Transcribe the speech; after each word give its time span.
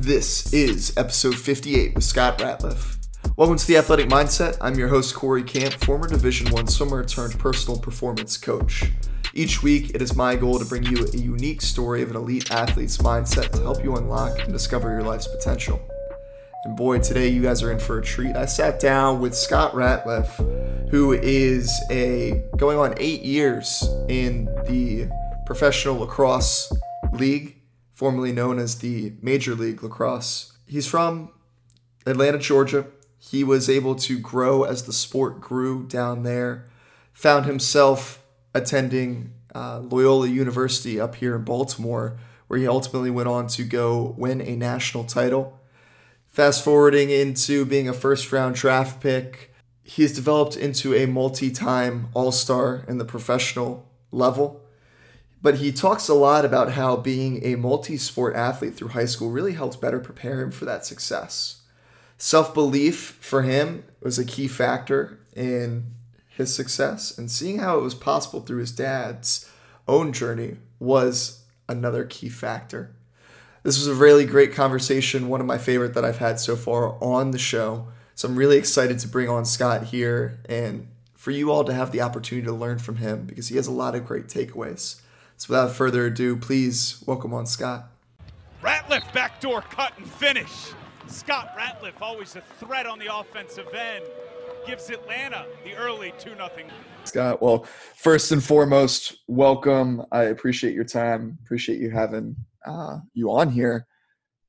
This 0.00 0.50
is 0.54 0.96
episode 0.96 1.34
58 1.34 1.94
with 1.94 2.04
Scott 2.04 2.38
Ratliff. 2.38 2.96
Welcome 3.36 3.58
to 3.58 3.66
the 3.66 3.76
Athletic 3.76 4.08
Mindset. 4.08 4.56
I'm 4.58 4.74
your 4.74 4.88
host 4.88 5.14
Corey 5.14 5.42
Camp, 5.42 5.74
former 5.74 6.08
Division 6.08 6.50
One 6.52 6.66
swimmer 6.66 7.04
turned 7.04 7.38
personal 7.38 7.78
performance 7.78 8.38
coach. 8.38 8.90
Each 9.34 9.62
week, 9.62 9.90
it 9.94 10.00
is 10.00 10.16
my 10.16 10.36
goal 10.36 10.58
to 10.58 10.64
bring 10.64 10.84
you 10.84 11.06
a 11.06 11.16
unique 11.18 11.60
story 11.60 12.00
of 12.00 12.08
an 12.08 12.16
elite 12.16 12.50
athlete's 12.50 12.96
mindset 12.96 13.50
to 13.50 13.60
help 13.60 13.84
you 13.84 13.94
unlock 13.96 14.38
and 14.38 14.54
discover 14.54 14.88
your 14.88 15.02
life's 15.02 15.28
potential. 15.28 15.78
And 16.64 16.74
boy, 16.78 17.00
today 17.00 17.28
you 17.28 17.42
guys 17.42 17.62
are 17.62 17.70
in 17.70 17.78
for 17.78 17.98
a 17.98 18.02
treat. 18.02 18.36
I 18.36 18.46
sat 18.46 18.80
down 18.80 19.20
with 19.20 19.34
Scott 19.34 19.74
Ratliff, 19.74 20.88
who 20.88 21.12
is 21.12 21.70
a 21.90 22.42
going 22.56 22.78
on 22.78 22.94
eight 22.96 23.20
years 23.20 23.84
in 24.08 24.46
the 24.66 25.10
professional 25.44 25.98
lacrosse 25.98 26.72
league 27.12 27.59
formerly 28.00 28.32
known 28.32 28.58
as 28.58 28.78
the 28.78 29.12
Major 29.20 29.54
League 29.54 29.82
Lacrosse. 29.82 30.54
He's 30.66 30.86
from 30.86 31.32
Atlanta, 32.06 32.38
Georgia. 32.38 32.86
He 33.18 33.44
was 33.44 33.68
able 33.68 33.94
to 33.96 34.18
grow 34.18 34.62
as 34.62 34.84
the 34.84 34.92
sport 34.94 35.42
grew 35.42 35.86
down 35.86 36.22
there, 36.22 36.64
found 37.12 37.44
himself 37.44 38.24
attending 38.54 39.34
uh, 39.54 39.80
Loyola 39.80 40.28
University 40.28 40.98
up 40.98 41.16
here 41.16 41.36
in 41.36 41.44
Baltimore, 41.44 42.16
where 42.48 42.58
he 42.58 42.66
ultimately 42.66 43.10
went 43.10 43.28
on 43.28 43.48
to 43.48 43.64
go 43.64 44.14
win 44.16 44.40
a 44.40 44.56
national 44.56 45.04
title. 45.04 45.60
Fast 46.26 46.64
forwarding 46.64 47.10
into 47.10 47.66
being 47.66 47.86
a 47.86 47.92
first 47.92 48.32
round 48.32 48.54
draft 48.54 49.02
pick, 49.02 49.52
he's 49.82 50.14
developed 50.14 50.56
into 50.56 50.94
a 50.94 51.04
multi 51.04 51.50
time 51.50 52.08
all 52.14 52.32
star 52.32 52.82
in 52.88 52.96
the 52.96 53.04
professional 53.04 53.86
level. 54.10 54.59
But 55.42 55.56
he 55.56 55.72
talks 55.72 56.08
a 56.08 56.14
lot 56.14 56.44
about 56.44 56.72
how 56.72 56.96
being 56.96 57.44
a 57.44 57.56
multi 57.56 57.96
sport 57.96 58.36
athlete 58.36 58.74
through 58.74 58.88
high 58.88 59.06
school 59.06 59.30
really 59.30 59.54
helped 59.54 59.80
better 59.80 59.98
prepare 59.98 60.42
him 60.42 60.50
for 60.50 60.66
that 60.66 60.84
success. 60.84 61.62
Self 62.18 62.52
belief 62.52 63.18
for 63.20 63.42
him 63.42 63.84
was 64.02 64.18
a 64.18 64.24
key 64.24 64.48
factor 64.48 65.18
in 65.34 65.94
his 66.28 66.54
success, 66.54 67.16
and 67.16 67.30
seeing 67.30 67.58
how 67.58 67.78
it 67.78 67.82
was 67.82 67.94
possible 67.94 68.40
through 68.40 68.58
his 68.58 68.72
dad's 68.72 69.50
own 69.88 70.12
journey 70.12 70.56
was 70.78 71.44
another 71.68 72.04
key 72.04 72.28
factor. 72.28 72.94
This 73.62 73.78
was 73.78 73.88
a 73.88 73.94
really 73.94 74.24
great 74.24 74.54
conversation, 74.54 75.28
one 75.28 75.40
of 75.40 75.46
my 75.46 75.58
favorite 75.58 75.94
that 75.94 76.04
I've 76.04 76.18
had 76.18 76.40
so 76.40 76.56
far 76.56 76.96
on 77.02 77.30
the 77.30 77.38
show. 77.38 77.88
So 78.14 78.28
I'm 78.28 78.36
really 78.36 78.56
excited 78.56 78.98
to 79.00 79.08
bring 79.08 79.28
on 79.28 79.44
Scott 79.44 79.84
here 79.84 80.40
and 80.48 80.88
for 81.14 81.30
you 81.30 81.52
all 81.52 81.64
to 81.64 81.74
have 81.74 81.92
the 81.92 82.00
opportunity 82.00 82.46
to 82.46 82.52
learn 82.52 82.78
from 82.78 82.96
him 82.96 83.26
because 83.26 83.48
he 83.48 83.56
has 83.56 83.66
a 83.66 83.72
lot 83.72 83.94
of 83.94 84.06
great 84.06 84.28
takeaways. 84.28 85.00
So 85.40 85.54
without 85.54 85.74
further 85.74 86.04
ado, 86.04 86.36
please 86.36 87.02
welcome 87.06 87.32
on 87.32 87.46
Scott. 87.46 87.90
Ratliff 88.62 89.10
backdoor 89.14 89.62
cut 89.62 89.96
and 89.96 90.06
finish. 90.06 90.72
Scott 91.06 91.56
Ratliff, 91.56 91.94
always 92.02 92.36
a 92.36 92.42
threat 92.42 92.84
on 92.84 92.98
the 92.98 93.06
offensive 93.06 93.72
end, 93.72 94.04
gives 94.66 94.90
Atlanta 94.90 95.46
the 95.64 95.74
early 95.76 96.12
2 96.18 96.34
0. 96.34 96.50
Scott, 97.04 97.40
well, 97.40 97.64
first 97.96 98.32
and 98.32 98.44
foremost, 98.44 99.16
welcome. 99.28 100.04
I 100.12 100.24
appreciate 100.24 100.74
your 100.74 100.84
time. 100.84 101.38
Appreciate 101.42 101.80
you 101.80 101.88
having 101.88 102.36
uh, 102.66 102.98
you 103.14 103.30
on 103.30 103.48
here. 103.48 103.86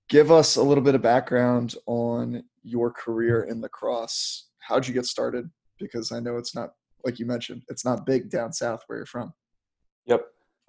Give 0.09 0.30
us 0.30 0.58
a 0.58 0.62
little 0.62 0.84
bit 0.84 0.95
of 0.95 1.02
background 1.02 1.75
on 1.86 2.44
your 2.64 2.92
career 2.92 3.44
in 3.44 3.62
lacrosse. 3.62 4.50
How'd 4.59 4.86
you 4.86 4.94
get 4.94 5.06
started? 5.06 5.50
Because 5.80 6.12
I 6.12 6.19
know 6.19 6.36
it's 6.36 6.53
not, 6.53 6.72
like 7.06 7.17
you 7.17 7.25
mentioned, 7.25 7.64
it's 7.69 7.86
not 7.86 8.06
big 8.06 8.30
down 8.30 8.52
south 8.52 8.84
where 8.88 8.97
you're 8.97 9.06
from. 9.06 9.34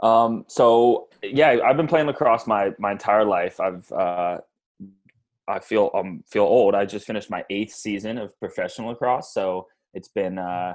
Um, 0.03 0.45
so 0.48 1.08
yeah, 1.22 1.58
I've 1.64 1.77
been 1.77 1.86
playing 1.86 2.06
lacrosse 2.06 2.47
my 2.47 2.72
my 2.78 2.92
entire 2.92 3.25
life. 3.25 3.61
I've 3.61 3.91
uh, 3.92 4.39
I 5.48 5.61
feel 5.61 5.91
um 5.95 6.25
feel 6.28 6.45
old. 6.45 6.75
I 6.75 6.84
just 6.84 7.06
finished 7.06 7.31
my 7.31 7.45
eighth 7.50 7.75
season 7.75 8.19
of 8.19 8.39
professional 8.41 8.89
lacrosse, 8.89 9.33
so 9.33 9.67
it's 9.95 10.08
been 10.08 10.39
uh, 10.39 10.75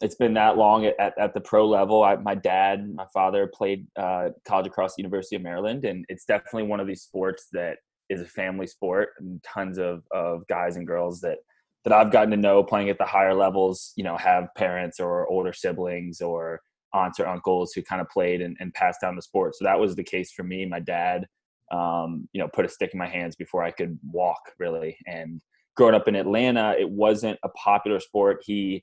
it's 0.00 0.14
been 0.14 0.34
that 0.34 0.56
long 0.56 0.86
at, 0.86 1.18
at 1.18 1.34
the 1.34 1.40
pro 1.40 1.66
level. 1.68 2.02
I, 2.02 2.16
my 2.16 2.34
dad, 2.34 2.94
my 2.94 3.06
father 3.12 3.50
played 3.52 3.86
uh, 3.96 4.30
college 4.46 4.66
lacrosse 4.66 4.94
the 4.96 5.02
University 5.02 5.36
of 5.36 5.42
Maryland, 5.42 5.84
and 5.84 6.04
it's 6.08 6.24
definitely 6.24 6.64
one 6.64 6.80
of 6.80 6.86
these 6.86 7.02
sports 7.02 7.48
that 7.52 7.78
is 8.08 8.20
a 8.20 8.26
family 8.26 8.66
sport. 8.66 9.10
And 9.18 9.42
tons 9.42 9.78
of 9.78 10.04
of 10.10 10.46
guys 10.46 10.76
and 10.76 10.86
girls 10.86 11.20
that 11.20 11.38
that 11.84 11.92
I've 11.92 12.12
gotten 12.12 12.30
to 12.30 12.36
know 12.36 12.62
playing 12.62 12.90
at 12.90 12.98
the 12.98 13.04
higher 13.04 13.34
levels, 13.34 13.92
you 13.96 14.04
know, 14.04 14.16
have 14.16 14.48
parents 14.56 15.00
or 15.00 15.26
older 15.28 15.52
siblings 15.52 16.20
or 16.20 16.60
aunts 16.94 17.18
or 17.20 17.26
uncles 17.26 17.72
who 17.72 17.82
kind 17.82 18.00
of 18.00 18.08
played 18.08 18.40
and, 18.40 18.56
and 18.60 18.72
passed 18.74 19.00
down 19.00 19.16
the 19.16 19.22
sport. 19.22 19.54
So 19.56 19.64
that 19.64 19.78
was 19.78 19.94
the 19.94 20.04
case 20.04 20.32
for 20.32 20.42
me. 20.42 20.66
My 20.66 20.80
dad, 20.80 21.26
um, 21.70 22.28
you 22.32 22.40
know, 22.40 22.48
put 22.48 22.64
a 22.64 22.68
stick 22.68 22.90
in 22.92 22.98
my 22.98 23.08
hands 23.08 23.34
before 23.36 23.62
I 23.62 23.70
could 23.70 23.98
walk 24.10 24.40
really. 24.58 24.96
And 25.06 25.40
growing 25.74 25.94
up 25.94 26.08
in 26.08 26.14
Atlanta, 26.14 26.74
it 26.78 26.88
wasn't 26.88 27.38
a 27.42 27.48
popular 27.50 27.98
sport. 27.98 28.42
He, 28.44 28.82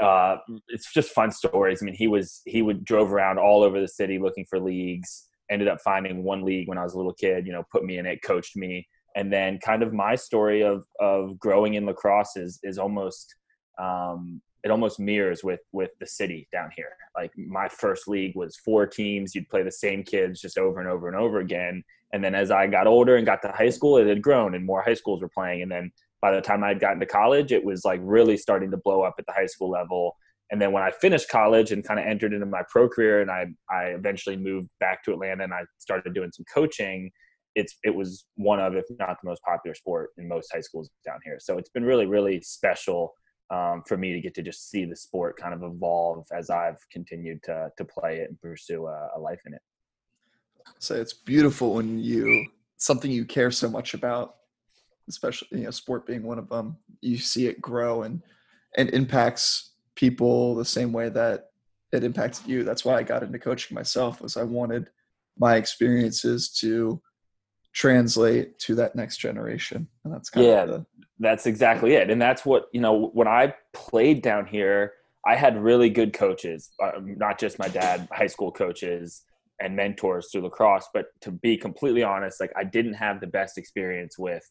uh, 0.00 0.36
it's 0.68 0.92
just 0.92 1.10
fun 1.10 1.30
stories. 1.30 1.82
I 1.82 1.86
mean, 1.86 1.94
he 1.94 2.06
was, 2.06 2.42
he 2.44 2.60
would 2.60 2.84
drove 2.84 3.12
around 3.12 3.38
all 3.38 3.62
over 3.62 3.80
the 3.80 3.88
city 3.88 4.18
looking 4.18 4.44
for 4.44 4.60
leagues, 4.60 5.28
ended 5.50 5.68
up 5.68 5.80
finding 5.80 6.22
one 6.22 6.44
league 6.44 6.68
when 6.68 6.76
I 6.76 6.82
was 6.82 6.92
a 6.92 6.98
little 6.98 7.14
kid, 7.14 7.46
you 7.46 7.52
know, 7.52 7.64
put 7.72 7.84
me 7.84 7.96
in 7.96 8.04
it, 8.04 8.22
coached 8.22 8.56
me. 8.56 8.86
And 9.16 9.32
then 9.32 9.58
kind 9.58 9.82
of 9.82 9.94
my 9.94 10.14
story 10.14 10.62
of, 10.62 10.84
of 11.00 11.38
growing 11.38 11.74
in 11.74 11.86
lacrosse 11.86 12.36
is, 12.36 12.60
is 12.62 12.78
almost, 12.78 13.34
um, 13.78 14.42
it 14.68 14.70
almost 14.70 15.00
mirrors 15.00 15.42
with 15.42 15.60
with 15.72 15.90
the 15.98 16.06
city 16.06 16.46
down 16.52 16.70
here. 16.76 16.92
Like 17.16 17.32
my 17.36 17.68
first 17.68 18.06
league 18.06 18.36
was 18.36 18.56
four 18.56 18.86
teams. 18.86 19.34
You'd 19.34 19.48
play 19.48 19.62
the 19.62 19.72
same 19.72 20.02
kids 20.02 20.42
just 20.42 20.58
over 20.58 20.78
and 20.78 20.88
over 20.88 21.08
and 21.08 21.16
over 21.16 21.40
again. 21.40 21.82
And 22.12 22.22
then 22.22 22.34
as 22.34 22.50
I 22.50 22.66
got 22.66 22.86
older 22.86 23.16
and 23.16 23.24
got 23.24 23.40
to 23.42 23.52
high 23.52 23.70
school, 23.70 23.96
it 23.96 24.06
had 24.06 24.20
grown 24.20 24.54
and 24.54 24.64
more 24.64 24.82
high 24.82 24.94
schools 24.94 25.22
were 25.22 25.28
playing. 25.28 25.62
And 25.62 25.72
then 25.72 25.90
by 26.20 26.32
the 26.32 26.42
time 26.42 26.62
I 26.62 26.68
had 26.68 26.80
gotten 26.80 27.00
to 27.00 27.06
college, 27.06 27.50
it 27.50 27.64
was 27.64 27.84
like 27.84 28.00
really 28.02 28.36
starting 28.36 28.70
to 28.70 28.76
blow 28.76 29.02
up 29.02 29.14
at 29.18 29.24
the 29.26 29.32
high 29.32 29.46
school 29.46 29.70
level. 29.70 30.16
And 30.50 30.60
then 30.60 30.72
when 30.72 30.82
I 30.82 30.90
finished 30.90 31.30
college 31.30 31.72
and 31.72 31.84
kind 31.84 31.98
of 31.98 32.06
entered 32.06 32.34
into 32.34 32.46
my 32.46 32.62
pro 32.68 32.88
career, 32.90 33.22
and 33.22 33.30
I 33.30 33.46
I 33.70 33.84
eventually 33.86 34.36
moved 34.36 34.68
back 34.80 35.02
to 35.04 35.12
Atlanta 35.12 35.44
and 35.44 35.54
I 35.54 35.62
started 35.78 36.14
doing 36.14 36.30
some 36.32 36.44
coaching. 36.52 37.10
It's 37.54 37.74
it 37.84 37.94
was 37.94 38.26
one 38.36 38.60
of, 38.60 38.74
if 38.74 38.84
not 38.98 39.16
the 39.22 39.28
most 39.28 39.42
popular 39.42 39.74
sport 39.74 40.10
in 40.18 40.28
most 40.28 40.50
high 40.52 40.60
schools 40.60 40.90
down 41.06 41.20
here. 41.24 41.38
So 41.40 41.56
it's 41.56 41.70
been 41.70 41.84
really 41.84 42.06
really 42.06 42.42
special 42.42 43.14
um, 43.50 43.82
for 43.86 43.96
me 43.96 44.12
to 44.12 44.20
get 44.20 44.34
to 44.34 44.42
just 44.42 44.70
see 44.70 44.84
the 44.84 44.96
sport 44.96 45.36
kind 45.36 45.54
of 45.54 45.62
evolve 45.62 46.26
as 46.32 46.50
I've 46.50 46.78
continued 46.90 47.42
to 47.44 47.70
to 47.76 47.84
play 47.84 48.18
it 48.18 48.28
and 48.28 48.40
pursue 48.40 48.86
a, 48.86 49.10
a 49.16 49.18
life 49.18 49.40
in 49.46 49.54
it. 49.54 49.62
So 50.78 50.94
it's 50.94 51.14
beautiful 51.14 51.74
when 51.74 51.98
you 51.98 52.46
something 52.76 53.10
you 53.10 53.24
care 53.24 53.50
so 53.50 53.68
much 53.68 53.94
about, 53.94 54.36
especially 55.08 55.58
you 55.58 55.64
know 55.64 55.70
sport 55.70 56.06
being 56.06 56.22
one 56.22 56.38
of 56.38 56.48
them. 56.48 56.76
You 57.00 57.18
see 57.18 57.46
it 57.46 57.60
grow 57.60 58.02
and 58.02 58.22
and 58.76 58.90
impacts 58.90 59.72
people 59.94 60.54
the 60.54 60.64
same 60.64 60.92
way 60.92 61.08
that 61.08 61.50
it 61.92 62.04
impacted 62.04 62.46
you. 62.46 62.64
That's 62.64 62.84
why 62.84 62.96
I 62.96 63.02
got 63.02 63.22
into 63.22 63.38
coaching 63.38 63.74
myself. 63.74 64.20
Was 64.20 64.36
I 64.36 64.42
wanted 64.42 64.90
my 65.38 65.56
experiences 65.56 66.50
to 66.60 67.00
translate 67.72 68.58
to 68.60 68.74
that 68.76 68.96
next 68.96 69.18
generation, 69.18 69.88
and 70.04 70.12
that's 70.12 70.30
kind 70.30 70.46
yeah. 70.46 70.62
of 70.62 70.68
the 70.68 70.86
that's 71.20 71.46
exactly 71.46 71.94
it. 71.94 72.10
And 72.10 72.20
that's 72.20 72.44
what, 72.44 72.66
you 72.72 72.80
know, 72.80 73.10
when 73.12 73.28
I 73.28 73.54
played 73.72 74.22
down 74.22 74.46
here, 74.46 74.92
I 75.26 75.34
had 75.34 75.60
really 75.62 75.90
good 75.90 76.12
coaches, 76.12 76.70
uh, 76.82 76.92
not 77.02 77.38
just 77.38 77.58
my 77.58 77.68
dad, 77.68 78.08
high 78.12 78.28
school 78.28 78.52
coaches 78.52 79.24
and 79.60 79.74
mentors 79.74 80.28
through 80.30 80.42
lacrosse. 80.42 80.88
But 80.94 81.06
to 81.22 81.32
be 81.32 81.56
completely 81.56 82.02
honest, 82.02 82.40
like 82.40 82.52
I 82.56 82.64
didn't 82.64 82.94
have 82.94 83.20
the 83.20 83.26
best 83.26 83.58
experience 83.58 84.16
with 84.18 84.48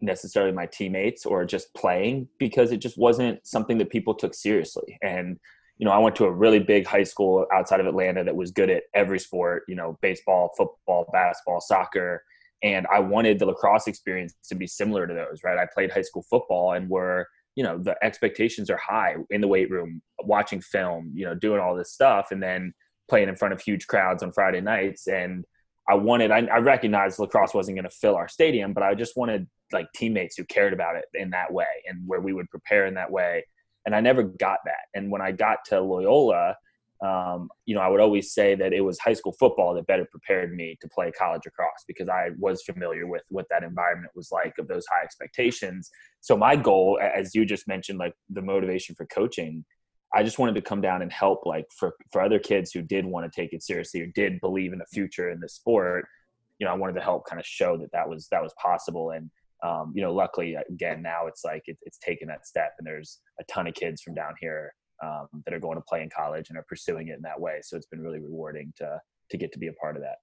necessarily 0.00 0.52
my 0.52 0.66
teammates 0.66 1.24
or 1.24 1.44
just 1.44 1.72
playing 1.74 2.26
because 2.38 2.72
it 2.72 2.78
just 2.78 2.98
wasn't 2.98 3.46
something 3.46 3.78
that 3.78 3.90
people 3.90 4.14
took 4.14 4.34
seriously. 4.34 4.98
And, 5.02 5.38
you 5.78 5.86
know, 5.86 5.92
I 5.92 5.98
went 5.98 6.16
to 6.16 6.24
a 6.24 6.32
really 6.32 6.58
big 6.58 6.86
high 6.86 7.04
school 7.04 7.46
outside 7.52 7.80
of 7.80 7.86
Atlanta 7.86 8.24
that 8.24 8.34
was 8.34 8.50
good 8.50 8.68
at 8.68 8.84
every 8.94 9.20
sport, 9.20 9.62
you 9.68 9.76
know, 9.76 9.96
baseball, 10.02 10.50
football, 10.56 11.08
basketball, 11.12 11.60
soccer 11.60 12.24
and 12.62 12.86
I 12.92 12.98
wanted 13.00 13.38
the 13.38 13.46
lacrosse 13.46 13.86
experience 13.86 14.34
to 14.48 14.54
be 14.54 14.66
similar 14.66 15.06
to 15.06 15.14
those, 15.14 15.42
right? 15.44 15.58
I 15.58 15.66
played 15.72 15.90
high 15.90 16.02
school 16.02 16.24
football 16.28 16.72
and 16.72 16.88
were, 16.88 17.26
you 17.56 17.64
know, 17.64 17.78
the 17.78 17.96
expectations 18.04 18.70
are 18.70 18.76
high 18.76 19.16
in 19.30 19.40
the 19.40 19.48
weight 19.48 19.70
room, 19.70 20.02
watching 20.24 20.60
film, 20.60 21.10
you 21.14 21.24
know, 21.24 21.34
doing 21.34 21.60
all 21.60 21.74
this 21.74 21.92
stuff, 21.92 22.28
and 22.30 22.42
then 22.42 22.72
playing 23.08 23.28
in 23.28 23.36
front 23.36 23.54
of 23.54 23.60
huge 23.60 23.86
crowds 23.86 24.22
on 24.22 24.32
Friday 24.32 24.60
nights. 24.60 25.06
And 25.06 25.44
I 25.88 25.94
wanted, 25.94 26.30
I, 26.30 26.46
I 26.46 26.58
recognized 26.58 27.18
lacrosse 27.18 27.54
wasn't 27.54 27.76
going 27.76 27.88
to 27.88 27.96
fill 27.96 28.14
our 28.14 28.28
stadium, 28.28 28.72
but 28.72 28.82
I 28.82 28.94
just 28.94 29.16
wanted 29.16 29.48
like 29.72 29.86
teammates 29.94 30.36
who 30.36 30.44
cared 30.44 30.72
about 30.72 30.96
it 30.96 31.04
in 31.14 31.30
that 31.30 31.52
way 31.52 31.66
and 31.88 32.06
where 32.06 32.20
we 32.20 32.32
would 32.32 32.50
prepare 32.50 32.86
in 32.86 32.94
that 32.94 33.10
way. 33.10 33.44
And 33.86 33.94
I 33.94 34.00
never 34.00 34.22
got 34.22 34.58
that. 34.66 34.86
And 34.94 35.10
when 35.10 35.22
I 35.22 35.32
got 35.32 35.58
to 35.66 35.80
Loyola, 35.80 36.56
um, 37.02 37.48
you 37.64 37.74
know, 37.74 37.80
I 37.80 37.88
would 37.88 38.00
always 38.00 38.34
say 38.34 38.54
that 38.56 38.74
it 38.74 38.82
was 38.82 38.98
high 38.98 39.14
school 39.14 39.32
football 39.32 39.74
that 39.74 39.86
better 39.86 40.04
prepared 40.04 40.54
me 40.54 40.76
to 40.82 40.88
play 40.88 41.10
college 41.10 41.42
lacrosse 41.46 41.84
because 41.86 42.10
I 42.10 42.30
was 42.38 42.62
familiar 42.62 43.06
with 43.06 43.22
what 43.28 43.46
that 43.50 43.62
environment 43.62 44.12
was 44.14 44.30
like 44.30 44.54
of 44.58 44.68
those 44.68 44.84
high 44.86 45.02
expectations. 45.02 45.90
So 46.20 46.36
my 46.36 46.56
goal, 46.56 47.00
as 47.02 47.34
you 47.34 47.46
just 47.46 47.66
mentioned, 47.66 47.98
like 47.98 48.14
the 48.28 48.42
motivation 48.42 48.94
for 48.94 49.06
coaching, 49.06 49.64
I 50.14 50.22
just 50.22 50.38
wanted 50.38 50.56
to 50.56 50.62
come 50.62 50.82
down 50.82 51.00
and 51.00 51.10
help, 51.10 51.46
like 51.46 51.66
for 51.74 51.94
for 52.12 52.20
other 52.20 52.38
kids 52.38 52.70
who 52.72 52.82
did 52.82 53.06
want 53.06 53.30
to 53.30 53.40
take 53.40 53.54
it 53.54 53.62
seriously 53.62 54.02
or 54.02 54.06
did 54.06 54.40
believe 54.40 54.72
in 54.74 54.78
the 54.78 54.86
future 54.92 55.30
in 55.30 55.40
the 55.40 55.48
sport. 55.48 56.06
you 56.58 56.66
know, 56.66 56.72
I 56.72 56.76
wanted 56.76 56.94
to 56.94 57.00
help 57.00 57.26
kind 57.26 57.40
of 57.40 57.46
show 57.46 57.78
that 57.78 57.92
that 57.92 58.08
was 58.08 58.28
that 58.30 58.42
was 58.42 58.52
possible. 58.60 59.12
And 59.12 59.30
um, 59.62 59.92
you 59.94 60.02
know, 60.02 60.12
luckily, 60.12 60.56
again, 60.68 61.00
now 61.00 61.26
it's 61.28 61.44
like 61.44 61.62
it, 61.66 61.78
it's 61.82 61.98
taken 61.98 62.28
that 62.28 62.46
step, 62.46 62.74
and 62.78 62.86
there's 62.86 63.20
a 63.40 63.44
ton 63.44 63.66
of 63.66 63.74
kids 63.74 64.02
from 64.02 64.14
down 64.14 64.34
here 64.38 64.74
um, 65.02 65.28
that 65.44 65.54
are 65.54 65.60
going 65.60 65.76
to 65.76 65.82
play 65.82 66.02
in 66.02 66.10
college 66.10 66.48
and 66.48 66.58
are 66.58 66.64
pursuing 66.68 67.08
it 67.08 67.16
in 67.16 67.22
that 67.22 67.40
way. 67.40 67.60
So 67.62 67.76
it's 67.76 67.86
been 67.86 68.02
really 68.02 68.20
rewarding 68.20 68.72
to 68.76 69.00
to 69.30 69.36
get 69.36 69.52
to 69.52 69.58
be 69.58 69.68
a 69.68 69.72
part 69.74 69.96
of 69.96 70.02
that. 70.02 70.16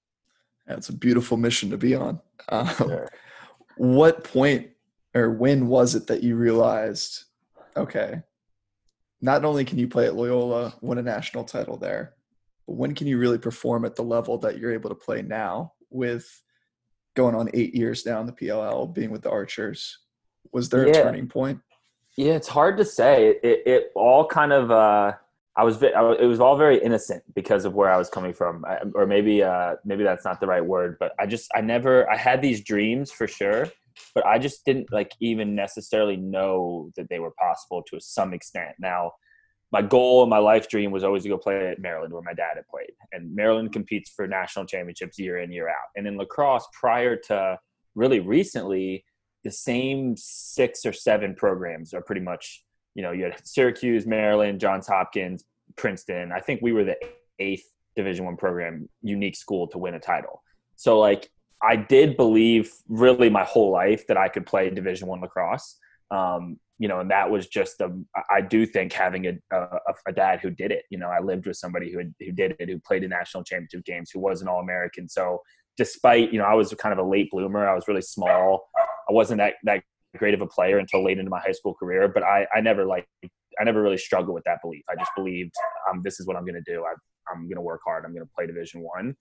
That's 0.68 0.90
a 0.90 0.94
beautiful 0.94 1.38
mission 1.38 1.70
to 1.70 1.78
be 1.78 1.96
on. 1.96 2.20
Um, 2.50 2.68
sure. 2.76 3.10
What 3.78 4.24
point 4.24 4.70
or 5.16 5.32
when 5.32 5.68
was 5.68 5.96
it 5.96 6.08
that 6.08 6.24
you 6.24 6.36
realized, 6.36 7.24
okay, 7.76 8.22
not 9.22 9.46
only 9.46 9.66
can 9.66 9.80
you 9.80 9.88
play 9.88 10.06
at 10.06 10.16
Loyola, 10.16 10.76
win 10.82 11.00
a 11.00 11.02
national 11.02 11.44
title 11.44 11.78
there, 11.78 12.14
but 12.68 12.76
when 12.76 12.94
can 12.94 13.08
you 13.08 13.18
really 13.18 13.40
perform 13.40 13.86
at 13.86 13.96
the 13.96 14.04
level 14.04 14.38
that 14.40 14.60
you're 14.60 14.74
able 14.74 14.90
to 14.90 14.96
play 14.96 15.22
now 15.22 15.74
with 15.90 16.42
going 17.16 17.34
on 17.34 17.50
eight 17.54 17.74
years 17.74 18.06
now 18.06 18.20
in 18.20 18.28
the 18.28 18.34
PLL, 18.34 18.94
being 18.94 19.10
with 19.10 19.24
the 19.24 19.32
Archers? 19.32 19.98
Was 20.52 20.70
there 20.70 20.86
a 20.86 20.94
turning 20.94 21.28
point? 21.28 21.60
Yeah, 22.18 22.34
it's 22.34 22.48
hard 22.48 22.78
to 22.78 22.86
say. 22.86 23.36
It, 23.44 23.62
it, 23.66 23.92
all 23.96 24.26
kind 24.26 24.52
of, 24.52 24.72
uh, 24.72 25.14
I 25.56 25.64
was, 25.64 25.82
it 25.82 26.28
was 26.28 26.40
all 26.40 26.58
very 26.58 26.80
innocent 26.80 27.24
because 27.36 27.64
of 27.64 27.74
where 27.74 27.92
I 27.92 27.98
was 27.98 28.10
coming 28.10 28.34
from, 28.34 28.66
or 28.96 29.06
maybe, 29.06 29.44
uh, 29.44 29.76
maybe 29.86 30.04
that's 30.04 30.26
not 30.26 30.40
the 30.40 30.48
right 30.48 30.66
word, 30.66 30.98
but 31.00 31.14
I 31.20 31.28
just, 31.28 31.50
I 31.56 31.62
never, 31.62 32.10
I 32.10 32.18
had 32.18 32.42
these 32.42 32.64
dreams 32.64 33.12
for 33.12 33.28
sure, 33.28 33.68
but 34.14 34.26
I 34.26 34.40
just 34.40 34.66
didn't 34.66 34.92
like 34.92 35.12
even 35.20 35.56
necessarily 35.56 36.18
know 36.18 36.92
that 36.96 37.08
they 37.10 37.20
were 37.20 37.32
possible 37.40 37.84
to 37.90 38.00
some 38.00 38.34
extent. 38.34 38.76
Now, 38.80 39.14
my 39.72 39.82
goal 39.82 40.24
and 40.24 40.30
my 40.30 40.38
life 40.38 40.70
dream 40.70 40.92
was 40.92 41.04
always 41.04 41.24
to 41.24 41.30
go 41.30 41.38
play 41.38 41.68
at 41.70 41.80
Maryland, 41.80 42.14
where 42.14 42.24
my 42.24 42.34
dad 42.34 42.54
had 42.56 42.68
played. 42.68 42.92
And 43.12 43.36
Maryland 43.36 43.74
competes 43.74 44.10
for 44.10 44.26
national 44.28 44.66
championships 44.66 45.20
year 45.20 45.40
in, 45.40 45.52
year 45.52 45.70
out. 45.70 45.90
And 45.96 46.08
in 46.08 46.18
lacrosse, 46.18 46.66
prior 46.80 47.16
to 47.28 47.60
really 47.94 48.22
recently, 48.22 49.04
the 49.48 49.52
same 49.52 50.14
six 50.18 50.86
or 50.86 50.92
seven 50.92 51.34
programs 51.34 51.94
are 51.94 52.02
pretty 52.02 52.20
much, 52.20 52.66
you 52.96 53.02
know, 53.02 53.14
you 53.14 53.24
had 53.24 53.48
Syracuse, 53.48 54.06
Maryland, 54.06 54.60
Johns 54.60 54.86
Hopkins, 54.88 55.46
Princeton. 55.78 56.34
I 56.34 56.42
think 56.42 56.62
we 56.62 56.74
were 56.74 56.84
the 56.84 56.98
eighth 57.40 57.72
Division 57.96 58.26
One 58.26 58.36
program, 58.36 58.90
unique 59.02 59.38
school 59.38 59.66
to 59.68 59.78
win 59.78 59.94
a 59.94 60.02
title. 60.02 60.44
So 60.76 61.00
like 61.00 61.32
I 61.64 61.78
did 61.78 62.18
believe 62.18 62.74
really 62.90 63.30
my 63.30 63.46
whole 63.46 63.72
life 63.72 64.06
that 64.08 64.18
I 64.18 64.28
could 64.28 64.46
play 64.46 64.70
Division 64.70 65.08
One 65.08 65.22
lacrosse. 65.22 65.78
Um, 66.12 66.60
you 66.78 66.90
know, 66.90 67.00
and 67.00 67.10
that 67.10 67.32
was 67.32 67.48
just 67.48 67.78
the 67.78 68.04
I 68.30 68.42
do 68.42 68.66
think 68.66 68.92
having 68.92 69.28
a, 69.28 69.34
a, 69.56 69.80
a, 70.10 70.12
dad 70.12 70.42
who 70.42 70.50
did 70.50 70.72
it, 70.74 70.84
you 70.90 70.98
know, 70.98 71.08
I 71.08 71.22
lived 71.22 71.48
with 71.48 71.56
somebody 71.56 71.90
who, 71.92 72.00
had, 72.00 72.14
who 72.20 72.34
did 72.34 72.56
it, 72.60 72.70
who 72.70 72.80
played 72.80 73.04
in 73.04 73.10
national 73.10 73.46
championship 73.46 73.86
games, 73.86 74.12
who 74.12 74.20
was 74.20 74.42
an 74.42 74.50
all 74.50 74.60
American. 74.60 75.08
So 75.08 75.42
despite, 75.78 76.34
you 76.34 76.40
know, 76.40 76.46
I 76.46 76.54
was 76.54 76.74
kind 76.74 76.98
of 76.98 77.06
a 77.06 77.08
late 77.08 77.30
bloomer, 77.32 77.68
I 77.68 77.76
was 77.76 77.88
really 77.88 78.02
small. 78.02 78.68
I 78.78 79.14
wasn't 79.14 79.40
that, 79.40 79.56
that 79.64 79.84
great 80.18 80.34
of 80.34 80.42
a 80.42 80.48
player 80.48 80.80
until 80.80 81.04
late 81.04 81.18
into 81.20 81.30
my 81.30 81.40
high 81.40 81.52
school 81.52 81.74
career, 81.74 82.08
but 82.08 82.24
I, 82.24 82.48
I 82.54 82.62
never 82.62 82.86
like, 82.86 83.08
I 83.60 83.64
never 83.64 83.82
really 83.82 83.98
struggled 83.98 84.34
with 84.34 84.44
that 84.44 84.60
belief. 84.62 84.84
I 84.90 84.96
just 84.96 85.12
believed, 85.16 85.54
um, 85.90 86.02
this 86.04 86.20
is 86.20 86.28
what 86.28 86.36
I'm 86.36 86.44
going 86.44 86.62
to 86.62 86.72
do. 86.72 86.84
I, 86.84 86.94
I'm 87.32 87.44
going 87.44 87.56
to 87.56 87.62
work 87.62 87.82
hard. 87.86 88.06
I'm 88.06 88.14
going 88.14 88.26
to 88.26 88.32
play 88.36 88.48
division 88.48 88.82
one. 88.82 89.16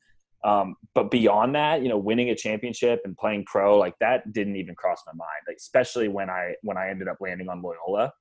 Um, 0.45 0.77
but 0.95 1.11
beyond 1.11 1.55
that, 1.55 1.83
you 1.83 1.89
know, 1.89 1.99
winning 1.99 2.31
a 2.31 2.37
championship 2.37 3.01
and 3.05 3.17
playing 3.17 3.45
pro 3.47 3.79
like 3.79 3.95
that 4.01 4.33
didn't 4.33 4.57
even 4.57 4.75
cross 4.75 5.03
my 5.07 5.13
mind. 5.13 5.43
Like, 5.47 5.57
especially 5.57 6.09
when 6.09 6.31
I 6.31 6.55
when 6.63 6.77
I 6.77 6.89
ended 6.89 7.09
up 7.09 7.17
landing 7.21 7.49
on 7.49 7.63
Loyola. 7.63 8.13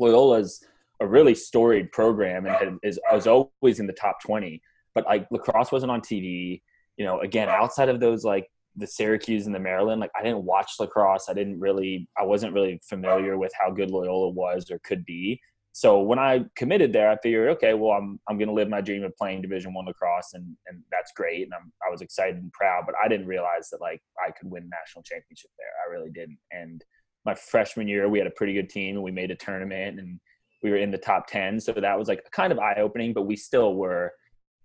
Loyola's 0.00 0.64
a 1.00 1.06
really 1.06 1.34
storied 1.34 1.92
program 1.92 2.46
and 2.46 2.78
is 2.82 2.98
was 3.12 3.26
always 3.26 3.78
in 3.78 3.86
the 3.86 3.92
top 3.92 4.20
twenty. 4.24 4.60
But 4.94 5.04
like 5.04 5.26
lacrosse 5.30 5.70
wasn't 5.70 5.92
on 5.92 6.00
TV. 6.00 6.62
You 6.96 7.06
know, 7.06 7.20
again, 7.20 7.48
outside 7.48 7.88
of 7.88 8.00
those 8.00 8.24
like 8.24 8.46
the 8.76 8.86
Syracuse 8.86 9.46
and 9.46 9.54
the 9.54 9.60
Maryland, 9.60 10.00
like 10.00 10.10
I 10.18 10.22
didn't 10.22 10.44
watch 10.44 10.72
lacrosse. 10.78 11.28
I 11.28 11.34
didn't 11.34 11.60
really, 11.60 12.08
I 12.18 12.24
wasn't 12.24 12.54
really 12.54 12.80
familiar 12.88 13.38
with 13.38 13.52
how 13.58 13.70
good 13.70 13.90
Loyola 13.90 14.30
was 14.30 14.70
or 14.70 14.78
could 14.84 15.04
be. 15.04 15.40
So 15.74 16.02
when 16.02 16.18
I 16.18 16.44
committed 16.54 16.92
there, 16.92 17.10
I 17.10 17.16
figured, 17.22 17.48
okay, 17.56 17.72
well, 17.72 17.92
I'm 17.92 18.20
I'm 18.28 18.36
going 18.36 18.48
to 18.48 18.54
live 18.54 18.68
my 18.68 18.82
dream 18.82 19.04
of 19.04 19.16
playing 19.16 19.40
Division 19.40 19.72
One 19.72 19.86
lacrosse, 19.86 20.34
and 20.34 20.44
and 20.66 20.82
that's 20.90 21.12
great, 21.16 21.44
and 21.44 21.54
I'm 21.54 21.72
I 21.86 21.90
was 21.90 22.02
excited 22.02 22.36
and 22.36 22.52
proud, 22.52 22.84
but 22.84 22.94
I 23.02 23.08
didn't 23.08 23.26
realize 23.26 23.70
that 23.70 23.80
like 23.80 24.02
I 24.24 24.30
could 24.32 24.50
win 24.50 24.68
national 24.68 25.02
championship 25.02 25.50
there. 25.58 25.68
I 25.86 25.90
really 25.90 26.10
didn't. 26.10 26.38
And 26.50 26.84
my 27.24 27.34
freshman 27.34 27.88
year, 27.88 28.08
we 28.08 28.18
had 28.18 28.26
a 28.26 28.32
pretty 28.32 28.52
good 28.52 28.68
team, 28.68 28.96
and 28.96 29.04
we 29.04 29.12
made 29.12 29.30
a 29.30 29.36
tournament, 29.36 29.98
and 29.98 30.20
we 30.62 30.70
were 30.70 30.76
in 30.76 30.90
the 30.90 30.98
top 30.98 31.26
ten. 31.26 31.58
So 31.58 31.72
that 31.72 31.98
was 31.98 32.06
like 32.06 32.22
kind 32.32 32.52
of 32.52 32.58
eye 32.58 32.76
opening, 32.76 33.14
but 33.14 33.22
we 33.22 33.36
still 33.36 33.74
were 33.74 34.12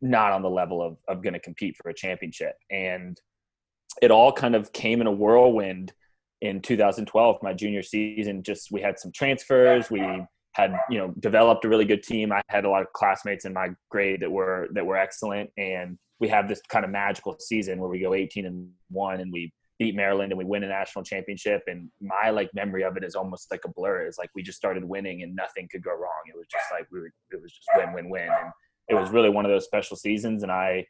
not 0.02 0.32
on 0.32 0.42
the 0.42 0.50
level 0.50 0.82
of 0.82 0.98
of 1.08 1.24
going 1.24 1.34
to 1.34 1.40
compete 1.40 1.76
for 1.82 1.90
a 1.90 1.94
championship. 1.94 2.56
And 2.72 3.20
it 4.02 4.12
all 4.12 4.32
kind 4.32 4.56
of 4.56 4.72
came 4.74 5.02
in 5.02 5.08
a 5.08 5.12
whirlwind 5.12 5.94
in 6.42 6.62
2012, 6.62 7.38
my 7.42 7.54
junior 7.54 7.82
season. 7.82 8.44
Just 8.44 8.72
we 8.72 8.82
had 8.82 9.00
some 9.00 9.12
transfers, 9.12 9.90
we 9.90 10.02
had 10.54 10.76
you 10.90 10.98
know 10.98 11.14
developed 11.20 11.66
a 11.66 11.70
really 11.70 11.86
good 11.86 12.04
team. 12.04 12.32
I 12.32 12.42
had 12.50 12.66
a 12.66 12.70
lot 12.70 12.82
of 12.82 12.92
classmates 12.94 13.46
in 13.46 13.54
my 13.54 13.70
grade 13.90 14.22
that 14.22 14.32
were 14.32 14.68
that 14.74 14.86
were 14.86 14.98
excellent, 14.98 15.50
and 15.58 15.98
we 16.20 16.28
have 16.30 16.48
this 16.48 16.62
kind 16.70 16.86
of 16.86 16.92
magical 16.92 17.36
season 17.40 17.80
where 17.80 17.90
we 17.90 18.00
go 18.00 18.14
18 18.14 18.46
and 18.46 18.70
one, 18.90 19.20
and 19.20 19.32
we 19.32 19.52
beat 19.80 19.96
Maryland 19.96 20.32
and 20.32 20.40
we 20.40 20.46
win 20.46 20.64
a 20.64 20.68
national 20.68 21.04
championship. 21.04 21.62
And 21.68 21.90
my 22.02 22.32
like 22.32 22.50
memory 22.54 22.84
of 22.84 22.98
it 22.98 23.04
is 23.04 23.16
almost 23.16 23.52
like 23.52 23.62
a 23.66 23.70
blur. 23.70 24.08
It's 24.08 24.18
like 24.18 24.30
we 24.36 24.42
just 24.42 24.58
started 24.58 24.84
winning 24.84 25.22
and 25.22 25.36
nothing 25.36 25.68
could 25.72 25.84
go 25.84 25.92
wrong. 25.92 26.24
It 26.28 26.36
was 26.36 26.48
just 26.52 26.66
like 26.72 26.88
we 26.92 27.00
were. 27.02 27.12
It 27.32 27.42
was 27.42 27.52
just 27.52 27.68
win, 27.76 27.94
win, 27.94 28.10
win, 28.10 28.24
and 28.24 28.52
it 28.90 28.96
was 28.96 29.10
really 29.10 29.30
one 29.30 29.46
of 29.46 29.52
those 29.52 29.66
special 29.66 29.98
seasons. 29.98 30.44
And 30.44 30.52
I 30.52 30.86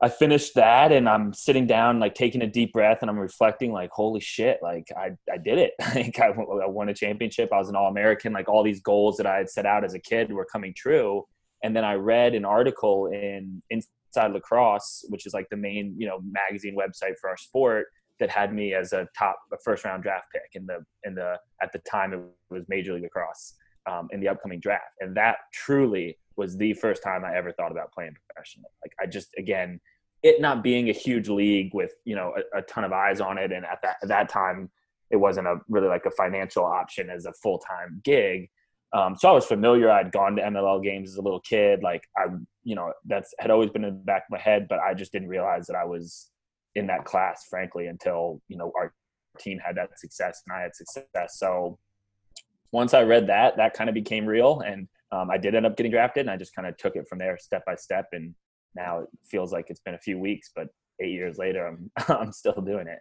I 0.00 0.08
finished 0.08 0.54
that 0.54 0.92
and 0.92 1.08
I'm 1.08 1.32
sitting 1.32 1.66
down, 1.66 1.98
like 1.98 2.14
taking 2.14 2.42
a 2.42 2.46
deep 2.46 2.72
breath 2.72 2.98
and 3.00 3.10
I'm 3.10 3.18
reflecting, 3.18 3.72
like, 3.72 3.90
holy 3.90 4.20
shit, 4.20 4.60
like 4.62 4.86
I, 4.96 5.10
I 5.32 5.38
did 5.38 5.58
it. 5.58 5.72
like 5.94 6.18
I, 6.20 6.28
I 6.28 6.66
won 6.66 6.88
a 6.88 6.94
championship. 6.94 7.52
I 7.52 7.58
was 7.58 7.68
an 7.68 7.74
all 7.74 7.88
American. 7.88 8.32
Like 8.32 8.48
all 8.48 8.62
these 8.62 8.80
goals 8.80 9.16
that 9.16 9.26
I 9.26 9.38
had 9.38 9.50
set 9.50 9.66
out 9.66 9.84
as 9.84 9.94
a 9.94 9.98
kid 9.98 10.32
were 10.32 10.46
coming 10.50 10.72
true. 10.76 11.24
And 11.64 11.74
then 11.74 11.84
I 11.84 11.94
read 11.94 12.36
an 12.36 12.44
article 12.44 13.06
in 13.06 13.60
Inside 13.70 14.32
Lacrosse, 14.32 15.04
which 15.08 15.26
is 15.26 15.34
like 15.34 15.48
the 15.50 15.56
main, 15.56 15.96
you 15.98 16.06
know, 16.06 16.20
magazine 16.22 16.76
website 16.76 17.18
for 17.20 17.28
our 17.28 17.36
sport 17.36 17.86
that 18.20 18.30
had 18.30 18.54
me 18.54 18.74
as 18.74 18.92
a 18.92 19.08
top, 19.18 19.36
a 19.52 19.56
first 19.64 19.84
round 19.84 20.04
draft 20.04 20.26
pick 20.32 20.50
in 20.54 20.64
the, 20.66 20.78
in 21.02 21.16
the, 21.16 21.36
at 21.60 21.72
the 21.72 21.80
time 21.90 22.12
it 22.12 22.20
was 22.50 22.64
Major 22.68 22.94
League 22.94 23.02
Lacrosse 23.02 23.54
um, 23.90 24.06
in 24.12 24.20
the 24.20 24.28
upcoming 24.28 24.60
draft. 24.60 24.94
And 25.00 25.16
that 25.16 25.38
truly 25.52 26.16
was 26.38 26.56
the 26.56 26.72
first 26.72 27.02
time 27.02 27.24
I 27.24 27.36
ever 27.36 27.52
thought 27.52 27.72
about 27.72 27.92
playing 27.92 28.14
professionally. 28.26 28.70
Like 28.82 28.92
I 29.00 29.06
just 29.06 29.28
again, 29.36 29.80
it 30.22 30.40
not 30.40 30.62
being 30.62 30.88
a 30.88 30.92
huge 30.92 31.28
league 31.28 31.74
with 31.74 31.92
you 32.04 32.14
know 32.14 32.34
a, 32.54 32.60
a 32.60 32.62
ton 32.62 32.84
of 32.84 32.92
eyes 32.92 33.20
on 33.20 33.36
it, 33.36 33.52
and 33.52 33.66
at 33.66 33.80
that 33.82 33.96
at 34.02 34.08
that 34.08 34.28
time, 34.28 34.70
it 35.10 35.16
wasn't 35.16 35.48
a 35.48 35.56
really 35.68 35.88
like 35.88 36.06
a 36.06 36.10
financial 36.12 36.64
option 36.64 37.10
as 37.10 37.26
a 37.26 37.32
full 37.42 37.58
time 37.58 38.00
gig. 38.04 38.48
Um, 38.94 39.16
so 39.18 39.28
I 39.28 39.32
was 39.32 39.44
familiar. 39.44 39.90
I'd 39.90 40.12
gone 40.12 40.36
to 40.36 40.42
MLL 40.42 40.82
games 40.82 41.10
as 41.10 41.16
a 41.16 41.22
little 41.22 41.40
kid. 41.40 41.82
Like 41.82 42.04
I, 42.16 42.26
you 42.62 42.74
know, 42.74 42.92
that's 43.04 43.34
had 43.38 43.50
always 43.50 43.70
been 43.70 43.84
in 43.84 43.94
the 43.94 44.04
back 44.04 44.22
of 44.22 44.30
my 44.30 44.38
head, 44.38 44.66
but 44.68 44.78
I 44.78 44.94
just 44.94 45.12
didn't 45.12 45.28
realize 45.28 45.66
that 45.66 45.76
I 45.76 45.84
was 45.84 46.30
in 46.74 46.86
that 46.86 47.04
class, 47.04 47.46
frankly, 47.50 47.88
until 47.88 48.40
you 48.48 48.56
know 48.56 48.72
our 48.76 48.94
team 49.38 49.58
had 49.58 49.76
that 49.76 49.98
success 49.98 50.42
and 50.46 50.56
I 50.56 50.62
had 50.62 50.74
success. 50.74 51.38
So 51.38 51.78
once 52.70 52.94
I 52.94 53.02
read 53.02 53.26
that, 53.26 53.56
that 53.56 53.74
kind 53.74 53.88
of 53.90 53.94
became 53.94 54.24
real, 54.24 54.60
and 54.60 54.88
um, 55.12 55.30
I 55.30 55.38
did 55.38 55.54
end 55.54 55.66
up 55.66 55.76
getting 55.76 55.92
drafted, 55.92 56.22
and 56.22 56.30
I 56.30 56.36
just 56.36 56.54
kind 56.54 56.68
of 56.68 56.76
took 56.76 56.96
it 56.96 57.06
from 57.08 57.18
there, 57.18 57.38
step 57.38 57.64
by 57.64 57.74
step. 57.76 58.06
And 58.12 58.34
now 58.74 59.00
it 59.00 59.08
feels 59.24 59.52
like 59.52 59.66
it's 59.68 59.80
been 59.80 59.94
a 59.94 59.98
few 59.98 60.18
weeks, 60.18 60.50
but 60.54 60.68
eight 61.00 61.12
years 61.12 61.38
later, 61.38 61.66
I'm 61.66 61.90
I'm 62.08 62.32
still 62.32 62.60
doing 62.60 62.86
it. 62.88 63.00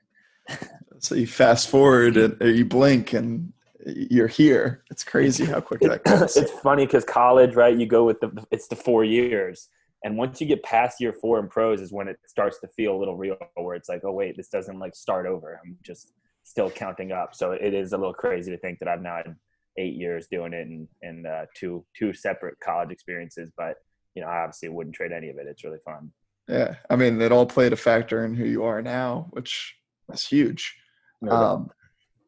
so 0.99 1.15
you 1.15 1.27
fast 1.27 1.69
forward 1.69 2.17
and 2.41 2.55
you 2.55 2.65
blink, 2.65 3.13
and 3.13 3.51
you're 3.85 4.27
here. 4.27 4.83
It's 4.89 5.03
crazy 5.03 5.45
how 5.45 5.61
quick 5.61 5.81
that 5.81 6.03
goes. 6.03 6.37
it's 6.37 6.51
funny 6.51 6.85
because 6.85 7.03
college, 7.03 7.55
right? 7.55 7.77
You 7.77 7.85
go 7.85 8.05
with 8.05 8.19
the 8.19 8.45
it's 8.51 8.67
the 8.67 8.75
four 8.75 9.03
years, 9.03 9.69
and 10.03 10.17
once 10.17 10.39
you 10.39 10.47
get 10.47 10.63
past 10.63 11.01
year 11.01 11.13
four 11.13 11.39
in 11.39 11.47
pros, 11.47 11.81
is 11.81 11.91
when 11.91 12.07
it 12.07 12.17
starts 12.25 12.59
to 12.61 12.67
feel 12.69 12.95
a 12.95 12.99
little 12.99 13.17
real, 13.17 13.37
where 13.55 13.75
it's 13.75 13.89
like, 13.89 14.01
oh 14.03 14.13
wait, 14.13 14.37
this 14.37 14.49
doesn't 14.49 14.79
like 14.79 14.95
start 14.95 15.25
over. 15.25 15.59
I'm 15.63 15.77
just 15.83 16.13
still 16.43 16.69
counting 16.69 17.11
up. 17.11 17.35
So 17.35 17.51
it 17.51 17.73
is 17.73 17.91
a 17.91 17.97
little 17.97 18.13
crazy 18.13 18.51
to 18.51 18.57
think 18.57 18.79
that 18.79 18.87
I've 18.87 19.01
now 19.01 19.17
had 19.17 19.35
eight 19.77 19.95
years 19.95 20.27
doing 20.31 20.53
it 20.53 20.67
and 20.67 20.87
and 21.01 21.27
uh, 21.27 21.45
two 21.55 21.85
two 21.97 22.13
separate 22.13 22.59
college 22.59 22.91
experiences. 22.91 23.51
But 23.57 23.77
you 24.15 24.21
know, 24.21 24.27
I 24.27 24.39
obviously 24.39 24.69
wouldn't 24.69 24.95
trade 24.95 25.11
any 25.11 25.29
of 25.29 25.37
it. 25.37 25.47
It's 25.47 25.63
really 25.63 25.79
fun. 25.85 26.11
Yeah, 26.47 26.75
I 26.89 26.95
mean, 26.95 27.21
it 27.21 27.31
all 27.31 27.45
played 27.45 27.73
a 27.73 27.77
factor 27.77 28.23
in 28.25 28.33
who 28.33 28.45
you 28.45 28.63
are 28.63 28.81
now, 28.81 29.27
which 29.31 29.75
is 30.11 30.25
huge. 30.25 30.75
No 31.21 31.31
um, 31.31 31.69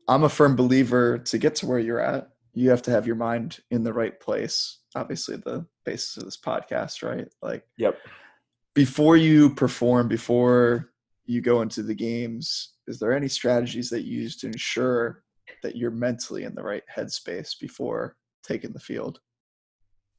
I'm 0.08 0.24
a 0.24 0.30
firm 0.30 0.56
believer 0.56 1.20
to 1.20 1.38
get 1.38 1.56
to 1.56 1.68
where 1.68 1.80
you're 1.80 2.00
at, 2.00 2.30
you 2.54 2.70
have 2.72 2.82
to 2.84 2.92
have 2.92 3.06
your 3.06 3.16
mind 3.16 3.60
in 3.72 3.84
the 3.84 3.94
right 3.94 4.20
place. 4.20 4.80
Obviously, 4.96 5.38
the 5.38 5.66
basis 5.86 6.18
of 6.18 6.26
this 6.26 6.38
podcast, 6.38 7.04
right? 7.04 7.28
Like, 7.42 7.64
yep. 7.78 7.98
Before 8.74 9.18
you 9.18 9.54
perform, 9.54 10.08
before 10.08 10.92
you 11.26 11.42
go 11.42 11.62
into 11.62 11.84
the 11.84 11.94
games, 11.94 12.74
is 12.88 12.98
there 13.00 13.14
any 13.14 13.28
strategies 13.28 13.90
that 13.90 14.04
you 14.04 14.22
use 14.22 14.36
to 14.38 14.48
ensure 14.48 15.24
that 15.64 15.76
you're 15.76 15.92
mentally 15.92 16.44
in 16.44 16.56
the 16.56 16.64
right 16.64 16.84
headspace 16.96 17.60
before 17.60 18.16
taking 18.44 18.72
the 18.72 18.80
field? 18.80 19.20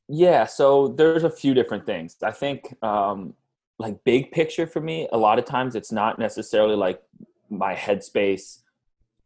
Yeah, 0.08 0.44
so 0.46 0.88
there's 0.88 1.24
a 1.24 1.30
few 1.30 1.54
different 1.54 1.86
things. 1.86 2.16
I 2.22 2.32
think 2.32 2.74
um, 2.82 3.34
like 3.80 4.04
big 4.04 4.30
picture 4.30 4.66
for 4.66 4.80
me 4.80 5.08
a 5.10 5.16
lot 5.16 5.38
of 5.38 5.46
times 5.46 5.74
it's 5.74 5.90
not 5.90 6.18
necessarily 6.18 6.76
like 6.76 7.02
my 7.48 7.74
headspace 7.74 8.58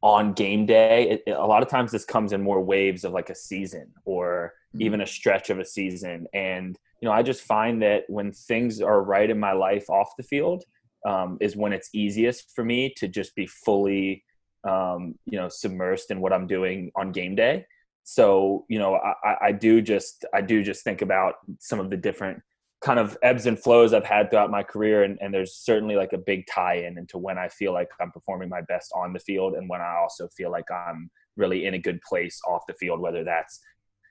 on 0.00 0.32
game 0.32 0.64
day 0.64 1.10
it, 1.10 1.22
it, 1.26 1.32
a 1.32 1.46
lot 1.46 1.62
of 1.62 1.68
times 1.68 1.90
this 1.90 2.04
comes 2.04 2.32
in 2.32 2.40
more 2.40 2.62
waves 2.62 3.04
of 3.04 3.12
like 3.12 3.30
a 3.30 3.34
season 3.34 3.92
or 4.04 4.54
mm-hmm. 4.72 4.82
even 4.82 5.00
a 5.00 5.06
stretch 5.06 5.50
of 5.50 5.58
a 5.58 5.64
season 5.64 6.26
and 6.32 6.78
you 7.02 7.08
know 7.08 7.12
i 7.12 7.20
just 7.20 7.42
find 7.42 7.82
that 7.82 8.04
when 8.08 8.32
things 8.32 8.80
are 8.80 9.02
right 9.02 9.28
in 9.28 9.40
my 9.40 9.52
life 9.52 9.90
off 9.90 10.16
the 10.16 10.22
field 10.22 10.62
um, 11.04 11.36
is 11.40 11.56
when 11.56 11.72
it's 11.72 11.90
easiest 11.92 12.54
for 12.54 12.64
me 12.64 12.94
to 12.96 13.08
just 13.08 13.34
be 13.34 13.46
fully 13.46 14.24
um, 14.64 15.14
you 15.26 15.38
know 15.38 15.46
submersed 15.46 16.10
in 16.10 16.20
what 16.20 16.32
i'm 16.32 16.46
doing 16.46 16.90
on 16.96 17.12
game 17.12 17.34
day 17.34 17.64
so 18.02 18.64
you 18.68 18.78
know 18.78 18.96
I, 18.96 19.36
I 19.46 19.52
do 19.52 19.80
just 19.80 20.24
i 20.34 20.40
do 20.40 20.62
just 20.62 20.84
think 20.84 21.02
about 21.02 21.34
some 21.58 21.80
of 21.80 21.90
the 21.90 21.96
different 21.96 22.42
kind 22.84 22.98
of 22.98 23.16
ebbs 23.22 23.46
and 23.46 23.58
flows 23.58 23.94
I've 23.94 24.04
had 24.04 24.30
throughout 24.30 24.50
my 24.50 24.62
career. 24.62 25.04
And, 25.04 25.18
and, 25.22 25.32
there's 25.32 25.56
certainly 25.56 25.96
like 25.96 26.12
a 26.12 26.18
big 26.18 26.46
tie 26.46 26.74
in 26.74 26.98
into 26.98 27.16
when 27.16 27.38
I 27.38 27.48
feel 27.48 27.72
like 27.72 27.88
I'm 27.98 28.10
performing 28.10 28.50
my 28.50 28.60
best 28.60 28.92
on 28.94 29.14
the 29.14 29.18
field 29.18 29.54
and 29.54 29.68
when 29.70 29.80
I 29.80 29.96
also 30.02 30.28
feel 30.28 30.50
like 30.50 30.70
I'm 30.70 31.10
really 31.36 31.64
in 31.64 31.72
a 31.72 31.78
good 31.78 32.00
place 32.02 32.40
off 32.46 32.62
the 32.68 32.74
field, 32.74 33.00
whether 33.00 33.24
that's, 33.24 33.58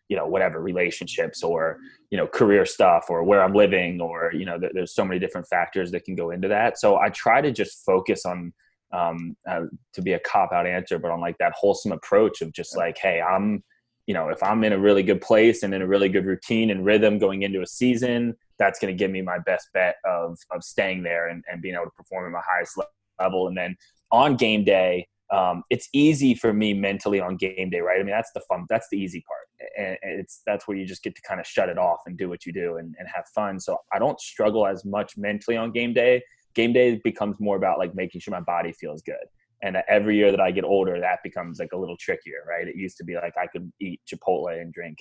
you 0.10 0.18
know, 0.18 0.28
whatever 0.28 0.60
relationships 0.60 1.44
or, 1.44 1.78
you 2.10 2.18
know, 2.18 2.26
career 2.26 2.66
stuff 2.66 3.06
or 3.10 3.24
where 3.24 3.44
I'm 3.44 3.54
living 3.54 4.02
or, 4.02 4.32
you 4.34 4.46
know, 4.46 4.60
there's 4.74 4.96
so 4.96 5.06
many 5.06 5.20
different 5.20 5.48
factors 5.48 5.92
that 5.92 6.04
can 6.04 6.16
go 6.16 6.32
into 6.32 6.48
that. 6.48 6.80
So 6.80 6.98
I 6.98 7.10
try 7.10 7.42
to 7.42 7.52
just 7.52 7.86
focus 7.86 8.26
on, 8.26 8.54
um, 8.94 9.36
uh, 9.48 9.66
to 9.94 10.02
be 10.02 10.14
a 10.14 10.20
cop 10.20 10.54
out 10.54 10.68
answer, 10.68 11.00
but 11.00 11.12
on 11.12 11.20
like 11.20 11.38
that 11.40 11.54
wholesome 11.54 11.92
approach 11.92 12.42
of 12.42 12.54
just 12.54 12.78
like, 12.78 12.98
Hey, 12.98 13.22
I'm, 13.22 13.64
you 14.08 14.14
know, 14.14 14.30
if 14.30 14.42
I'm 14.44 14.64
in 14.64 14.74
a 14.74 14.80
really 14.80 15.04
good 15.04 15.22
place 15.22 15.64
and 15.64 15.74
in 15.74 15.82
a 15.82 15.88
really 15.88 16.10
good 16.10 16.26
routine 16.26 16.70
and 16.70 16.86
rhythm 16.86 17.18
going 17.18 17.42
into 17.42 17.62
a 17.62 17.68
season, 17.68 18.36
that's 18.60 18.80
going 18.80 18.96
to 18.96 18.98
give 18.98 19.12
me 19.12 19.22
my 19.22 19.40
best 19.40 19.68
bet 19.74 19.96
of 20.06 20.38
of 20.52 20.64
staying 20.64 21.04
there 21.04 21.30
and, 21.30 21.44
and 21.52 21.62
being 21.62 21.76
able 21.76 21.86
to 21.86 21.92
perform 21.92 22.26
at 22.26 22.32
my 22.32 22.42
highest 22.48 22.80
level. 23.20 23.48
And 23.48 23.58
then 23.58 23.76
on 24.12 24.36
game 24.36 24.64
day, 24.64 25.08
um, 25.32 25.64
it's 25.72 25.90
easy 25.94 26.36
for 26.36 26.54
me 26.54 26.74
mentally 26.74 27.20
on 27.20 27.38
game 27.38 27.70
day, 27.72 27.80
right? 27.80 28.00
I 28.00 28.04
mean, 28.04 28.12
that's 28.12 28.32
the 28.34 28.42
fun, 28.42 28.66
that's 28.70 28.88
the 28.92 29.00
easy 29.00 29.24
part, 29.28 29.48
and 29.78 29.98
it's 30.20 30.42
that's 30.46 30.68
where 30.68 30.78
you 30.78 30.86
just 30.86 31.02
get 31.02 31.16
to 31.16 31.22
kind 31.24 31.40
of 31.40 31.48
shut 31.48 31.70
it 31.70 31.78
off 31.78 32.02
and 32.06 32.18
do 32.18 32.30
what 32.30 32.46
you 32.46 32.54
do 32.54 32.78
and, 32.78 32.94
and 33.00 33.08
have 33.14 33.26
fun. 33.34 33.60
So 33.60 33.78
I 33.92 34.00
don't 34.00 34.20
struggle 34.20 34.68
as 34.68 34.86
much 34.86 35.18
mentally 35.18 35.58
on 35.58 35.72
game 35.72 35.94
day. 35.94 36.22
Game 36.56 36.74
day 36.74 37.00
becomes 37.04 37.40
more 37.40 37.56
about 37.56 37.80
like 37.80 37.96
making 37.96 38.22
sure 38.22 38.32
my 38.32 38.42
body 38.42 38.72
feels 38.72 39.02
good. 39.02 39.26
And 39.62 39.78
uh, 39.78 39.82
every 39.88 40.18
year 40.18 40.32
that 40.32 40.42
I 40.42 40.52
get 40.52 40.66
older, 40.66 41.00
that 41.00 41.20
becomes 41.24 41.60
like 41.60 41.72
a 41.74 41.78
little 41.78 41.98
trickier, 41.98 42.44
right? 42.48 42.68
It 42.68 42.76
used 42.76 42.98
to 42.98 43.04
be 43.04 43.16
like 43.16 43.34
I 43.38 43.48
could 43.48 43.72
eat 43.80 44.02
Chipotle 44.08 44.62
and 44.62 44.74
drink 44.74 44.98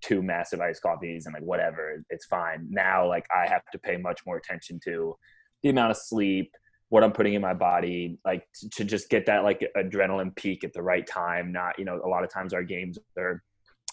two 0.00 0.22
massive 0.22 0.60
iced 0.60 0.82
coffees 0.82 1.26
and 1.26 1.34
like 1.34 1.42
whatever, 1.42 2.02
it's 2.10 2.26
fine. 2.26 2.66
Now, 2.70 3.06
like 3.06 3.26
I 3.34 3.48
have 3.48 3.62
to 3.72 3.78
pay 3.78 3.96
much 3.96 4.20
more 4.26 4.36
attention 4.36 4.80
to 4.84 5.16
the 5.62 5.70
amount 5.70 5.90
of 5.90 5.96
sleep, 5.96 6.52
what 6.88 7.02
I'm 7.02 7.12
putting 7.12 7.34
in 7.34 7.42
my 7.42 7.54
body, 7.54 8.18
like 8.24 8.46
to, 8.60 8.68
to 8.70 8.84
just 8.84 9.08
get 9.08 9.26
that 9.26 9.44
like 9.44 9.66
adrenaline 9.76 10.34
peak 10.36 10.64
at 10.64 10.72
the 10.72 10.82
right 10.82 11.06
time. 11.06 11.52
Not, 11.52 11.78
you 11.78 11.84
know, 11.84 12.00
a 12.04 12.08
lot 12.08 12.24
of 12.24 12.30
times 12.30 12.52
our 12.52 12.62
games 12.62 12.98
are 13.16 13.42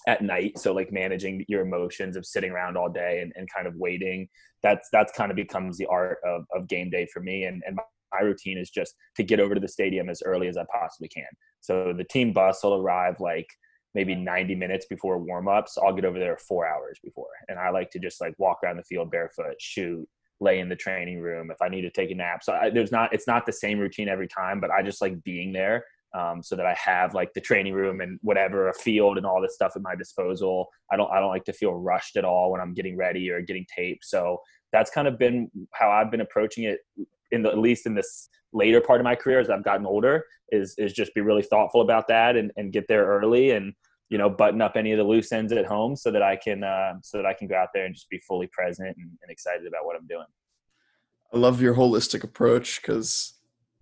at 0.08 0.22
night. 0.22 0.58
So 0.58 0.74
like 0.74 0.92
managing 0.92 1.46
your 1.48 1.62
emotions 1.62 2.16
of 2.16 2.26
sitting 2.26 2.52
around 2.52 2.78
all 2.78 2.90
day 2.90 3.20
and, 3.22 3.32
and 3.36 3.48
kind 3.54 3.68
of 3.68 3.76
waiting, 3.76 4.28
that's, 4.64 4.90
that's 4.92 5.12
kind 5.14 5.32
of 5.32 5.36
becomes 5.36 5.78
the 5.78 5.86
art 5.88 6.20
of, 6.26 6.46
of 6.54 6.68
game 6.68 6.90
day 6.90 7.08
for 7.12 7.22
me. 7.22 7.44
And, 7.44 7.62
and 7.66 7.76
my, 7.76 7.84
routine 8.24 8.58
is 8.58 8.72
just 8.72 8.96
to 9.16 9.24
get 9.24 9.40
over 9.40 9.54
to 9.54 9.62
the 9.62 9.68
stadium 9.68 10.10
as 10.10 10.24
early 10.26 10.48
as 10.48 10.58
I 10.58 10.66
possibly 10.72 11.08
can. 11.10 11.28
So 11.62 11.94
the 11.96 12.04
team 12.04 12.34
bus 12.34 12.64
will 12.64 12.74
arrive 12.74 13.20
like 13.20 13.46
maybe 13.94 14.16
90 14.16 14.56
minutes 14.56 14.88
before 14.90 15.20
warmups. 15.20 15.78
I'll 15.78 15.94
get 15.94 16.06
over 16.06 16.18
there 16.18 16.38
four 16.38 16.68
hours 16.68 17.00
before. 17.04 17.30
And 17.48 17.60
I 17.60 17.70
like 17.70 17.92
to 17.92 18.00
just 18.00 18.20
like 18.20 18.34
walk 18.38 18.60
around 18.64 18.78
the 18.78 18.84
field 18.84 19.12
barefoot, 19.12 19.56
shoot, 19.60 20.08
lay 20.40 20.60
in 20.60 20.70
the 20.70 20.76
training 20.76 21.20
room 21.20 21.52
if 21.52 21.62
I 21.62 21.70
need 21.70 21.82
to 21.82 21.92
take 21.92 22.12
a 22.12 22.16
nap. 22.16 22.44
So 22.44 22.54
I, 22.54 22.70
there's 22.70 22.92
not, 22.92 23.14
it's 23.14 23.28
not 23.28 23.46
the 23.46 23.54
same 23.54 23.78
routine 23.78 24.10
every 24.10 24.28
time, 24.28 24.60
but 24.60 24.72
I 24.72 24.82
just 24.82 25.02
like 25.02 25.24
being 25.24 25.52
there 25.54 25.84
um, 26.18 26.42
so 26.42 26.56
that 26.56 26.66
I 26.66 26.74
have 26.74 27.14
like 27.14 27.34
the 27.34 27.42
training 27.42 27.74
room 27.74 28.02
and 28.02 28.20
whatever 28.22 28.70
a 28.70 28.74
field 28.74 29.18
and 29.18 29.26
all 29.26 29.42
this 29.42 29.56
stuff 29.56 29.74
at 29.76 29.82
my 29.82 29.96
disposal. 29.96 30.68
I 30.92 30.98
don't, 30.98 31.12
I 31.12 31.20
don't 31.20 31.30
like 31.30 31.46
to 31.46 31.54
feel 31.54 31.74
rushed 31.74 32.16
at 32.16 32.26
all 32.26 32.52
when 32.52 32.62
I'm 32.62 32.74
getting 32.74 32.98
ready 32.98 33.30
or 33.30 33.42
getting 33.42 33.66
taped. 33.74 34.06
So 34.06 34.40
that's 34.72 34.92
kind 34.92 35.08
of 35.08 35.18
been 35.18 35.50
how 35.74 35.90
I've 35.90 36.12
been 36.12 36.22
approaching 36.22 36.64
it 36.64 36.80
in 37.32 37.44
the, 37.44 37.50
at 37.50 37.58
least 37.58 37.86
in 37.86 37.94
this 37.94 38.30
later 38.54 38.82
part 38.82 39.00
of 39.00 39.04
my 39.04 39.16
career 39.16 39.40
as 39.40 39.50
I've 39.50 39.64
gotten 39.64 39.86
older 39.86 40.26
is 40.52 40.74
is 40.78 40.94
just 40.94 41.14
be 41.14 41.22
really 41.22 41.44
thoughtful 41.44 41.82
about 41.82 42.08
that 42.08 42.36
and, 42.36 42.52
and 42.58 42.74
get 42.74 42.88
there 42.88 43.06
early 43.06 43.52
and 43.52 43.74
you 44.10 44.18
know 44.18 44.30
button 44.30 44.62
up 44.62 44.76
any 44.76 44.92
of 44.92 44.98
the 44.98 45.04
loose 45.04 45.32
ends 45.32 45.54
at 45.54 45.66
home 45.66 45.96
so 45.96 46.12
that 46.12 46.24
I 46.24 46.36
can 46.36 46.64
uh, 46.64 46.94
so 47.04 47.18
that 47.18 47.26
I 47.26 47.34
can 47.34 47.48
go 47.48 47.56
out 47.56 47.70
there 47.74 47.86
and 47.86 47.94
just 47.94 48.10
be 48.10 48.20
fully 48.28 48.48
present 48.48 48.96
and, 48.98 49.12
and 49.22 49.30
excited 49.30 49.68
about 49.68 49.86
what 49.86 49.96
I'm 49.96 50.08
doing. 50.08 50.26
I 51.32 51.38
love 51.38 51.62
your 51.62 51.76
holistic 51.76 52.24
approach 52.24 52.82
because 52.82 53.34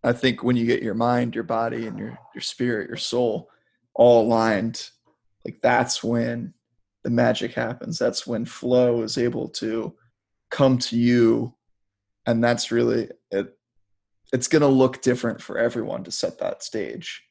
I 0.08 0.14
think 0.14 0.42
when 0.42 0.56
you 0.56 0.66
get 0.66 0.82
your 0.82 0.94
mind, 0.94 1.36
your 1.36 1.44
body, 1.44 1.86
and 1.86 2.00
your 2.00 2.18
your 2.34 2.42
spirit, 2.42 2.88
your 2.88 2.98
soul 2.98 3.50
all 3.94 4.26
aligned, 4.26 4.90
like 5.44 5.60
that's 5.62 6.04
when 6.04 6.54
the 7.04 7.10
magic 7.10 7.54
happens. 7.54 8.00
That's 8.00 8.26
when 8.26 8.46
flow 8.46 9.02
is 9.02 9.18
able 9.18 9.50
to 9.50 9.94
come 10.50 10.78
to 10.80 10.98
you, 10.98 11.54
and 12.26 12.42
that's 12.44 12.72
really 12.72 13.10
it 13.32 13.58
it's 14.34 14.48
going 14.48 14.62
to 14.62 14.68
look 14.68 15.02
different 15.02 15.42
for 15.42 15.58
everyone 15.58 16.04
to 16.04 16.12
set 16.12 16.40
that 16.40 16.64
stage. 16.64 17.24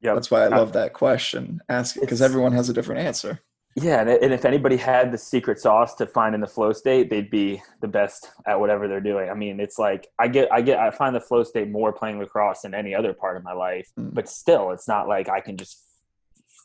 Yeah, 0.00 0.14
that's 0.14 0.30
why 0.30 0.42
I 0.42 0.46
uh, 0.46 0.58
love 0.58 0.72
that 0.74 0.92
question. 0.92 1.60
Ask 1.68 1.98
because 1.98 2.22
everyone 2.22 2.52
has 2.52 2.68
a 2.68 2.72
different 2.72 3.02
answer. 3.02 3.40
Yeah, 3.74 4.02
and 4.02 4.34
if 4.34 4.44
anybody 4.44 4.76
had 4.76 5.12
the 5.12 5.18
secret 5.18 5.58
sauce 5.58 5.94
to 5.94 6.06
find 6.06 6.34
in 6.34 6.42
the 6.42 6.46
flow 6.46 6.74
state, 6.74 7.08
they'd 7.08 7.30
be 7.30 7.62
the 7.80 7.88
best 7.88 8.30
at 8.46 8.60
whatever 8.60 8.86
they're 8.86 9.00
doing. 9.00 9.30
I 9.30 9.34
mean, 9.34 9.60
it's 9.60 9.78
like 9.78 10.08
I 10.18 10.28
get, 10.28 10.52
I 10.52 10.60
get, 10.60 10.78
I 10.78 10.90
find 10.90 11.16
the 11.16 11.20
flow 11.20 11.42
state 11.42 11.70
more 11.70 11.90
playing 11.90 12.18
lacrosse 12.18 12.62
than 12.62 12.74
any 12.74 12.94
other 12.94 13.14
part 13.14 13.38
of 13.38 13.44
my 13.44 13.54
life. 13.54 13.88
Mm. 13.98 14.12
But 14.12 14.28
still, 14.28 14.72
it's 14.72 14.86
not 14.86 15.08
like 15.08 15.30
I 15.30 15.40
can 15.40 15.56
just, 15.56 15.82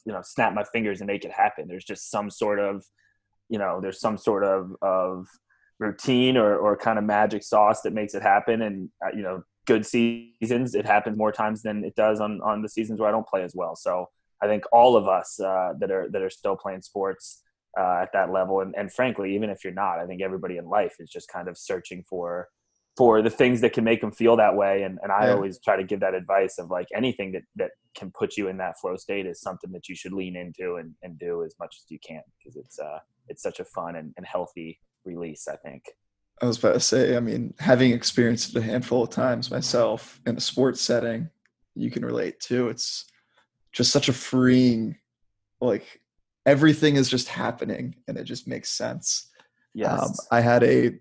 you 0.05 0.11
know, 0.11 0.21
snap 0.21 0.53
my 0.53 0.65
fingers 0.65 0.99
and 0.99 1.07
make 1.07 1.23
it 1.23 1.31
happen. 1.31 1.69
There's 1.69 1.85
just 1.85 2.11
some 2.11 2.29
sort 2.29 2.59
of, 2.59 2.83
you 3.47 3.57
know, 3.57 3.79
there's 3.79 4.01
some 4.01 4.17
sort 4.17 4.43
of 4.43 4.75
of 4.81 5.27
routine 5.79 6.35
or 6.35 6.57
or 6.57 6.75
kind 6.75 6.99
of 6.99 7.05
magic 7.05 7.41
sauce 7.43 7.81
that 7.83 7.93
makes 7.93 8.15
it 8.15 8.21
happen. 8.21 8.61
And 8.61 8.89
uh, 9.01 9.15
you 9.15 9.21
know, 9.21 9.43
good 9.65 9.85
seasons, 9.85 10.75
it 10.75 10.85
happens 10.85 11.17
more 11.17 11.31
times 11.31 11.61
than 11.61 11.85
it 11.85 11.95
does 11.95 12.19
on 12.19 12.41
on 12.41 12.63
the 12.63 12.69
seasons 12.69 12.99
where 12.99 13.07
I 13.07 13.13
don't 13.13 13.27
play 13.27 13.43
as 13.43 13.55
well. 13.55 13.77
So 13.77 14.09
I 14.41 14.47
think 14.47 14.63
all 14.71 14.95
of 14.95 15.07
us 15.07 15.39
uh, 15.39 15.73
that 15.79 15.91
are 15.91 16.09
that 16.11 16.21
are 16.21 16.29
still 16.29 16.55
playing 16.55 16.81
sports 16.81 17.41
uh, 17.79 17.99
at 18.01 18.09
that 18.13 18.31
level, 18.31 18.61
and, 18.61 18.73
and 18.77 18.91
frankly, 18.91 19.35
even 19.35 19.49
if 19.49 19.63
you're 19.63 19.73
not, 19.73 19.99
I 19.99 20.05
think 20.05 20.21
everybody 20.21 20.57
in 20.57 20.65
life 20.65 20.95
is 20.99 21.09
just 21.09 21.27
kind 21.29 21.47
of 21.47 21.57
searching 21.57 22.03
for 22.09 22.47
for 22.97 23.21
the 23.21 23.29
things 23.29 23.61
that 23.61 23.73
can 23.73 23.83
make 23.83 24.01
them 24.01 24.11
feel 24.11 24.35
that 24.37 24.55
way. 24.55 24.83
And 24.83 24.99
and 25.03 25.11
I 25.11 25.27
yeah. 25.27 25.33
always 25.33 25.59
try 25.59 25.77
to 25.77 25.83
give 25.83 25.99
that 26.01 26.15
advice 26.15 26.57
of 26.57 26.69
like 26.69 26.87
anything 26.95 27.31
that 27.33 27.43
that 27.55 27.71
can 27.95 28.11
put 28.11 28.37
you 28.37 28.47
in 28.47 28.57
that 28.57 28.79
flow 28.79 28.95
state 28.95 29.25
is 29.25 29.41
something 29.41 29.71
that 29.71 29.87
you 29.87 29.95
should 29.95 30.13
lean 30.13 30.35
into 30.35 30.75
and, 30.75 30.93
and 31.03 31.17
do 31.17 31.43
as 31.43 31.55
much 31.59 31.75
as 31.77 31.85
you 31.89 31.99
can 32.05 32.21
because 32.37 32.57
it's 32.57 32.79
uh 32.79 32.99
it's 33.27 33.41
such 33.41 33.59
a 33.59 33.65
fun 33.65 33.95
and, 33.95 34.13
and 34.17 34.25
healthy 34.25 34.79
release. 35.05 35.47
I 35.47 35.55
think. 35.57 35.83
I 36.41 36.45
was 36.45 36.59
about 36.59 36.73
to 36.73 36.79
say, 36.79 37.17
I 37.17 37.19
mean, 37.19 37.55
having 37.57 37.91
experienced 37.91 38.55
it 38.55 38.59
a 38.59 38.61
handful 38.61 39.03
of 39.03 39.09
times 39.09 39.49
myself 39.49 40.21
in 40.27 40.37
a 40.37 40.39
sports 40.39 40.81
setting, 40.81 41.29
you 41.73 41.89
can 41.89 42.05
relate 42.05 42.39
to. 42.41 42.69
It's 42.69 43.05
just 43.77 43.91
such 43.91 44.09
a 44.09 44.13
freeing, 44.13 44.97
like 45.61 46.01
everything 46.45 46.95
is 46.95 47.09
just 47.09 47.27
happening 47.27 47.95
and 48.07 48.17
it 48.17 48.23
just 48.23 48.47
makes 48.47 48.69
sense. 48.69 49.29
Yes. 49.75 50.01
Um, 50.01 50.11
I 50.31 50.41
had 50.41 50.63
a 50.63 50.99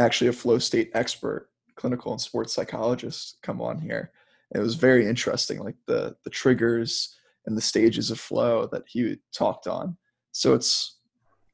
actually 0.00 0.28
a 0.28 0.32
flow 0.32 0.58
state 0.58 0.90
expert, 0.94 1.48
clinical 1.76 2.10
and 2.10 2.20
sports 2.20 2.52
psychologist, 2.52 3.38
come 3.42 3.60
on 3.62 3.80
here. 3.80 4.10
It 4.52 4.58
was 4.58 4.74
very 4.74 5.06
interesting, 5.06 5.60
like 5.60 5.76
the 5.86 6.16
the 6.24 6.30
triggers 6.30 7.16
and 7.46 7.56
the 7.56 7.62
stages 7.62 8.10
of 8.10 8.18
flow 8.18 8.68
that 8.72 8.82
he 8.88 9.16
talked 9.32 9.68
on. 9.68 9.96
So 10.32 10.54
it's 10.54 10.98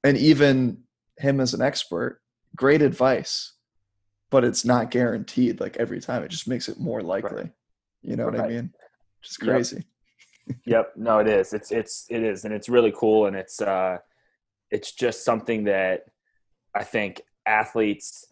and 0.03 0.17
even 0.17 0.79
him 1.19 1.41
as 1.41 1.53
an 1.53 1.61
expert 1.61 2.23
great 2.57 2.81
advice, 2.81 3.53
but 4.31 4.45
it's 4.45 4.65
not 4.65 4.91
guaranteed 4.91 5.61
like 5.61 5.77
every 5.77 6.01
time. 6.01 6.23
It 6.23 6.29
just 6.29 6.49
makes 6.49 6.69
it 6.69 6.81
more 6.81 7.03
likely. 7.03 7.43
Right. 7.43 7.53
You 8.03 8.17
know 8.17 8.25
what 8.25 8.41
I 8.41 8.49
mean? 8.49 8.73
Just 9.23 9.41
crazy. 9.41 9.77
Yep. 9.77 9.85
Yep. 10.65 10.93
No, 10.97 11.19
it 11.19 11.29
is. 11.29 11.53
It's 11.53 11.71
it's 11.71 12.07
it 12.11 12.23
is, 12.23 12.45
and 12.45 12.55
it's 12.55 12.69
really 12.69 12.93
cool, 12.97 13.27
and 13.27 13.37
it's 13.37 13.61
uh, 13.61 13.99
it's 14.71 14.93
just 14.93 15.25
something 15.25 15.65
that 15.65 16.05
I 16.75 16.85
think 16.85 17.23
athletes 17.47 18.27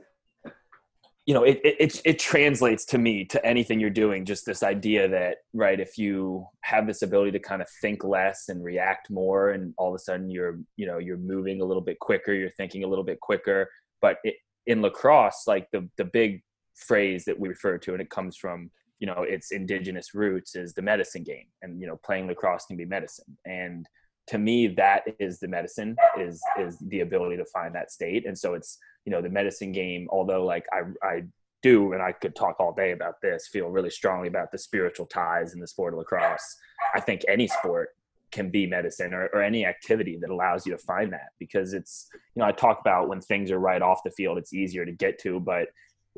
you 1.26 1.34
know 1.34 1.42
it, 1.42 1.60
it 1.64 2.00
it 2.04 2.18
translates 2.18 2.84
to 2.84 2.98
me 2.98 3.24
to 3.24 3.44
anything 3.44 3.80
you're 3.80 3.90
doing 3.90 4.24
just 4.24 4.46
this 4.46 4.62
idea 4.62 5.08
that 5.08 5.38
right 5.52 5.80
if 5.80 5.98
you 5.98 6.46
have 6.60 6.86
this 6.86 7.02
ability 7.02 7.32
to 7.32 7.40
kind 7.40 7.60
of 7.60 7.68
think 7.82 8.04
less 8.04 8.48
and 8.48 8.62
react 8.62 9.10
more 9.10 9.50
and 9.50 9.74
all 9.76 9.88
of 9.88 9.94
a 9.94 9.98
sudden 9.98 10.30
you're 10.30 10.60
you 10.76 10.86
know 10.86 10.98
you're 10.98 11.16
moving 11.16 11.60
a 11.60 11.64
little 11.64 11.82
bit 11.82 11.98
quicker 11.98 12.32
you're 12.32 12.50
thinking 12.50 12.84
a 12.84 12.86
little 12.86 13.04
bit 13.04 13.20
quicker 13.20 13.68
but 14.00 14.18
it, 14.22 14.36
in 14.66 14.80
lacrosse 14.80 15.44
like 15.48 15.68
the 15.72 15.88
the 15.98 16.04
big 16.04 16.42
phrase 16.76 17.24
that 17.24 17.38
we 17.38 17.48
refer 17.48 17.76
to 17.76 17.92
and 17.92 18.00
it 18.00 18.08
comes 18.08 18.36
from 18.36 18.70
you 18.98 19.06
know 19.06 19.22
its 19.22 19.52
indigenous 19.52 20.14
roots 20.14 20.54
is 20.54 20.74
the 20.74 20.82
medicine 20.82 21.22
game 21.22 21.46
and 21.62 21.80
you 21.80 21.86
know 21.86 21.98
playing 22.04 22.26
lacrosse 22.26 22.66
can 22.66 22.76
be 22.76 22.84
medicine. 22.84 23.36
And 23.44 23.86
to 24.28 24.38
me 24.38 24.68
that 24.68 25.04
is 25.18 25.38
the 25.38 25.48
medicine 25.48 25.96
is 26.18 26.40
is 26.58 26.78
the 26.88 27.00
ability 27.00 27.36
to 27.36 27.44
find 27.46 27.74
that 27.74 27.92
state. 27.92 28.26
And 28.26 28.36
so 28.36 28.54
it's 28.54 28.78
you 29.04 29.12
know 29.12 29.22
the 29.22 29.30
medicine 29.30 29.72
game 29.72 30.08
although 30.10 30.44
like 30.44 30.66
i 30.72 30.82
i 31.06 31.22
do 31.62 31.92
and 31.92 32.02
i 32.02 32.12
could 32.12 32.34
talk 32.36 32.56
all 32.58 32.72
day 32.72 32.92
about 32.92 33.14
this 33.22 33.48
feel 33.48 33.68
really 33.68 33.90
strongly 33.90 34.28
about 34.28 34.52
the 34.52 34.58
spiritual 34.58 35.06
ties 35.06 35.54
in 35.54 35.60
the 35.60 35.66
sport 35.66 35.92
of 35.94 35.98
lacrosse. 35.98 36.56
I 36.94 37.00
think 37.00 37.22
any 37.28 37.46
sport 37.46 37.90
can 38.32 38.50
be 38.50 38.66
medicine 38.66 39.14
or, 39.14 39.26
or 39.32 39.42
any 39.42 39.64
activity 39.64 40.18
that 40.20 40.30
allows 40.30 40.66
you 40.66 40.72
to 40.72 40.78
find 40.78 41.12
that 41.12 41.30
because 41.38 41.72
it's 41.72 42.08
you 42.34 42.40
know 42.40 42.46
i 42.46 42.52
talk 42.52 42.80
about 42.80 43.08
when 43.08 43.20
things 43.20 43.50
are 43.50 43.58
right 43.58 43.82
off 43.82 44.00
the 44.04 44.10
field 44.10 44.36
it's 44.36 44.52
easier 44.52 44.84
to 44.84 44.92
get 44.92 45.18
to 45.18 45.40
but 45.40 45.68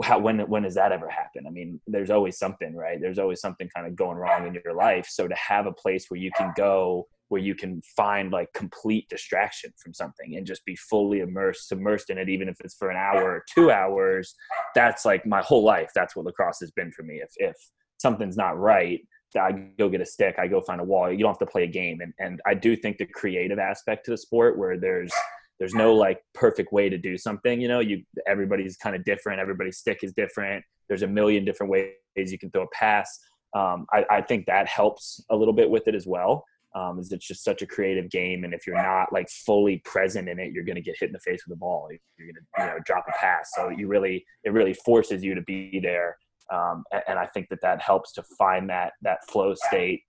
how 0.03 0.19
when 0.19 0.39
when 0.49 0.63
does 0.63 0.75
that 0.75 0.93
ever 0.93 1.09
happen? 1.09 1.47
I 1.47 1.51
mean 1.51 1.81
there's 1.87 2.11
always 2.11 2.39
something 2.39 2.75
right? 2.75 3.01
There's 3.01 3.19
always 3.19 3.41
something 3.41 3.69
kind 3.75 3.87
of 3.87 3.97
going 3.97 4.17
wrong 4.17 4.47
in 4.47 4.59
your 4.65 4.75
life. 4.75 5.07
So 5.09 5.29
to 5.29 5.35
have 5.35 5.67
a 5.67 5.73
place 5.73 6.07
where 6.09 6.21
you 6.21 6.31
can 6.37 6.53
go 6.57 7.07
where 7.29 7.41
you 7.41 7.55
can 7.55 7.83
find 7.95 8.33
like 8.33 8.49
complete 8.55 9.07
distraction 9.11 9.71
from 9.77 9.93
something 9.93 10.37
and 10.37 10.47
just 10.47 10.65
be 10.65 10.77
fully 10.77 11.21
immersed 11.21 11.71
submersed 11.71 12.09
in 12.09 12.17
it 12.19 12.29
even 12.29 12.49
if 12.49 12.57
it's 12.61 12.75
for 12.75 12.91
an 12.91 12.97
hour 12.97 13.23
or 13.23 13.45
two 13.53 13.71
hours 13.71 14.35
that's 14.75 15.05
like 15.05 15.27
my 15.27 15.43
whole 15.43 15.65
life. 15.65 15.91
That's 15.95 16.15
what 16.17 16.27
lacrosse 16.27 16.61
has 16.61 16.71
been 16.71 16.93
for 16.93 17.03
me. 17.03 17.21
If 17.23 17.31
if 17.37 17.57
something's 17.99 18.37
not 18.37 18.59
right 18.59 19.01
i 19.39 19.53
go 19.79 19.91
get 19.91 20.01
a 20.01 20.07
stick 20.07 20.37
i 20.39 20.47
go 20.47 20.61
find 20.61 20.81
a 20.81 20.85
wall. 20.85 21.13
You 21.13 21.19
don't 21.19 21.31
have 21.31 21.39
to 21.39 21.47
play 21.47 21.65
a 21.65 21.69
game. 21.69 22.01
And 22.01 22.13
and 22.19 22.41
i 22.47 22.55
do 22.55 22.77
think 22.77 22.99
the 22.99 23.07
creative 23.07 23.59
aspect 23.59 24.05
to 24.07 24.13
the 24.13 24.19
sport 24.19 24.59
where 24.59 24.79
there's 24.79 25.13
there's 25.59 25.75
no 25.75 25.95
like 25.95 26.21
perfect 26.35 26.73
way 26.73 26.89
to 26.89 26.99
do 26.99 27.19
something 27.19 27.61
you 27.61 27.69
know? 27.69 27.81
You 27.81 28.03
everybody's 28.27 28.77
kind 28.77 28.95
of 28.97 29.05
different 29.05 29.41
everybody's 29.41 29.79
stick 29.79 30.01
is 30.03 30.13
different 30.13 30.65
there's 30.89 31.03
a 31.03 31.07
million 31.07 31.45
different 31.45 31.71
ways 31.71 31.93
you 32.17 32.39
can 32.39 32.51
throw 32.51 32.63
a 32.63 32.69
pass. 32.73 33.19
Um, 33.55 33.87
I, 33.93 34.05
I 34.11 34.23
think 34.23 34.47
that 34.47 34.67
helps 34.67 35.25
a 35.31 35.37
little 35.37 35.55
bit 35.55 35.71
with 35.71 35.87
it 35.87 35.95
as 35.95 36.07
well 36.07 36.45
um, 36.75 36.99
is 36.99 37.13
it's 37.13 37.27
just 37.27 37.45
such 37.45 37.63
a 37.63 37.67
creative 37.67 38.11
game 38.11 38.45
and 38.45 38.53
if 38.53 38.67
you're 38.67 38.77
not 38.77 39.13
like 39.13 39.29
fully 39.31 39.81
present 39.85 40.29
in 40.29 40.39
it 40.39 40.53
you're 40.53 40.65
going 40.65 40.77
to 40.77 40.83
get 40.83 40.97
hit 40.99 41.09
in 41.09 41.13
the 41.13 41.21
face 41.21 41.43
with 41.47 41.57
the 41.57 41.61
ball. 41.61 41.89
You're 42.19 42.27
going 42.27 42.35
to 42.35 42.63
you 42.63 42.67
know 42.67 42.79
drop 42.85 43.05
a 43.09 43.13
pass. 43.19 43.51
So 43.55 43.71
you 43.71 43.89
really 43.89 44.25
it 44.45 44.53
really 44.53 44.75
forces 44.75 45.23
you 45.23 45.35
to 45.35 45.43
be 45.43 45.81
there 45.83 46.17
um, 46.53 46.85
and, 47.09 47.19
i 47.19 47.27
think 47.27 47.49
that 47.51 47.61
that 47.63 47.81
helps 47.81 48.13
to 48.13 48.23
find 48.39 48.69
that 48.71 48.93
that 49.03 49.19
flow 49.31 49.55
state. 49.55 50.03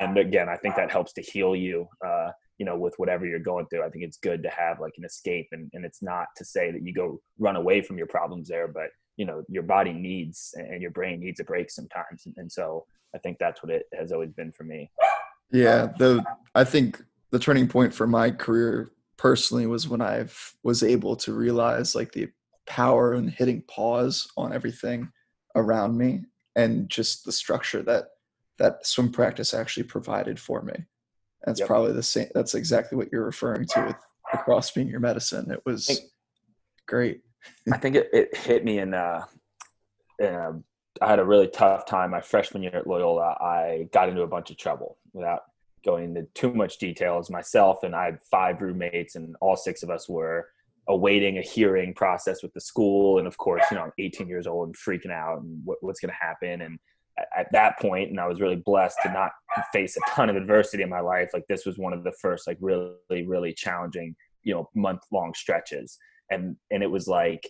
And 0.00 0.18
again 0.18 0.48
i 0.48 0.56
think 0.56 0.76
that 0.76 0.90
helps 0.90 1.12
to 1.14 1.22
heal 1.22 1.56
you 1.56 1.88
uh, 2.06 2.30
you 2.62 2.66
know 2.66 2.76
with 2.76 2.94
whatever 2.96 3.26
you're 3.26 3.38
going 3.50 3.66
through 3.66 3.84
i 3.84 3.88
think 3.88 4.04
it's 4.04 4.18
good 4.18 4.42
to 4.42 4.50
have 4.50 4.78
like 4.80 4.94
an 4.96 5.04
escape 5.04 5.48
and, 5.52 5.68
and 5.72 5.84
it's 5.84 6.02
not 6.02 6.28
to 6.36 6.44
say 6.44 6.70
that 6.70 6.82
you 6.82 6.92
go 6.92 7.20
run 7.38 7.56
away 7.56 7.82
from 7.82 7.98
your 7.98 8.06
problems 8.06 8.48
there 8.48 8.68
but 8.68 8.90
you 9.16 9.24
know 9.24 9.42
your 9.48 9.64
body 9.64 9.92
needs 9.92 10.54
and 10.56 10.80
your 10.80 10.90
brain 10.92 11.18
needs 11.18 11.40
a 11.40 11.44
break 11.44 11.70
sometimes 11.70 12.26
and, 12.26 12.34
and 12.36 12.50
so 12.50 12.84
i 13.14 13.18
think 13.18 13.36
that's 13.38 13.62
what 13.62 13.72
it 13.72 13.86
has 13.98 14.12
always 14.12 14.32
been 14.32 14.52
for 14.52 14.64
me 14.64 14.88
yeah, 15.52 15.88
the 15.98 16.24
I 16.54 16.64
think 16.64 17.04
the 17.30 17.38
turning 17.38 17.68
point 17.68 17.94
for 17.94 18.06
my 18.06 18.30
career 18.30 18.92
personally 19.18 19.66
was 19.66 19.86
when 19.86 20.00
I 20.00 20.26
was 20.62 20.82
able 20.82 21.14
to 21.16 21.32
realize 21.32 21.94
like 21.94 22.12
the 22.12 22.28
power 22.66 23.12
and 23.12 23.30
hitting 23.30 23.62
pause 23.68 24.28
on 24.36 24.52
everything 24.52 25.12
around 25.54 25.96
me 25.96 26.22
and 26.56 26.88
just 26.88 27.24
the 27.24 27.32
structure 27.32 27.82
that 27.82 28.06
that 28.58 28.86
swim 28.86 29.12
practice 29.12 29.52
actually 29.52 29.84
provided 29.84 30.40
for 30.40 30.62
me. 30.62 30.74
That's 31.44 31.60
yep. 31.60 31.68
probably 31.68 31.92
the 31.92 32.02
same. 32.02 32.28
That's 32.34 32.54
exactly 32.54 32.96
what 32.96 33.08
you're 33.12 33.24
referring 33.24 33.66
to 33.66 33.86
with 33.86 33.96
lacrosse 34.32 34.70
being 34.70 34.88
your 34.88 35.00
medicine. 35.00 35.50
It 35.50 35.62
was 35.66 35.88
I 35.90 35.94
think, 35.94 36.06
great. 36.86 37.20
I 37.72 37.78
think 37.78 37.96
it, 37.96 38.08
it 38.12 38.36
hit 38.36 38.64
me 38.64 38.78
in, 38.78 38.94
uh, 38.94 39.24
in 40.18 40.26
a 40.26 40.62
I 41.00 41.08
had 41.08 41.18
a 41.18 41.24
really 41.24 41.48
tough 41.48 41.86
time 41.86 42.10
my 42.10 42.20
freshman 42.20 42.62
year 42.62 42.76
at 42.76 42.86
Loyola. 42.86 43.36
I 43.40 43.88
got 43.92 44.08
into 44.08 44.22
a 44.22 44.26
bunch 44.26 44.50
of 44.50 44.58
trouble 44.58 44.98
without 45.12 45.40
going 45.84 46.04
into 46.04 46.24
too 46.34 46.52
much 46.52 46.78
details. 46.78 47.30
Myself 47.30 47.82
and 47.82 47.94
I 47.94 48.06
had 48.06 48.22
five 48.30 48.60
roommates, 48.60 49.16
and 49.16 49.34
all 49.40 49.56
six 49.56 49.82
of 49.82 49.90
us 49.90 50.08
were 50.08 50.48
awaiting 50.88 51.38
a 51.38 51.42
hearing 51.42 51.94
process 51.94 52.42
with 52.42 52.52
the 52.54 52.60
school. 52.60 53.18
And 53.18 53.26
of 53.26 53.38
course, 53.38 53.64
you 53.70 53.76
know, 53.76 53.84
I'm 53.84 53.92
18 53.98 54.28
years 54.28 54.46
old 54.46 54.68
and 54.68 54.76
freaking 54.76 55.12
out 55.12 55.40
and 55.40 55.60
what, 55.64 55.78
what's 55.80 56.00
going 56.00 56.10
to 56.10 56.26
happen. 56.26 56.60
And 56.62 56.78
at, 57.22 57.28
at 57.40 57.52
that 57.52 57.78
point, 57.78 58.10
and 58.10 58.20
I 58.20 58.26
was 58.26 58.40
really 58.40 58.56
blessed 58.56 58.98
to 59.04 59.12
not 59.12 59.30
face 59.72 59.96
a 59.96 60.10
ton 60.10 60.28
of 60.28 60.36
adversity 60.36 60.82
in 60.82 60.90
my 60.90 61.00
life. 61.00 61.30
Like 61.32 61.46
this 61.48 61.64
was 61.64 61.78
one 61.78 61.92
of 61.92 62.04
the 62.04 62.12
first, 62.20 62.46
like 62.46 62.58
really, 62.60 62.94
really 63.26 63.52
challenging, 63.52 64.14
you 64.42 64.54
know, 64.54 64.68
month 64.74 65.02
long 65.12 65.32
stretches. 65.34 65.98
And 66.30 66.56
and 66.70 66.82
it 66.82 66.90
was 66.90 67.08
like 67.08 67.48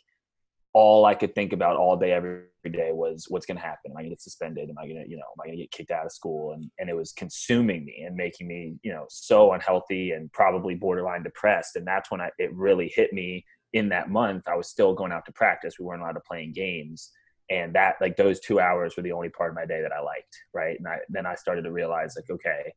all 0.74 1.04
I 1.04 1.14
could 1.14 1.34
think 1.34 1.52
about 1.52 1.76
all 1.76 1.96
day, 1.96 2.12
every 2.12 2.44
day 2.70 2.92
was 2.92 3.26
what's 3.28 3.46
going 3.46 3.58
to 3.58 3.62
happen. 3.62 3.90
Am 3.90 3.96
I 3.96 4.00
going 4.00 4.10
to 4.10 4.14
get 4.14 4.22
suspended? 4.22 4.70
Am 4.70 4.78
I 4.78 4.86
going 4.86 5.02
to, 5.02 5.10
you 5.10 5.16
know, 5.16 5.22
am 5.22 5.40
I 5.42 5.46
going 5.46 5.58
to 5.58 5.62
get 5.62 5.70
kicked 5.70 5.90
out 5.90 6.06
of 6.06 6.12
school? 6.12 6.52
And, 6.52 6.70
and 6.78 6.88
it 6.88 6.96
was 6.96 7.12
consuming 7.12 7.84
me 7.84 8.04
and 8.06 8.16
making 8.16 8.48
me, 8.48 8.76
you 8.82 8.92
know, 8.92 9.04
so 9.10 9.52
unhealthy 9.52 10.12
and 10.12 10.32
probably 10.32 10.74
borderline 10.74 11.22
depressed. 11.22 11.76
And 11.76 11.86
that's 11.86 12.10
when 12.10 12.20
I, 12.20 12.30
it 12.38 12.54
really 12.54 12.90
hit 12.94 13.12
me 13.12 13.44
in 13.74 13.88
that 13.90 14.10
month. 14.10 14.48
I 14.48 14.56
was 14.56 14.68
still 14.68 14.94
going 14.94 15.12
out 15.12 15.26
to 15.26 15.32
practice. 15.32 15.78
We 15.78 15.84
weren't 15.84 16.00
allowed 16.00 16.12
to 16.12 16.20
play 16.20 16.42
in 16.44 16.52
games. 16.52 17.10
And 17.58 17.74
that, 17.74 17.96
like 18.00 18.16
those 18.16 18.40
two 18.40 18.60
hours 18.60 18.96
were 18.96 19.02
the 19.02 19.12
only 19.12 19.28
part 19.28 19.50
of 19.50 19.56
my 19.56 19.66
day 19.66 19.82
that 19.82 19.92
I 19.92 20.00
liked. 20.00 20.36
Right. 20.54 20.78
And 20.78 20.88
I, 20.88 20.98
then 21.08 21.26
I 21.26 21.34
started 21.34 21.62
to 21.62 21.72
realize 21.72 22.14
like, 22.16 22.30
okay, 22.30 22.72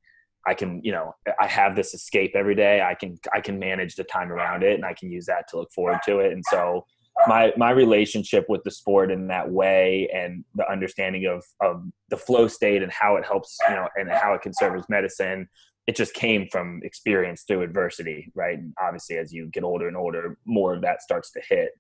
I 0.48 0.54
can, 0.54 0.82
you 0.84 0.92
know, 0.92 1.16
I 1.40 1.48
have 1.48 1.76
this 1.76 1.94
escape 1.94 2.34
every 2.36 2.56
day. 2.56 2.82
I 2.82 2.94
can, 2.94 3.18
I 3.34 3.42
can 3.42 3.58
manage 3.58 3.96
the 3.96 4.04
time 4.04 4.32
around 4.32 4.64
it 4.64 4.76
and 4.76 4.86
I 4.86 4.94
can 4.94 5.12
use 5.12 5.26
that 5.26 5.48
to 5.50 5.58
look 5.58 5.72
forward 5.72 6.00
to 6.06 6.20
it. 6.20 6.34
And 6.34 6.44
so, 6.50 6.86
my 7.28 7.54
my 7.58 7.72
relationship 7.72 8.46
with 8.50 8.64
the 8.64 8.72
sport 8.72 9.12
in 9.12 9.28
that 9.28 9.50
way 9.50 10.10
and 10.14 10.44
the 10.56 10.70
understanding 10.70 11.26
of 11.26 11.44
of 11.62 11.84
the 12.10 12.18
flow 12.18 12.48
state 12.48 12.84
and 12.84 12.92
how 12.92 13.16
it 13.16 13.26
helps 13.26 13.58
you 13.70 13.76
know 13.76 13.88
and 13.96 14.10
how 14.10 14.34
it 14.34 14.42
can 14.42 14.54
serve 14.54 14.76
as 14.76 14.88
medicine 14.90 15.48
it 15.88 15.96
just 15.96 16.14
came 16.14 16.48
from 16.52 16.82
experience 16.84 17.44
through 17.44 17.62
adversity 17.62 18.32
right 18.36 18.60
and 18.60 18.74
obviously 18.82 19.18
as 19.18 19.32
you 19.32 19.48
get 19.48 19.64
older 19.64 19.88
and 19.88 19.98
older 19.98 20.38
more 20.46 20.74
of 20.74 20.82
that 20.82 21.02
starts 21.02 21.32
to 21.32 21.42
hit 21.48 21.72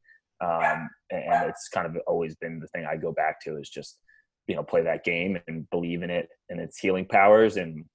um, 0.42 0.90
and 1.12 1.50
it's 1.50 1.70
kind 1.70 1.88
of 1.88 1.98
always 2.08 2.36
been 2.36 2.60
the 2.60 2.68
thing 2.68 2.86
i 2.86 2.96
go 2.96 3.12
back 3.12 3.40
to 3.42 3.58
is 3.58 3.70
just 3.70 4.00
you 4.48 4.56
know 4.56 4.64
play 4.64 4.82
that 4.82 5.04
game 5.04 5.38
and 5.48 5.70
believe 5.70 6.04
in 6.04 6.10
it 6.10 6.30
and 6.50 6.60
its 6.60 6.78
healing 6.78 7.06
powers 7.06 7.58
and 7.58 7.86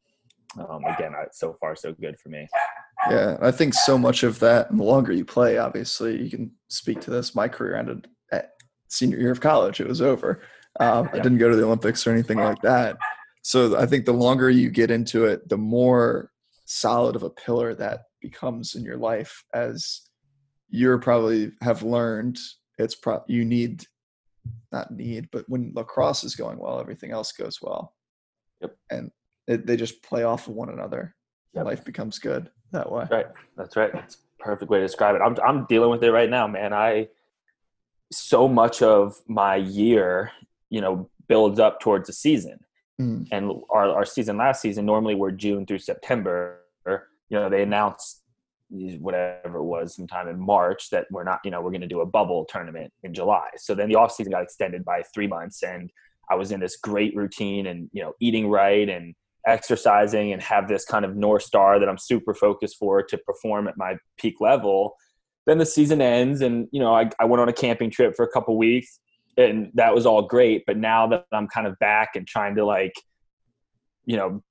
um, 0.58 0.82
again 0.84 1.12
so 1.32 1.56
far 1.60 1.76
so 1.76 1.92
good 1.92 2.18
for 2.18 2.28
me 2.28 2.46
yeah, 3.08 3.38
I 3.40 3.50
think 3.50 3.74
so 3.74 3.96
much 3.96 4.22
of 4.24 4.38
that, 4.40 4.70
and 4.70 4.78
the 4.78 4.84
longer 4.84 5.12
you 5.12 5.24
play, 5.24 5.56
obviously, 5.56 6.22
you 6.22 6.28
can 6.28 6.50
speak 6.68 7.00
to 7.02 7.10
this. 7.10 7.34
My 7.34 7.48
career 7.48 7.76
ended 7.76 8.08
at 8.30 8.52
senior 8.88 9.18
year 9.18 9.30
of 9.30 9.40
college, 9.40 9.80
it 9.80 9.88
was 9.88 10.02
over. 10.02 10.42
Um, 10.78 11.08
I 11.12 11.16
didn't 11.16 11.38
go 11.38 11.48
to 11.48 11.56
the 11.56 11.64
Olympics 11.64 12.06
or 12.06 12.12
anything 12.12 12.38
like 12.38 12.60
that. 12.62 12.96
So 13.42 13.76
I 13.76 13.86
think 13.86 14.04
the 14.04 14.12
longer 14.12 14.50
you 14.50 14.70
get 14.70 14.90
into 14.90 15.24
it, 15.24 15.48
the 15.48 15.56
more 15.56 16.30
solid 16.66 17.16
of 17.16 17.22
a 17.22 17.30
pillar 17.30 17.74
that 17.74 18.02
becomes 18.20 18.74
in 18.74 18.84
your 18.84 18.98
life 18.98 19.42
as 19.54 20.02
you're 20.70 20.98
probably 20.98 21.52
have 21.60 21.82
learned 21.82 22.38
it's 22.78 22.94
pro 22.94 23.22
you 23.26 23.44
need 23.44 23.84
not 24.72 24.90
need 24.90 25.28
but 25.30 25.44
when 25.48 25.72
lacrosse 25.74 26.24
is 26.24 26.34
going 26.34 26.58
well 26.58 26.80
everything 26.80 27.10
else 27.10 27.32
goes 27.32 27.58
well 27.60 27.94
yep 28.60 28.76
and 28.90 29.10
it, 29.46 29.66
they 29.66 29.76
just 29.76 30.02
play 30.02 30.22
off 30.22 30.48
of 30.48 30.54
one 30.54 30.70
another 30.70 31.14
yep. 31.54 31.64
life 31.64 31.84
becomes 31.84 32.18
good 32.18 32.50
that 32.72 32.90
way. 32.90 33.06
Right. 33.10 33.26
That's 33.56 33.76
right. 33.76 33.92
That's 33.92 34.18
perfect 34.38 34.70
way 34.70 34.78
to 34.78 34.84
describe 34.84 35.16
it. 35.16 35.22
I'm 35.22 35.36
I'm 35.44 35.66
dealing 35.66 35.90
with 35.90 36.02
it 36.02 36.12
right 36.12 36.30
now, 36.30 36.46
man. 36.46 36.72
I 36.72 37.08
so 38.12 38.48
much 38.48 38.82
of 38.82 39.20
my 39.28 39.56
year, 39.56 40.32
you 40.68 40.80
know, 40.80 41.08
builds 41.28 41.60
up 41.60 41.80
towards 41.80 42.08
a 42.08 42.12
season. 42.12 42.60
Mm. 43.00 43.28
And 43.30 43.52
our, 43.70 43.90
our 43.90 44.04
season 44.04 44.36
last 44.36 44.60
season, 44.60 44.84
normally 44.84 45.14
we're 45.14 45.30
June 45.30 45.66
through 45.66 45.78
September. 45.78 46.58
You 46.86 47.38
know, 47.38 47.48
they 47.48 47.62
announced 47.62 48.19
whatever 48.70 49.58
it 49.58 49.64
was 49.64 49.96
sometime 49.96 50.28
in 50.28 50.38
March 50.38 50.90
that 50.90 51.06
we're 51.10 51.24
not, 51.24 51.40
you 51.44 51.50
know, 51.50 51.60
we're 51.60 51.70
going 51.70 51.80
to 51.80 51.88
do 51.88 52.00
a 52.00 52.06
bubble 52.06 52.46
tournament 52.48 52.92
in 53.02 53.12
July. 53.12 53.48
So 53.56 53.74
then 53.74 53.88
the 53.88 53.96
off 53.96 54.12
season 54.12 54.30
got 54.32 54.42
extended 54.42 54.84
by 54.84 55.02
three 55.12 55.26
months 55.26 55.62
and 55.62 55.90
I 56.30 56.36
was 56.36 56.52
in 56.52 56.60
this 56.60 56.76
great 56.76 57.14
routine 57.16 57.66
and, 57.66 57.90
you 57.92 58.02
know, 58.02 58.12
eating 58.20 58.48
right 58.48 58.88
and 58.88 59.14
exercising 59.46 60.32
and 60.32 60.42
have 60.42 60.68
this 60.68 60.84
kind 60.84 61.04
of 61.04 61.16
north 61.16 61.42
star 61.42 61.78
that 61.78 61.88
I'm 61.88 61.98
super 61.98 62.34
focused 62.34 62.76
for 62.78 63.02
to 63.02 63.18
perform 63.18 63.68
at 63.68 63.76
my 63.76 63.96
peak 64.18 64.40
level. 64.40 64.96
Then 65.46 65.58
the 65.58 65.66
season 65.66 66.00
ends, 66.00 66.42
and 66.42 66.68
you 66.70 66.80
know 66.80 66.94
I, 66.94 67.10
I 67.18 67.24
went 67.24 67.40
on 67.40 67.48
a 67.48 67.52
camping 67.52 67.90
trip 67.90 68.14
for 68.14 68.24
a 68.24 68.30
couple 68.30 68.56
weeks, 68.56 69.00
and 69.36 69.70
that 69.74 69.94
was 69.94 70.06
all 70.06 70.22
great. 70.22 70.64
But 70.66 70.76
now 70.76 71.06
that 71.08 71.24
I'm 71.32 71.48
kind 71.48 71.66
of 71.66 71.78
back 71.78 72.10
and 72.14 72.26
trying 72.26 72.54
to 72.56 72.64
like, 72.64 72.94
you 74.04 74.16
know, 74.16 74.42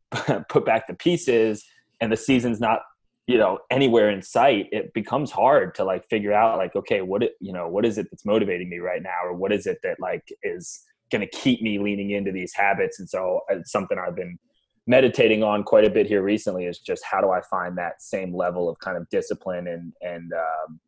put 0.50 0.66
back 0.66 0.88
the 0.88 0.96
pieces, 0.96 1.64
and 2.02 2.12
the 2.12 2.18
season's 2.18 2.60
not 2.60 2.82
you 3.30 3.38
know 3.38 3.60
anywhere 3.70 4.10
in 4.10 4.22
sight 4.22 4.68
it 4.72 4.92
becomes 4.94 5.30
hard 5.30 5.76
to 5.76 5.84
like 5.84 6.04
figure 6.10 6.34
out 6.34 6.58
like 6.58 6.76
okay 6.76 7.02
what 7.02 7.22
it 7.22 7.34
you 7.40 7.54
know 7.54 7.68
what 7.68 7.86
is 7.86 7.98
it 8.00 8.08
that's 8.10 8.26
motivating 8.26 8.70
me 8.70 8.80
right 8.80 9.04
now 9.04 9.20
or 9.24 9.34
what 9.34 9.52
is 9.52 9.68
it 9.68 9.78
that 9.84 10.00
like 10.00 10.28
is 10.42 10.82
going 11.12 11.22
to 11.22 11.28
keep 11.28 11.62
me 11.62 11.78
leaning 11.78 12.12
into 12.12 12.32
these 12.32 12.54
habits 12.56 13.00
and 13.00 13.08
so 13.08 13.42
it's 13.50 13.72
something 13.72 14.00
i've 14.00 14.16
been 14.16 14.38
meditating 14.90 15.44
on 15.44 15.64
quite 15.64 15.86
a 15.86 15.90
bit 15.90 16.08
here 16.08 16.24
recently 16.24 16.66
is 16.66 16.80
just 16.80 17.04
how 17.06 17.22
do 17.22 17.30
I 17.30 17.42
find 17.42 17.78
that 17.78 18.02
same 18.02 18.36
level 18.36 18.68
of 18.68 18.80
kind 18.80 18.98
of 18.98 19.08
discipline 19.10 19.68
and 19.68 19.94
and 20.02 20.34
um, 20.34 20.80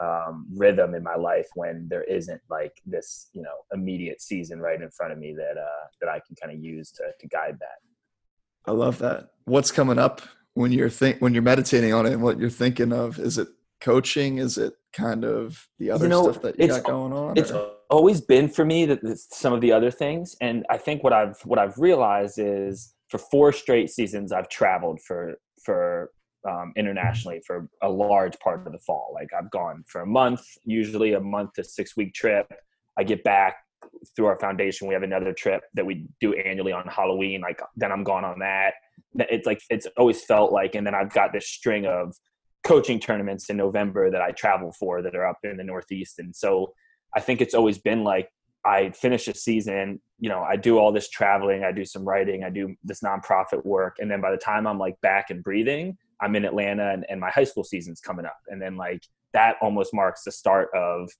um, 0.00 0.46
rhythm 0.56 0.94
in 0.94 1.02
my 1.02 1.16
life 1.16 1.48
when 1.54 1.86
there 1.90 2.04
isn't 2.04 2.40
like 2.48 2.72
this 2.86 3.28
you 3.34 3.42
know 3.42 3.56
immediate 3.74 4.22
season 4.22 4.58
right 4.58 4.80
in 4.80 4.90
front 4.90 5.12
of 5.12 5.18
me 5.18 5.34
that 5.34 5.58
uh, 5.58 5.84
that 6.00 6.08
I 6.08 6.20
can 6.26 6.34
kind 6.42 6.56
of 6.56 6.64
use 6.64 6.90
to 6.92 7.04
to 7.20 7.28
guide 7.28 7.58
that. 7.60 7.78
I 8.66 8.72
love 8.72 8.98
that. 9.00 9.32
What's 9.44 9.70
coming 9.70 9.98
up 9.98 10.22
when 10.54 10.72
you're 10.72 10.90
think 10.90 11.18
when 11.20 11.32
you're 11.32 11.42
meditating 11.42 11.92
on 11.94 12.06
it 12.06 12.12
and 12.12 12.22
what 12.22 12.38
you're 12.38 12.50
thinking 12.50 12.92
of? 12.92 13.18
Is 13.18 13.38
it 13.38 13.48
coaching? 13.80 14.38
Is 14.38 14.58
it 14.58 14.74
kind 14.92 15.24
of 15.24 15.68
the 15.78 15.90
other 15.90 16.04
you 16.04 16.10
know, 16.10 16.30
stuff 16.30 16.42
that 16.42 16.58
you 16.58 16.68
got 16.68 16.84
going 16.84 17.12
on? 17.12 17.36
It's 17.36 17.50
or? 17.50 17.72
always 17.90 18.20
been 18.20 18.48
for 18.48 18.64
me 18.64 18.86
that 18.86 19.00
some 19.30 19.52
of 19.52 19.60
the 19.60 19.72
other 19.72 19.90
things, 19.90 20.36
and 20.40 20.64
I 20.70 20.78
think 20.78 21.02
what 21.02 21.12
I've 21.12 21.40
what 21.44 21.58
I've 21.58 21.78
realized 21.78 22.38
is 22.38 22.94
for 23.08 23.18
four 23.18 23.52
straight 23.52 23.90
seasons 23.90 24.32
I've 24.32 24.48
traveled 24.48 25.00
for 25.00 25.34
for 25.62 26.10
um, 26.48 26.72
internationally 26.76 27.40
for 27.46 27.68
a 27.82 27.88
large 27.88 28.38
part 28.40 28.66
of 28.66 28.72
the 28.72 28.78
fall. 28.78 29.12
Like 29.14 29.28
I've 29.36 29.50
gone 29.50 29.84
for 29.86 30.00
a 30.00 30.06
month, 30.06 30.42
usually 30.64 31.12
a 31.12 31.20
month 31.20 31.54
to 31.54 31.64
six 31.64 31.96
week 31.96 32.14
trip. 32.14 32.52
I 32.98 33.04
get 33.04 33.24
back 33.24 33.56
through 34.14 34.26
our 34.26 34.38
foundation. 34.38 34.88
We 34.88 34.94
have 34.94 35.02
another 35.02 35.32
trip 35.32 35.62
that 35.74 35.84
we 35.84 36.06
do 36.20 36.34
annually 36.34 36.72
on 36.72 36.86
Halloween. 36.88 37.40
Like 37.40 37.60
then 37.76 37.92
I'm 37.92 38.04
gone 38.04 38.24
on 38.24 38.38
that. 38.40 38.74
It's 39.14 39.46
like 39.46 39.62
it's 39.70 39.86
always 39.96 40.22
felt 40.24 40.52
like, 40.52 40.74
and 40.74 40.86
then 40.86 40.94
I've 40.94 41.12
got 41.12 41.32
this 41.32 41.48
string 41.48 41.86
of 41.86 42.14
coaching 42.64 43.00
tournaments 43.00 43.50
in 43.50 43.56
November 43.56 44.10
that 44.10 44.22
I 44.22 44.30
travel 44.32 44.72
for 44.78 45.02
that 45.02 45.14
are 45.14 45.26
up 45.26 45.38
in 45.42 45.56
the 45.56 45.64
Northeast. 45.64 46.18
And 46.18 46.34
so 46.34 46.72
I 47.14 47.20
think 47.20 47.40
it's 47.40 47.54
always 47.54 47.78
been 47.78 48.04
like 48.04 48.30
I 48.64 48.90
finish 48.90 49.26
a 49.26 49.34
season, 49.34 50.00
you 50.20 50.28
know, 50.28 50.42
I 50.42 50.56
do 50.56 50.78
all 50.78 50.92
this 50.92 51.10
traveling, 51.10 51.64
I 51.64 51.72
do 51.72 51.84
some 51.84 52.04
writing, 52.04 52.44
I 52.44 52.50
do 52.50 52.76
this 52.84 53.00
nonprofit 53.00 53.64
work. 53.64 53.96
And 53.98 54.10
then 54.10 54.20
by 54.20 54.30
the 54.30 54.36
time 54.36 54.66
I'm 54.66 54.78
like 54.78 55.00
back 55.00 55.30
and 55.30 55.42
breathing, 55.42 55.96
I'm 56.20 56.36
in 56.36 56.44
Atlanta 56.44 56.92
and, 56.92 57.04
and 57.08 57.20
my 57.20 57.30
high 57.30 57.44
school 57.44 57.64
season's 57.64 58.00
coming 58.00 58.24
up. 58.24 58.38
And 58.46 58.62
then 58.62 58.76
like 58.76 59.02
that 59.32 59.56
almost 59.60 59.92
marks 59.92 60.22
the 60.22 60.30
start 60.30 60.68
of 60.74 61.10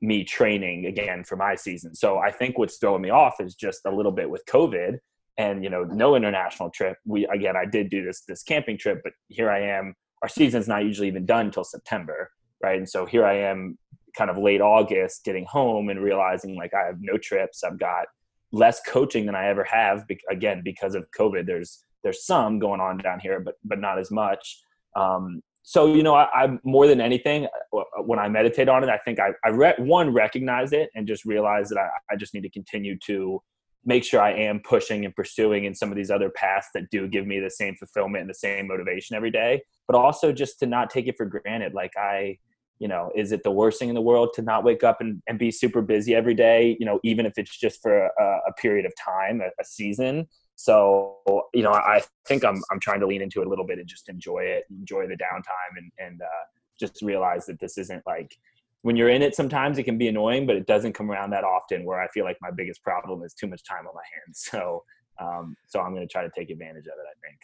me 0.00 0.22
training 0.24 0.86
again 0.86 1.24
for 1.24 1.36
my 1.36 1.56
season. 1.56 1.94
So 1.94 2.18
I 2.18 2.30
think 2.30 2.56
what's 2.56 2.76
throwing 2.76 3.02
me 3.02 3.10
off 3.10 3.40
is 3.40 3.54
just 3.54 3.80
a 3.84 3.90
little 3.90 4.12
bit 4.12 4.30
with 4.30 4.44
COVID 4.46 4.98
and 5.38 5.64
you 5.64 5.70
know 5.70 5.84
no 5.84 6.14
international 6.14 6.70
trip. 6.70 6.96
We 7.04 7.26
again 7.26 7.56
I 7.56 7.64
did 7.64 7.90
do 7.90 8.04
this 8.04 8.22
this 8.26 8.42
camping 8.42 8.78
trip, 8.78 9.00
but 9.02 9.12
here 9.28 9.50
I 9.50 9.60
am. 9.60 9.94
Our 10.22 10.28
season's 10.28 10.68
not 10.68 10.84
usually 10.84 11.08
even 11.08 11.26
done 11.26 11.46
until 11.46 11.64
September, 11.64 12.30
right? 12.62 12.78
And 12.78 12.88
so 12.88 13.06
here 13.06 13.24
I 13.26 13.34
am 13.38 13.78
kind 14.16 14.30
of 14.30 14.38
late 14.38 14.60
August 14.60 15.24
getting 15.24 15.46
home 15.48 15.88
and 15.88 16.00
realizing 16.00 16.56
like 16.56 16.72
I 16.74 16.86
have 16.86 16.96
no 17.00 17.16
trips. 17.16 17.64
I've 17.64 17.78
got 17.78 18.06
less 18.52 18.80
coaching 18.86 19.26
than 19.26 19.34
I 19.34 19.48
ever 19.48 19.64
have 19.64 20.04
again 20.30 20.62
because 20.64 20.94
of 20.94 21.06
COVID. 21.18 21.46
There's 21.46 21.84
there's 22.02 22.24
some 22.24 22.58
going 22.58 22.80
on 22.80 22.98
down 22.98 23.20
here, 23.20 23.40
but 23.40 23.54
but 23.64 23.78
not 23.78 23.98
as 23.98 24.10
much. 24.10 24.60
Um, 24.96 25.42
so 25.62 25.94
you 25.94 26.02
know, 26.02 26.14
I, 26.14 26.26
I, 26.34 26.58
more 26.64 26.86
than 26.86 27.00
anything, 27.00 27.46
uh, 27.72 28.02
when 28.04 28.18
I 28.18 28.28
meditate 28.28 28.68
on 28.68 28.82
it, 28.82 28.90
I 28.90 28.98
think 28.98 29.20
I, 29.20 29.30
I 29.44 29.50
re- 29.50 29.74
one 29.78 30.12
recognize 30.12 30.72
it 30.72 30.90
and 30.94 31.06
just 31.06 31.24
realize 31.24 31.68
that 31.68 31.78
I, 31.78 31.88
I 32.10 32.16
just 32.16 32.34
need 32.34 32.42
to 32.42 32.50
continue 32.50 32.98
to 33.06 33.40
make 33.84 34.04
sure 34.04 34.20
I 34.20 34.32
am 34.32 34.60
pushing 34.60 35.04
and 35.04 35.14
pursuing 35.14 35.64
in 35.64 35.74
some 35.74 35.90
of 35.90 35.96
these 35.96 36.10
other 36.10 36.30
paths 36.30 36.68
that 36.74 36.90
do 36.90 37.08
give 37.08 37.26
me 37.26 37.40
the 37.40 37.50
same 37.50 37.74
fulfillment 37.76 38.22
and 38.22 38.30
the 38.30 38.34
same 38.34 38.68
motivation 38.68 39.16
every 39.16 39.30
day. 39.30 39.62
But 39.86 39.96
also 39.96 40.32
just 40.32 40.58
to 40.60 40.66
not 40.66 40.90
take 40.90 41.08
it 41.08 41.16
for 41.16 41.26
granted. 41.26 41.74
Like 41.74 41.92
I, 41.96 42.38
you 42.78 42.88
know, 42.88 43.10
is 43.14 43.32
it 43.32 43.42
the 43.42 43.50
worst 43.50 43.78
thing 43.78 43.88
in 43.88 43.94
the 43.94 44.00
world 44.00 44.30
to 44.34 44.42
not 44.42 44.64
wake 44.64 44.84
up 44.84 45.00
and, 45.00 45.22
and 45.26 45.38
be 45.38 45.50
super 45.50 45.82
busy 45.82 46.14
every 46.14 46.34
day? 46.34 46.76
You 46.78 46.86
know, 46.86 47.00
even 47.02 47.26
if 47.26 47.34
it's 47.36 47.56
just 47.56 47.82
for 47.82 48.06
a, 48.06 48.24
a 48.48 48.52
period 48.60 48.86
of 48.86 48.92
time, 49.02 49.40
a, 49.40 49.48
a 49.60 49.64
season. 49.64 50.28
So 50.56 51.18
you 51.54 51.62
know, 51.62 51.72
I 51.72 52.02
think 52.26 52.44
I'm 52.44 52.62
I'm 52.70 52.78
trying 52.78 53.00
to 53.00 53.06
lean 53.06 53.22
into 53.22 53.40
it 53.40 53.46
a 53.46 53.50
little 53.50 53.66
bit 53.66 53.78
and 53.78 53.88
just 53.88 54.08
enjoy 54.08 54.40
it, 54.40 54.64
enjoy 54.70 55.06
the 55.08 55.14
downtime, 55.14 55.76
and 55.76 55.90
and 55.98 56.22
uh, 56.22 56.44
just 56.78 57.02
realize 57.02 57.46
that 57.46 57.58
this 57.60 57.78
isn't 57.78 58.02
like 58.06 58.36
when 58.82 58.96
you're 58.96 59.08
in 59.08 59.22
it. 59.22 59.34
Sometimes 59.34 59.78
it 59.78 59.84
can 59.84 59.98
be 59.98 60.08
annoying, 60.08 60.46
but 60.46 60.56
it 60.56 60.66
doesn't 60.66 60.92
come 60.92 61.10
around 61.10 61.30
that 61.30 61.44
often. 61.44 61.84
Where 61.84 62.00
I 62.00 62.08
feel 62.08 62.24
like 62.24 62.36
my 62.40 62.50
biggest 62.50 62.82
problem 62.82 63.22
is 63.22 63.34
too 63.34 63.46
much 63.46 63.62
time 63.64 63.86
on 63.86 63.94
my 63.94 64.02
hands. 64.14 64.48
So 64.52 64.84
um, 65.20 65.56
so 65.66 65.80
I'm 65.80 65.94
going 65.94 66.06
to 66.06 66.12
try 66.12 66.22
to 66.22 66.30
take 66.36 66.50
advantage 66.50 66.86
of 66.86 66.92
it. 66.92 67.06
I 67.08 67.16
think. 67.26 67.38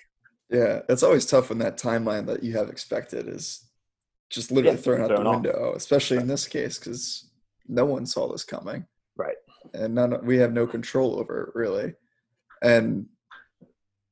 Yeah, 0.51 0.81
it's 0.89 1.03
always 1.03 1.27
tough 1.27 1.51
when 1.51 1.59
that 1.59 1.79
timeline 1.79 2.27
that 2.27 2.43
you 2.43 2.57
have 2.57 2.69
expected 2.71 3.29
is 3.29 3.67
just 4.31 4.51
literally 4.51 4.77
yeah, 4.77 4.83
thrown 4.83 5.03
out 5.03 5.15
the 5.15 5.31
window, 5.31 5.71
off. 5.71 5.77
especially 5.77 6.17
right. 6.17 6.23
in 6.23 6.29
this 6.29 6.47
case 6.47 6.79
because 6.79 7.31
no 7.67 7.85
one 7.85 8.07
saw 8.07 8.31
this 8.31 8.45
coming. 8.45 8.87
Right. 9.17 9.37
And 9.75 9.95
none 9.95 10.25
we 10.25 10.39
have 10.39 10.53
no 10.53 10.67
control 10.67 11.19
over 11.19 11.45
it 11.45 11.59
really. 11.59 11.95
And 12.63 13.07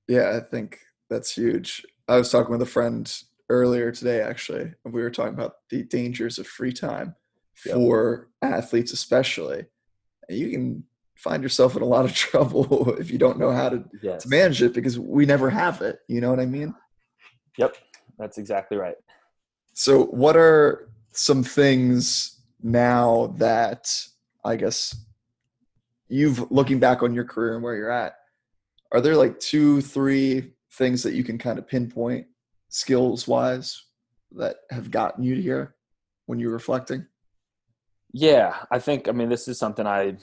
yeah, 0.08 0.36
I 0.36 0.40
think 0.40 0.78
that's 1.08 1.34
huge. 1.34 1.84
I 2.08 2.16
was 2.16 2.30
talking 2.30 2.52
with 2.52 2.62
a 2.62 2.66
friend 2.66 3.12
earlier 3.48 3.92
today, 3.92 4.20
actually, 4.20 4.72
we 4.84 5.00
were 5.02 5.10
talking 5.10 5.34
about 5.34 5.54
the 5.70 5.84
dangers 5.84 6.38
of 6.38 6.46
free 6.46 6.72
time 6.72 7.14
for 7.54 8.28
yep. 8.42 8.52
athletes, 8.52 8.92
especially. 8.92 9.66
You 10.28 10.50
can 10.50 10.84
find 11.14 11.42
yourself 11.42 11.76
in 11.76 11.82
a 11.82 11.86
lot 11.86 12.04
of 12.04 12.14
trouble 12.14 12.94
if 12.94 13.10
you 13.10 13.18
don't 13.18 13.38
know 13.38 13.52
how 13.52 13.68
to, 13.68 13.84
yes. 14.02 14.24
to 14.24 14.28
manage 14.28 14.62
it 14.62 14.74
because 14.74 14.98
we 14.98 15.26
never 15.26 15.50
have 15.50 15.82
it. 15.82 16.00
You 16.08 16.20
know 16.20 16.30
what 16.30 16.40
I 16.40 16.46
mean? 16.46 16.74
Yep, 17.58 17.76
that's 18.18 18.38
exactly 18.38 18.76
right. 18.76 18.96
So, 19.72 20.04
what 20.06 20.36
are 20.36 20.88
some 21.12 21.42
things 21.42 22.40
now 22.62 23.34
that 23.38 23.90
I 24.44 24.56
guess 24.56 24.94
you've 26.08 26.50
looking 26.50 26.78
back 26.78 27.02
on 27.02 27.14
your 27.14 27.24
career 27.24 27.54
and 27.54 27.62
where 27.62 27.74
you're 27.74 27.90
at? 27.90 28.16
are 28.92 29.00
there 29.00 29.16
like 29.16 29.38
two, 29.40 29.80
three 29.80 30.52
things 30.72 31.02
that 31.02 31.14
you 31.14 31.24
can 31.24 31.38
kind 31.38 31.58
of 31.58 31.68
pinpoint 31.68 32.26
skills 32.76 33.26
wise 33.26 33.84
that 34.32 34.56
have 34.70 34.90
gotten 34.90 35.24
you 35.24 35.34
here 35.36 35.74
when 36.26 36.38
you're 36.38 36.52
reflecting? 36.52 37.06
Yeah, 38.12 38.54
I 38.70 38.78
think, 38.78 39.08
I 39.08 39.12
mean, 39.12 39.30
this 39.30 39.48
is 39.48 39.58
something 39.58 39.86
I, 39.86 40.18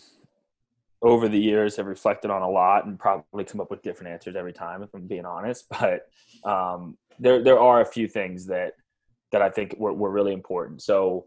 over 1.01 1.27
the 1.27 1.39
years, 1.39 1.75
have 1.77 1.87
reflected 1.87 2.29
on 2.29 2.43
a 2.43 2.49
lot 2.49 2.85
and 2.85 2.99
probably 2.99 3.43
come 3.43 3.59
up 3.59 3.71
with 3.71 3.81
different 3.81 4.13
answers 4.13 4.35
every 4.35 4.53
time, 4.53 4.83
if 4.83 4.93
I'm 4.93 5.07
being 5.07 5.25
honest. 5.25 5.65
But 5.79 6.07
um, 6.47 6.95
there, 7.19 7.43
there 7.43 7.59
are 7.59 7.81
a 7.81 7.85
few 7.85 8.07
things 8.07 8.45
that, 8.47 8.73
that 9.31 9.41
I 9.41 9.49
think 9.49 9.75
were, 9.79 9.93
were 9.93 10.11
really 10.11 10.33
important. 10.33 10.83
So, 10.83 11.25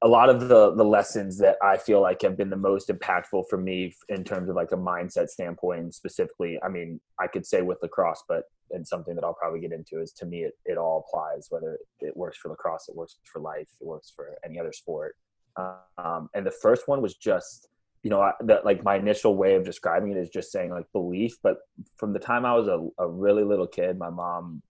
a 0.00 0.06
lot 0.06 0.28
of 0.28 0.48
the 0.48 0.76
the 0.76 0.84
lessons 0.84 1.38
that 1.38 1.56
I 1.60 1.76
feel 1.76 2.00
like 2.00 2.22
have 2.22 2.36
been 2.36 2.50
the 2.50 2.56
most 2.56 2.88
impactful 2.88 3.46
for 3.50 3.56
me 3.56 3.92
in 4.08 4.22
terms 4.22 4.48
of 4.48 4.54
like 4.54 4.70
a 4.70 4.76
mindset 4.76 5.26
standpoint 5.28 5.92
specifically. 5.92 6.56
I 6.62 6.68
mean, 6.68 7.00
I 7.18 7.26
could 7.26 7.44
say 7.44 7.62
with 7.62 7.78
lacrosse, 7.82 8.22
but 8.28 8.44
and 8.70 8.86
something 8.86 9.14
that 9.14 9.24
I'll 9.24 9.34
probably 9.34 9.60
get 9.60 9.72
into 9.72 10.00
is 10.00 10.12
to 10.14 10.26
me 10.26 10.44
it, 10.44 10.54
it 10.64 10.78
all 10.78 11.04
applies 11.06 11.46
whether 11.50 11.78
it 12.00 12.16
works 12.16 12.38
for 12.38 12.48
lacrosse, 12.48 12.88
it 12.88 12.96
works 12.96 13.16
for 13.24 13.40
life, 13.40 13.68
it 13.80 13.86
works 13.86 14.12
for 14.14 14.36
any 14.44 14.58
other 14.58 14.72
sport. 14.72 15.16
Um, 15.56 16.28
and 16.34 16.46
the 16.46 16.52
first 16.52 16.86
one 16.86 17.02
was 17.02 17.16
just 17.16 17.68
you 18.02 18.10
know 18.10 18.30
that 18.40 18.64
like 18.64 18.84
my 18.84 18.96
initial 18.96 19.36
way 19.36 19.54
of 19.54 19.64
describing 19.64 20.12
it 20.12 20.16
is 20.16 20.28
just 20.28 20.52
saying 20.52 20.70
like 20.70 20.86
belief. 20.92 21.36
But 21.42 21.58
from 21.96 22.12
the 22.12 22.18
time 22.18 22.44
I 22.44 22.54
was 22.54 22.68
a, 22.68 22.86
a 22.98 23.08
really 23.08 23.42
little 23.42 23.66
kid, 23.66 23.98
my 23.98 24.10
mom 24.10 24.62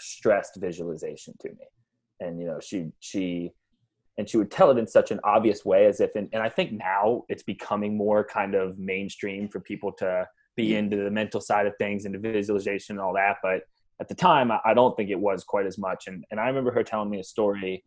stressed 0.00 0.56
visualization 0.56 1.34
to 1.40 1.50
me, 1.50 1.66
and 2.20 2.40
you 2.40 2.46
know 2.46 2.58
she 2.60 2.90
she 3.00 3.52
and 4.16 4.28
she 4.28 4.36
would 4.36 4.50
tell 4.50 4.70
it 4.70 4.78
in 4.78 4.86
such 4.86 5.10
an 5.10 5.20
obvious 5.24 5.64
way 5.64 5.86
as 5.86 6.00
if 6.00 6.14
and, 6.14 6.28
and 6.32 6.42
i 6.42 6.48
think 6.48 6.72
now 6.72 7.24
it's 7.28 7.42
becoming 7.42 7.96
more 7.96 8.24
kind 8.24 8.54
of 8.54 8.78
mainstream 8.78 9.48
for 9.48 9.60
people 9.60 9.92
to 9.92 10.26
be 10.56 10.68
mm-hmm. 10.68 10.78
into 10.78 10.96
the 10.96 11.10
mental 11.10 11.40
side 11.40 11.66
of 11.66 11.74
things 11.78 12.04
and 12.04 12.14
the 12.14 12.18
visualization 12.18 12.96
and 12.96 13.00
all 13.00 13.14
that 13.14 13.36
but 13.42 13.62
at 14.00 14.08
the 14.08 14.14
time 14.14 14.50
i 14.64 14.74
don't 14.74 14.96
think 14.96 15.10
it 15.10 15.18
was 15.18 15.44
quite 15.44 15.66
as 15.66 15.78
much. 15.78 16.06
And, 16.06 16.24
and 16.30 16.40
i 16.40 16.46
remember 16.46 16.72
her 16.72 16.82
telling 16.82 17.10
me 17.10 17.20
a 17.20 17.24
story. 17.24 17.84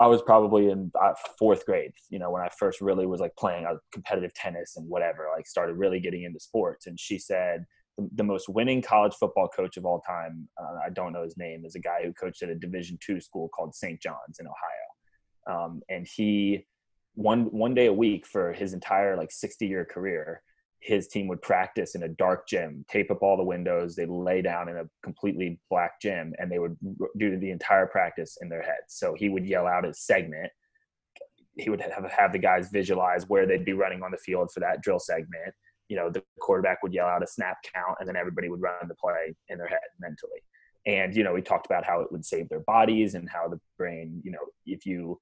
I 0.00 0.08
was 0.08 0.22
probably 0.22 0.70
in 0.70 0.90
uh, 1.00 1.14
fourth 1.38 1.64
grade 1.66 1.92
you 2.10 2.18
know 2.18 2.30
when 2.30 2.42
i 2.42 2.48
first 2.58 2.80
really 2.80 3.06
was 3.06 3.20
like 3.20 3.34
playing 3.36 3.64
uh, 3.64 3.76
competitive 3.92 4.34
tennis 4.34 4.76
and 4.76 4.88
whatever 4.88 5.28
like 5.34 5.46
started 5.46 5.74
really 5.74 6.00
getting 6.00 6.24
into 6.24 6.40
sports. 6.40 6.86
And 6.86 6.98
she 6.98 7.18
said 7.18 7.64
the, 7.96 8.08
the 8.16 8.24
most 8.24 8.48
winning 8.48 8.82
college 8.82 9.14
football 9.14 9.48
coach 9.48 9.76
of 9.76 9.86
all 9.86 10.00
time 10.00 10.48
uh, 10.60 10.78
i 10.84 10.90
don't 10.90 11.12
know 11.12 11.22
his 11.22 11.36
name 11.36 11.64
is 11.64 11.76
a 11.76 11.80
guy 11.80 12.00
who 12.02 12.12
coached 12.12 12.42
at 12.42 12.48
a 12.48 12.54
division 12.56 12.98
two 13.04 13.20
school 13.20 13.48
called 13.48 13.74
st 13.74 14.00
john's 14.00 14.38
in 14.40 14.46
ohio. 14.46 14.84
Um, 15.46 15.82
and 15.88 16.06
he 16.06 16.66
one 17.14 17.44
one 17.44 17.74
day 17.74 17.86
a 17.86 17.92
week 17.92 18.26
for 18.26 18.52
his 18.52 18.72
entire 18.72 19.16
like 19.16 19.30
60 19.30 19.66
year 19.66 19.84
career 19.84 20.42
his 20.84 21.08
team 21.08 21.26
would 21.28 21.40
practice 21.40 21.94
in 21.94 22.02
a 22.02 22.08
dark 22.08 22.46
gym 22.46 22.84
tape 22.90 23.10
up 23.10 23.22
all 23.22 23.38
the 23.38 23.42
windows 23.42 23.96
they'd 23.96 24.10
lay 24.10 24.42
down 24.42 24.68
in 24.68 24.76
a 24.76 24.84
completely 25.02 25.58
black 25.70 25.98
gym 25.98 26.34
and 26.38 26.52
they 26.52 26.58
would 26.58 26.76
do 27.16 27.38
the 27.38 27.50
entire 27.50 27.86
practice 27.86 28.36
in 28.42 28.50
their 28.50 28.60
heads. 28.60 28.88
So 28.88 29.14
he 29.14 29.30
would 29.30 29.46
yell 29.46 29.66
out 29.66 29.84
his 29.84 29.98
segment. 29.98 30.52
He 31.56 31.70
would 31.70 31.80
have, 31.80 32.04
have 32.12 32.32
the 32.32 32.38
guys 32.38 32.68
visualize 32.68 33.26
where 33.30 33.46
they'd 33.46 33.64
be 33.64 33.72
running 33.72 34.02
on 34.02 34.10
the 34.10 34.18
field 34.18 34.50
for 34.52 34.60
that 34.60 34.82
drill 34.82 34.98
segment. 34.98 35.54
You 35.88 35.96
know 35.96 36.10
the 36.10 36.22
quarterback 36.38 36.82
would 36.82 36.92
yell 36.92 37.06
out 37.06 37.22
a 37.22 37.26
snap 37.26 37.56
count 37.74 37.96
and 37.98 38.06
then 38.06 38.16
everybody 38.16 38.50
would 38.50 38.60
run 38.60 38.86
the 38.86 38.94
play 38.94 39.34
in 39.48 39.56
their 39.56 39.66
head 39.66 39.78
mentally. 39.98 40.42
And 40.86 41.16
you 41.16 41.24
know 41.24 41.32
we 41.32 41.40
talked 41.40 41.64
about 41.64 41.86
how 41.86 42.00
it 42.00 42.12
would 42.12 42.26
save 42.26 42.50
their 42.50 42.60
bodies 42.60 43.14
and 43.14 43.26
how 43.30 43.48
the 43.48 43.58
brain 43.78 44.20
you 44.22 44.32
know 44.32 44.46
if 44.66 44.84
you 44.84 45.18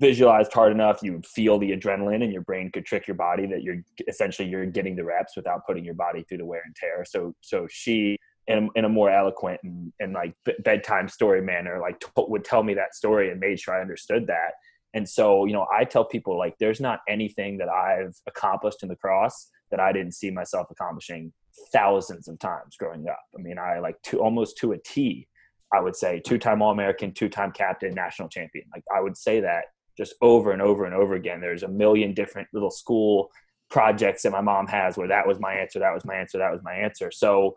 visualized 0.00 0.52
hard 0.52 0.72
enough 0.72 1.00
you 1.02 1.20
feel 1.24 1.58
the 1.58 1.70
adrenaline 1.70 2.22
and 2.22 2.32
your 2.32 2.42
brain 2.42 2.70
could 2.72 2.84
trick 2.84 3.06
your 3.06 3.14
body 3.14 3.46
that 3.46 3.62
you're 3.62 3.82
essentially 4.08 4.48
you're 4.48 4.66
getting 4.66 4.96
the 4.96 5.04
reps 5.04 5.36
without 5.36 5.64
putting 5.66 5.84
your 5.84 5.94
body 5.94 6.24
through 6.28 6.38
the 6.38 6.44
wear 6.44 6.62
and 6.64 6.74
tear 6.74 7.04
so 7.04 7.32
so 7.40 7.66
she 7.70 8.16
in, 8.46 8.68
in 8.74 8.84
a 8.84 8.88
more 8.88 9.10
eloquent 9.10 9.58
and, 9.62 9.92
and 10.00 10.12
like 10.12 10.34
bedtime 10.64 11.08
story 11.08 11.40
manner 11.40 11.78
like 11.80 11.98
t- 12.00 12.08
would 12.16 12.44
tell 12.44 12.62
me 12.62 12.74
that 12.74 12.94
story 12.94 13.30
and 13.30 13.38
made 13.38 13.58
sure 13.58 13.74
i 13.74 13.80
understood 13.80 14.26
that 14.26 14.54
and 14.94 15.08
so 15.08 15.44
you 15.44 15.52
know 15.52 15.66
i 15.72 15.84
tell 15.84 16.04
people 16.04 16.36
like 16.36 16.54
there's 16.58 16.80
not 16.80 17.00
anything 17.08 17.56
that 17.56 17.68
i've 17.68 18.16
accomplished 18.26 18.82
in 18.82 18.88
lacrosse 18.88 19.48
that 19.70 19.78
i 19.78 19.92
didn't 19.92 20.12
see 20.12 20.30
myself 20.30 20.66
accomplishing 20.70 21.32
thousands 21.72 22.28
of 22.28 22.38
times 22.38 22.76
growing 22.76 23.06
up. 23.08 23.20
I 23.36 23.42
mean, 23.42 23.58
I 23.58 23.78
like 23.78 24.00
to 24.04 24.20
almost 24.20 24.56
to 24.58 24.72
a 24.72 24.78
T 24.78 25.28
I 25.72 25.80
would 25.80 25.96
say 25.96 26.20
two 26.24 26.38
time 26.38 26.62
All 26.62 26.70
American, 26.70 27.12
two 27.12 27.28
time 27.28 27.50
captain, 27.50 27.92
national 27.94 28.28
champion. 28.28 28.66
Like 28.72 28.84
I 28.94 29.00
would 29.00 29.16
say 29.16 29.40
that 29.40 29.64
just 29.96 30.14
over 30.20 30.52
and 30.52 30.62
over 30.62 30.84
and 30.84 30.94
over 30.94 31.14
again. 31.14 31.40
There's 31.40 31.62
a 31.62 31.68
million 31.68 32.14
different 32.14 32.48
little 32.52 32.70
school 32.70 33.30
projects 33.70 34.22
that 34.22 34.32
my 34.32 34.40
mom 34.40 34.66
has 34.66 34.96
where 34.96 35.08
that 35.08 35.26
was 35.26 35.40
my 35.40 35.54
answer, 35.54 35.78
that 35.78 35.92
was 35.92 36.04
my 36.04 36.14
answer, 36.14 36.38
that 36.38 36.52
was 36.52 36.62
my 36.62 36.74
answer. 36.74 37.10
So 37.10 37.54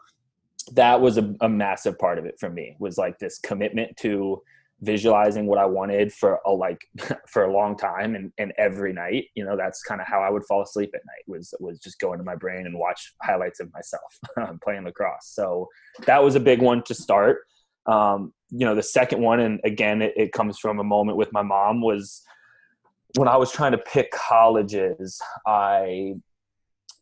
that 0.73 0.99
was 0.99 1.17
a, 1.17 1.33
a 1.41 1.49
massive 1.49 1.97
part 1.97 2.17
of 2.17 2.25
it 2.25 2.39
for 2.39 2.49
me 2.49 2.75
was 2.79 2.97
like 2.97 3.17
this 3.19 3.39
commitment 3.39 3.95
to 3.97 4.41
visualizing 4.81 5.47
what 5.47 5.57
I 5.57 5.65
wanted 5.65 6.13
for 6.13 6.39
a 6.45 6.51
like 6.51 6.81
for 7.27 7.45
a 7.45 7.51
long 7.51 7.77
time 7.77 8.15
and, 8.15 8.31
and 8.37 8.53
every 8.57 8.93
night, 8.93 9.25
you 9.35 9.43
know, 9.43 9.57
that's 9.57 9.81
kind 9.83 10.01
of 10.01 10.07
how 10.07 10.21
I 10.21 10.29
would 10.29 10.45
fall 10.45 10.61
asleep 10.61 10.91
at 10.93 11.01
night 11.05 11.23
was 11.27 11.53
was 11.59 11.79
just 11.79 11.99
go 11.99 12.13
into 12.13 12.25
my 12.25 12.35
brain 12.35 12.65
and 12.65 12.77
watch 12.77 13.13
highlights 13.21 13.59
of 13.59 13.71
myself 13.73 14.19
playing 14.63 14.83
lacrosse. 14.83 15.31
So 15.33 15.67
that 16.05 16.23
was 16.23 16.35
a 16.35 16.39
big 16.39 16.61
one 16.61 16.83
to 16.83 16.93
start. 16.93 17.39
Um, 17.85 18.33
you 18.49 18.65
know, 18.65 18.75
the 18.75 18.83
second 18.83 19.21
one, 19.21 19.39
and 19.39 19.59
again, 19.63 20.01
it, 20.01 20.13
it 20.15 20.31
comes 20.31 20.57
from 20.57 20.79
a 20.79 20.83
moment 20.83 21.17
with 21.17 21.31
my 21.33 21.41
mom 21.41 21.81
was 21.81 22.23
when 23.15 23.27
I 23.27 23.37
was 23.37 23.51
trying 23.51 23.71
to 23.71 23.77
pick 23.77 24.11
colleges, 24.11 25.21
I 25.45 26.15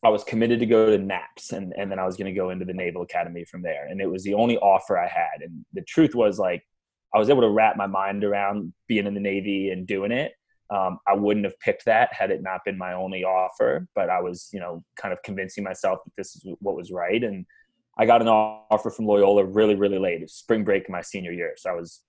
I 0.04 0.10
was 0.10 0.24
committed 0.24 0.60
to 0.60 0.66
go 0.68 0.96
to 0.96 0.98
NAPS 0.98 1.52
and, 1.52 1.74
and 1.78 1.92
then 1.92 1.98
I 1.98 2.06
was 2.06 2.16
going 2.16 2.32
to 2.32 2.40
go 2.40 2.52
into 2.52 2.64
the 2.64 2.74
Naval 2.74 3.02
Academy 3.02 3.44
from 3.44 3.64
there. 3.64 3.88
And 3.88 4.00
it 4.00 4.06
was 4.06 4.24
the 4.24 4.36
only 4.36 4.58
offer 4.60 5.00
I 5.00 5.08
had. 5.08 5.42
And 5.42 5.66
the 5.74 5.82
truth 5.82 6.14
was 6.14 6.38
like, 6.38 6.64
I 7.14 7.18
was 7.18 7.30
able 7.30 7.42
to 7.42 7.50
wrap 7.50 7.76
my 7.76 7.88
mind 7.88 8.24
around 8.24 8.72
being 8.88 9.08
in 9.08 9.16
the 9.16 9.20
Navy 9.20 9.72
and 9.72 9.88
doing 9.88 10.12
it. 10.12 10.34
Um, 10.70 11.00
I 11.08 11.16
wouldn't 11.16 11.46
have 11.46 11.60
picked 11.60 11.86
that 11.86 12.14
had 12.14 12.30
it 12.30 12.44
not 12.44 12.62
been 12.66 12.78
my 12.78 12.94
only 12.94 13.24
offer, 13.24 13.88
but 13.96 14.10
I 14.10 14.22
was, 14.22 14.50
you 14.54 14.60
know, 14.60 14.84
kind 14.96 15.12
of 15.12 15.22
convincing 15.24 15.64
myself 15.64 16.00
that 16.06 16.14
this 16.18 16.36
is 16.36 16.46
what 16.60 16.76
was 16.76 16.92
right. 16.92 17.24
And 17.24 17.46
I 17.98 18.06
got 18.06 18.22
an 18.22 18.28
offer 18.28 18.90
from 18.90 19.06
Loyola 19.06 19.46
really, 19.46 19.76
really 19.76 20.00
late. 20.00 20.20
It 20.20 20.24
was 20.24 20.34
spring 20.34 20.64
break 20.64 20.90
my 20.90 21.02
senior 21.02 21.32
year. 21.32 21.54
So 21.58 21.70
I 21.70 21.74
was 21.74 22.02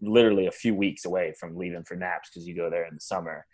literally 0.00 0.46
a 0.46 0.52
few 0.52 0.74
weeks 0.74 1.04
away 1.04 1.34
from 1.38 1.56
leaving 1.56 1.84
for 1.84 1.96
NAPS 1.96 2.30
because 2.30 2.46
you 2.46 2.56
go 2.56 2.70
there 2.70 2.86
in 2.86 2.94
the 2.94 3.00
summer. 3.00 3.44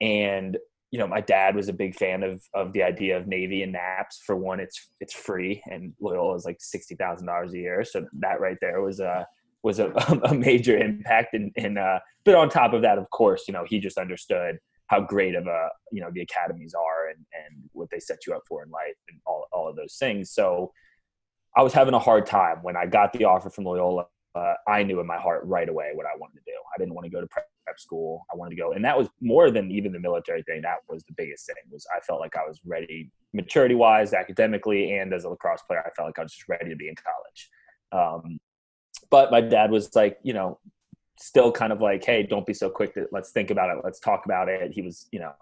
And 0.00 0.56
you 0.92 1.00
know, 1.00 1.06
my 1.06 1.20
dad 1.20 1.56
was 1.56 1.68
a 1.68 1.72
big 1.72 1.96
fan 1.96 2.22
of 2.22 2.42
of 2.54 2.72
the 2.72 2.82
idea 2.82 3.16
of 3.16 3.26
Navy 3.26 3.62
and 3.62 3.72
NAPS. 3.72 4.22
For 4.24 4.36
one, 4.36 4.60
it's 4.60 4.90
it's 5.00 5.12
free, 5.12 5.62
and 5.66 5.92
Loyola 6.00 6.36
is 6.36 6.44
like 6.44 6.56
sixty 6.60 6.94
thousand 6.94 7.26
dollars 7.26 7.52
a 7.52 7.58
year. 7.58 7.84
So 7.84 8.06
that 8.20 8.40
right 8.40 8.56
there 8.60 8.80
was 8.80 9.00
a 9.00 9.26
was 9.62 9.80
a, 9.80 9.88
a 10.24 10.34
major 10.34 10.78
impact. 10.78 11.34
And, 11.34 11.50
and 11.56 11.76
uh, 11.78 11.98
but 12.24 12.36
on 12.36 12.48
top 12.48 12.72
of 12.72 12.82
that, 12.82 12.98
of 12.98 13.10
course, 13.10 13.44
you 13.48 13.52
know, 13.52 13.64
he 13.68 13.80
just 13.80 13.98
understood 13.98 14.58
how 14.86 15.00
great 15.00 15.34
of 15.34 15.46
a 15.46 15.68
you 15.90 16.00
know 16.00 16.10
the 16.12 16.22
academies 16.22 16.72
are 16.72 17.08
and 17.08 17.18
and 17.34 17.64
what 17.72 17.88
they 17.90 17.98
set 17.98 18.18
you 18.26 18.34
up 18.34 18.42
for 18.48 18.62
in 18.62 18.70
life 18.70 18.96
and 19.08 19.20
all 19.26 19.46
all 19.52 19.68
of 19.68 19.76
those 19.76 19.96
things. 19.98 20.30
So 20.30 20.72
I 21.56 21.62
was 21.62 21.72
having 21.72 21.94
a 21.94 21.98
hard 21.98 22.26
time 22.26 22.58
when 22.62 22.76
I 22.76 22.86
got 22.86 23.12
the 23.12 23.24
offer 23.24 23.48
from 23.48 23.64
Loyola 23.64 24.06
uh, 24.36 24.54
I 24.68 24.82
knew 24.82 25.00
in 25.00 25.06
my 25.06 25.16
heart 25.16 25.42
right 25.44 25.68
away 25.68 25.92
what 25.94 26.04
I 26.04 26.16
wanted 26.18 26.34
to 26.34 26.42
do. 26.44 26.52
I 26.74 26.78
didn't 26.78 26.94
want 26.94 27.06
to 27.06 27.10
go 27.10 27.22
to 27.22 27.26
prep 27.26 27.46
school. 27.78 28.26
I 28.30 28.36
wanted 28.36 28.50
to 28.50 28.56
go, 28.56 28.72
and 28.72 28.84
that 28.84 28.96
was 28.96 29.08
more 29.20 29.50
than 29.50 29.70
even 29.70 29.92
the 29.92 29.98
military 29.98 30.42
thing. 30.42 30.60
That 30.60 30.78
was 30.88 31.02
the 31.04 31.14
biggest 31.16 31.46
thing. 31.46 31.56
Was 31.70 31.86
I 31.94 32.00
felt 32.00 32.20
like 32.20 32.36
I 32.36 32.46
was 32.46 32.60
ready, 32.64 33.10
maturity 33.32 33.74
wise, 33.74 34.12
academically, 34.12 34.98
and 34.98 35.14
as 35.14 35.24
a 35.24 35.30
lacrosse 35.30 35.62
player, 35.62 35.80
I 35.80 35.90
felt 35.96 36.08
like 36.08 36.18
I 36.18 36.22
was 36.22 36.32
just 36.32 36.48
ready 36.48 36.68
to 36.68 36.76
be 36.76 36.88
in 36.88 36.94
college. 36.96 37.50
Um, 37.92 38.38
but 39.10 39.30
my 39.30 39.40
dad 39.40 39.70
was 39.70 39.94
like, 39.96 40.18
you 40.22 40.34
know, 40.34 40.58
still 41.18 41.50
kind 41.50 41.72
of 41.72 41.80
like, 41.80 42.04
hey, 42.04 42.22
don't 42.22 42.44
be 42.44 42.54
so 42.54 42.68
quick. 42.68 42.92
To, 42.94 43.08
let's 43.12 43.30
think 43.30 43.50
about 43.50 43.70
it. 43.70 43.82
Let's 43.82 44.00
talk 44.00 44.26
about 44.26 44.50
it. 44.50 44.70
He 44.70 44.82
was, 44.82 45.06
you 45.12 45.20
know, 45.20 45.32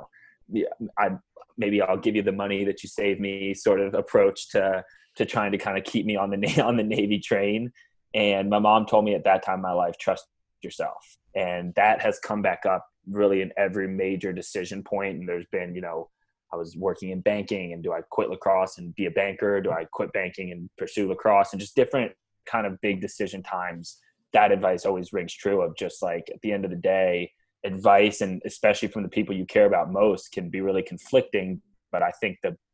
I 0.96 1.10
maybe 1.56 1.82
I'll 1.82 1.96
give 1.96 2.14
you 2.14 2.22
the 2.22 2.32
money 2.32 2.64
that 2.64 2.84
you 2.84 2.88
save 2.88 3.18
me, 3.18 3.54
sort 3.54 3.80
of 3.80 3.94
approach 3.94 4.50
to 4.50 4.84
to 5.16 5.24
trying 5.24 5.52
to 5.52 5.58
kind 5.58 5.78
of 5.78 5.84
keep 5.84 6.06
me 6.06 6.16
on 6.16 6.30
the 6.30 6.60
on 6.64 6.76
the 6.76 6.82
Navy 6.82 7.18
train. 7.18 7.72
And 8.14 8.48
my 8.48 8.58
mom 8.58 8.86
told 8.86 9.04
me 9.04 9.14
at 9.14 9.24
that 9.24 9.42
time 9.44 9.56
in 9.56 9.62
my 9.62 9.72
life, 9.72 9.96
trust 9.98 10.26
yourself. 10.62 11.16
And 11.34 11.74
that 11.74 12.00
has 12.00 12.18
come 12.20 12.42
back 12.42 12.64
up 12.64 12.86
really 13.10 13.42
in 13.42 13.52
every 13.56 13.88
major 13.88 14.32
decision 14.32 14.82
point. 14.82 15.18
And 15.18 15.28
there's 15.28 15.46
been, 15.50 15.74
you 15.74 15.80
know, 15.80 16.10
I 16.52 16.56
was 16.56 16.76
working 16.76 17.10
in 17.10 17.20
banking 17.20 17.72
and 17.72 17.82
do 17.82 17.92
I 17.92 18.00
quit 18.08 18.30
lacrosse 18.30 18.78
and 18.78 18.94
be 18.94 19.06
a 19.06 19.10
banker? 19.10 19.60
Do 19.60 19.72
I 19.72 19.86
quit 19.92 20.12
banking 20.12 20.52
and 20.52 20.70
pursue 20.78 21.08
lacrosse? 21.08 21.52
And 21.52 21.60
just 21.60 21.74
different 21.74 22.12
kind 22.46 22.66
of 22.66 22.80
big 22.80 23.00
decision 23.00 23.42
times. 23.42 23.98
That 24.32 24.52
advice 24.52 24.86
always 24.86 25.12
rings 25.12 25.34
true 25.34 25.62
of 25.62 25.76
just 25.76 26.02
like 26.02 26.30
at 26.32 26.40
the 26.42 26.52
end 26.52 26.64
of 26.64 26.70
the 26.70 26.76
day, 26.76 27.32
advice 27.64 28.20
and 28.20 28.40
especially 28.44 28.88
from 28.88 29.02
the 29.02 29.08
people 29.08 29.34
you 29.34 29.46
care 29.46 29.66
about 29.66 29.90
most 29.90 30.30
can 30.32 30.50
be 30.50 30.60
really 30.60 30.82
conflicting. 30.82 31.60
But 31.90 32.02
I 32.02 32.10
think 32.20 32.38
the 32.42 32.56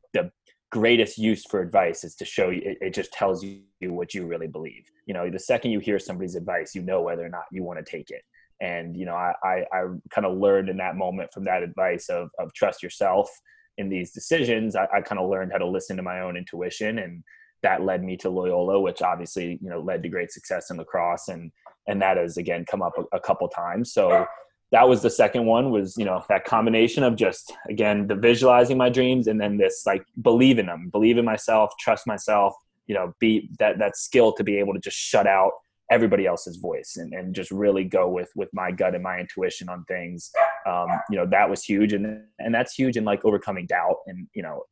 greatest 0.71 1.17
use 1.17 1.45
for 1.45 1.61
advice 1.61 2.03
is 2.03 2.15
to 2.15 2.25
show 2.25 2.49
you 2.49 2.61
it, 2.63 2.77
it, 2.81 2.93
just 2.93 3.11
tells 3.11 3.43
you 3.43 3.61
what 3.81 4.13
you 4.13 4.25
really 4.25 4.47
believe. 4.47 4.85
You 5.05 5.13
know 5.13 5.29
the 5.29 5.39
second 5.39 5.71
you 5.71 5.79
hear 5.79 5.99
somebody's 5.99 6.35
advice 6.35 6.73
you 6.73 6.81
know 6.81 7.01
whether 7.01 7.25
or 7.25 7.29
not 7.29 7.43
you 7.51 7.63
want 7.63 7.85
to 7.85 7.89
take 7.89 8.09
it. 8.09 8.23
And 8.61 8.95
you 8.97 9.05
know 9.05 9.15
i 9.15 9.33
i, 9.43 9.65
I 9.73 9.83
kind 10.09 10.25
of 10.25 10.37
learned 10.37 10.69
in 10.69 10.77
that 10.77 10.95
moment 10.95 11.31
from 11.33 11.43
that 11.45 11.63
advice 11.63 12.09
of, 12.09 12.29
of 12.39 12.53
trust 12.53 12.81
yourself 12.81 13.29
in 13.77 13.89
these 13.89 14.11
decisions. 14.11 14.75
I, 14.75 14.87
I 14.93 15.01
kind 15.01 15.19
of 15.19 15.29
learned 15.29 15.51
how 15.51 15.59
to 15.59 15.67
listen 15.67 15.97
to 15.97 16.03
my 16.03 16.21
own 16.21 16.37
intuition 16.37 16.99
and 16.99 17.23
that 17.63 17.83
led 17.83 18.03
me 18.03 18.17
to 18.17 18.27
loyola 18.27 18.79
which 18.81 19.03
obviously 19.03 19.59
you 19.61 19.69
know 19.69 19.79
led 19.79 20.01
to 20.01 20.09
great 20.09 20.31
success 20.31 20.71
in 20.71 20.77
lacrosse 20.77 21.27
and 21.27 21.51
and 21.87 22.01
that 22.01 22.17
has 22.17 22.37
again 22.37 22.65
come 22.69 22.81
up 22.81 22.93
a, 22.97 23.17
a 23.17 23.19
couple 23.19 23.47
times. 23.47 23.93
So 23.93 24.25
that 24.71 24.87
was 24.87 25.01
the 25.01 25.09
second 25.09 25.45
one 25.45 25.71
was 25.71 25.95
you 25.97 26.05
know 26.05 26.23
that 26.29 26.45
combination 26.45 27.03
of 27.03 27.15
just 27.15 27.53
again 27.69 28.07
the 28.07 28.15
visualizing 28.15 28.77
my 28.77 28.89
dreams 28.89 29.27
and 29.27 29.39
then 29.39 29.57
this 29.57 29.83
like 29.85 30.03
believe 30.21 30.59
in 30.59 30.65
them 30.65 30.89
believe 30.91 31.17
in 31.17 31.25
myself 31.25 31.71
trust 31.79 32.07
myself 32.07 32.53
you 32.87 32.95
know 32.95 33.13
be 33.19 33.49
that 33.59 33.79
that 33.79 33.97
skill 33.97 34.33
to 34.33 34.43
be 34.43 34.57
able 34.57 34.73
to 34.73 34.79
just 34.79 34.97
shut 34.97 35.27
out 35.27 35.51
everybody 35.91 36.25
else's 36.25 36.55
voice 36.55 36.95
and, 36.95 37.13
and 37.13 37.35
just 37.35 37.51
really 37.51 37.83
go 37.83 38.07
with 38.07 38.29
with 38.35 38.49
my 38.53 38.71
gut 38.71 38.95
and 38.95 39.03
my 39.03 39.19
intuition 39.19 39.67
on 39.67 39.83
things. 39.85 40.31
Um, 40.65 40.87
you 41.09 41.17
know 41.17 41.27
that 41.27 41.49
was 41.49 41.63
huge 41.63 41.93
and 41.93 42.23
and 42.39 42.55
that's 42.55 42.73
huge 42.73 42.97
in 42.97 43.03
like 43.03 43.23
overcoming 43.25 43.65
doubt 43.67 43.97
and 44.07 44.27
you 44.33 44.41
know 44.41 44.63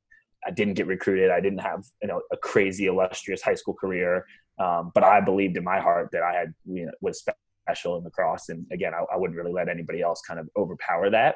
i 0.47 0.51
didn't 0.51 0.75
get 0.75 0.87
recruited. 0.87 1.29
I 1.29 1.41
didn't 1.41 1.59
have 1.59 1.83
you 2.01 2.07
know 2.07 2.21
a 2.31 2.37
crazy 2.37 2.85
illustrious 2.85 3.41
high 3.41 3.55
school 3.55 3.73
career. 3.73 4.25
Um, 4.59 4.91
but 4.93 5.05
i 5.05 5.21
believed 5.21 5.55
in 5.55 5.63
my 5.63 5.79
heart 5.79 6.09
that 6.11 6.21
i 6.21 6.33
had 6.33 6.53
you 6.65 6.85
know 6.85 6.91
was 6.99 7.23
special 7.69 7.97
in 7.97 8.03
lacrosse. 8.03 8.49
And 8.49 8.65
again, 8.71 8.93
I, 8.93 9.03
I 9.13 9.17
wouldn't 9.17 9.37
really 9.37 9.53
let 9.53 9.69
anybody 9.69 10.01
else 10.01 10.21
kind 10.27 10.39
of 10.39 10.49
overpower 10.57 11.09
that. 11.11 11.35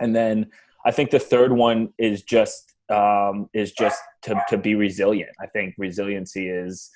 And 0.00 0.14
then 0.14 0.50
I 0.84 0.90
think 0.90 1.10
the 1.10 1.18
third 1.18 1.52
one 1.52 1.92
is 1.98 2.22
just 2.22 2.74
um, 2.88 3.48
is 3.52 3.72
just 3.72 4.00
to, 4.22 4.40
to 4.48 4.58
be 4.58 4.76
resilient. 4.76 5.30
I 5.40 5.46
think 5.46 5.74
resiliency 5.76 6.48
is 6.48 6.90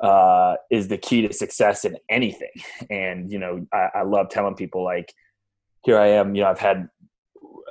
uh, 0.00 0.56
is 0.70 0.88
the 0.88 0.98
key 0.98 1.26
to 1.26 1.32
success 1.32 1.84
in 1.84 1.96
anything. 2.08 2.50
And 2.90 3.30
you 3.30 3.38
know, 3.38 3.66
I, 3.72 3.88
I 3.94 4.02
love 4.02 4.28
telling 4.28 4.54
people 4.54 4.84
like, 4.84 5.12
here 5.84 5.98
I 5.98 6.08
am. 6.08 6.34
You 6.34 6.42
know, 6.42 6.50
I've 6.50 6.58
had 6.58 6.88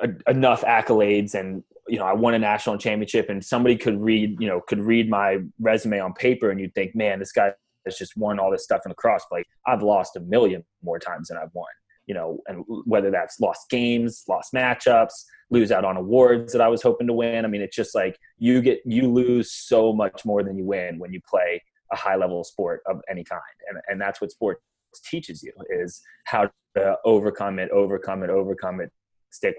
a, 0.02 0.32
enough 0.32 0.62
accolades, 0.64 1.36
and 1.36 1.64
you 1.88 2.00
know, 2.00 2.06
I 2.06 2.14
won 2.14 2.34
a 2.34 2.40
national 2.40 2.78
championship, 2.78 3.30
and 3.30 3.44
somebody 3.44 3.76
could 3.76 4.02
read, 4.02 4.38
you 4.40 4.48
know, 4.48 4.62
could 4.62 4.80
read 4.80 5.10
my 5.10 5.40
resume 5.60 6.00
on 6.00 6.14
paper, 6.14 6.50
and 6.50 6.60
you'd 6.60 6.74
think, 6.74 6.96
man, 6.96 7.20
this 7.20 7.32
guy 7.32 7.52
has 7.86 7.98
just 7.98 8.16
won 8.18 8.40
all 8.40 8.52
this 8.52 8.64
stuff 8.64 8.82
in 8.86 8.90
lacrosse. 8.90 9.26
But 9.30 9.38
like, 9.38 9.48
I've 9.68 9.82
lost 9.82 10.16
a 10.16 10.20
million 10.22 10.64
more 10.84 11.00
times 11.00 11.30
than 11.30 11.38
I've 11.38 11.54
won. 11.54 11.68
You 12.08 12.16
know, 12.16 12.40
and 12.48 12.66
whether 12.86 13.12
that's 13.12 13.40
lost 13.40 13.70
games, 13.70 14.24
lost 14.28 14.54
matchups, 14.54 15.14
lose 15.50 15.72
out 15.72 15.86
on 15.86 15.98
awards 15.98 16.52
that 16.52 16.62
I 16.62 16.68
was 16.68 16.82
hoping 16.82 17.08
to 17.08 17.14
win. 17.14 17.46
I 17.46 17.48
mean, 17.48 17.62
it's 17.62 17.76
just 17.76 17.94
like 17.94 18.18
you 18.38 18.62
get 18.62 18.82
you 18.86 19.08
lose 19.08 19.52
so 19.54 19.94
much 19.94 20.26
more 20.26 20.44
than 20.44 20.58
you 20.58 20.66
win 20.66 20.98
when 20.98 21.14
you 21.14 21.22
play 21.30 21.62
a 21.92 21.96
high 21.96 22.16
level 22.16 22.44
sport 22.44 22.82
of 22.88 23.02
any 23.10 23.24
kind, 23.24 23.42
and 23.70 23.80
and 23.88 24.02
that's 24.02 24.20
what 24.20 24.32
sports 24.32 24.62
teaches 25.06 25.44
you 25.44 25.54
is 25.70 26.02
how 26.26 26.50
to 26.76 26.96
overcome 27.06 27.60
it, 27.60 27.70
overcome 27.72 28.24
it, 28.24 28.30
overcome 28.30 28.82
it, 28.82 28.92
stick 29.30 29.56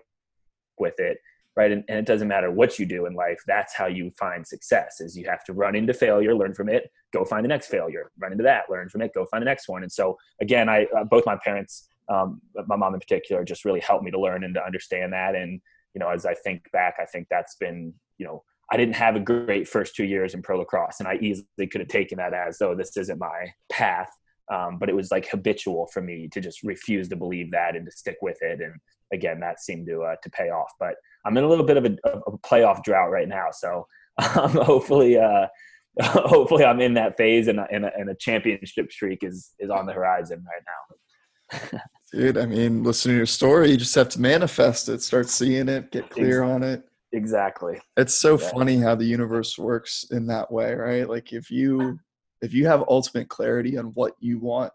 with 0.78 0.98
it, 0.98 1.18
right? 1.56 1.70
And, 1.70 1.84
and, 1.88 1.98
it 1.98 2.06
doesn't 2.06 2.28
matter 2.28 2.50
what 2.50 2.78
you 2.78 2.86
do 2.86 3.06
in 3.06 3.14
life 3.14 3.40
that's 3.46 3.74
how 3.74 3.86
you 3.86 4.10
find 4.18 4.46
success 4.46 5.00
is 5.00 5.16
you 5.16 5.26
have 5.28 5.44
to 5.44 5.52
run 5.52 5.74
into 5.74 5.92
failure 5.92 6.34
learn 6.34 6.54
from 6.54 6.68
it 6.68 6.90
go 7.12 7.24
find 7.24 7.44
the 7.44 7.48
next 7.48 7.68
failure 7.68 8.10
run 8.18 8.32
into 8.32 8.44
that 8.44 8.64
learn 8.70 8.88
from 8.88 9.02
it 9.02 9.12
go 9.14 9.26
find 9.26 9.42
the 9.42 9.46
next 9.46 9.68
one. 9.68 9.82
And 9.82 9.92
so 9.92 10.16
again 10.40 10.68
i 10.68 10.86
uh, 10.96 11.04
both 11.04 11.26
my 11.26 11.36
parents 11.44 11.88
um, 12.08 12.40
my 12.66 12.76
mom 12.76 12.94
in 12.94 13.00
particular 13.00 13.44
just 13.44 13.64
really 13.64 13.80
helped 13.80 14.04
me 14.04 14.10
to 14.10 14.20
learn 14.20 14.44
and 14.44 14.54
to 14.54 14.64
understand 14.64 15.12
that. 15.12 15.34
And 15.34 15.60
you 15.94 15.98
know 16.00 16.08
as 16.08 16.24
i 16.26 16.34
think 16.34 16.70
back 16.72 16.94
i 17.00 17.04
think 17.04 17.26
that's 17.30 17.56
been 17.56 17.92
you 18.18 18.26
know 18.26 18.42
i 18.70 18.76
didn't 18.76 18.94
have 18.94 19.14
a 19.16 19.20
great 19.20 19.68
first 19.68 19.94
two 19.94 20.04
years 20.04 20.34
in 20.34 20.42
pro 20.42 20.58
lacrosse 20.58 21.00
and 21.00 21.08
i 21.08 21.16
easily 21.16 21.66
could 21.70 21.80
have 21.80 21.88
taken 21.88 22.18
that 22.18 22.32
as 22.32 22.58
though 22.58 22.74
this 22.74 22.96
isn't 22.96 23.18
my 23.18 23.52
path. 23.70 24.10
Um, 24.52 24.76
but 24.78 24.88
it 24.88 24.96
was 24.96 25.10
like 25.10 25.28
habitual 25.28 25.86
for 25.94 26.02
me 26.02 26.28
to 26.32 26.40
just 26.40 26.62
refuse 26.62 27.08
to 27.08 27.16
believe 27.16 27.52
that 27.52 27.74
and 27.74 27.86
to 27.86 27.92
stick 27.92 28.16
with 28.20 28.42
it. 28.42 28.60
And 28.60 28.74
again 29.12 29.40
that 29.40 29.60
seemed 29.60 29.86
to 29.86 30.02
uh, 30.02 30.16
to 30.22 30.30
pay 30.30 30.50
off 30.50 30.72
but 30.80 30.94
I'm 31.24 31.36
in 31.36 31.44
a 31.44 31.48
little 31.48 31.64
bit 31.64 31.76
of 31.76 31.84
a, 31.84 31.96
a 32.04 32.38
playoff 32.38 32.82
drought 32.82 33.10
right 33.10 33.28
now, 33.28 33.48
so 33.52 33.86
um, 34.36 34.52
hopefully, 34.52 35.18
uh, 35.18 35.46
hopefully, 36.02 36.64
I'm 36.64 36.80
in 36.80 36.94
that 36.94 37.16
phase, 37.16 37.48
and, 37.48 37.60
and, 37.70 37.84
a, 37.84 37.96
and 37.96 38.10
a 38.10 38.14
championship 38.14 38.90
streak 38.92 39.22
is 39.22 39.52
is 39.58 39.70
on 39.70 39.86
the 39.86 39.92
horizon 39.92 40.44
right 40.44 41.70
now. 41.72 41.80
Dude, 42.12 42.38
I 42.38 42.46
mean, 42.46 42.82
listen 42.82 43.10
to 43.12 43.16
your 43.16 43.26
story. 43.26 43.70
You 43.70 43.76
just 43.76 43.94
have 43.94 44.08
to 44.10 44.20
manifest 44.20 44.88
it, 44.88 45.02
start 45.02 45.30
seeing 45.30 45.68
it, 45.68 45.90
get 45.90 46.10
clear 46.10 46.42
exactly. 46.42 46.52
on 46.52 46.62
it. 46.62 46.84
Exactly. 47.14 47.80
It's 47.96 48.14
so 48.14 48.34
exactly. 48.34 48.58
funny 48.58 48.76
how 48.78 48.94
the 48.94 49.04
universe 49.04 49.58
works 49.58 50.06
in 50.10 50.26
that 50.26 50.50
way, 50.50 50.74
right? 50.74 51.08
Like 51.08 51.32
if 51.32 51.50
you 51.50 51.98
if 52.42 52.52
you 52.52 52.66
have 52.66 52.84
ultimate 52.88 53.28
clarity 53.28 53.78
on 53.78 53.86
what 53.94 54.14
you 54.18 54.38
want, 54.38 54.72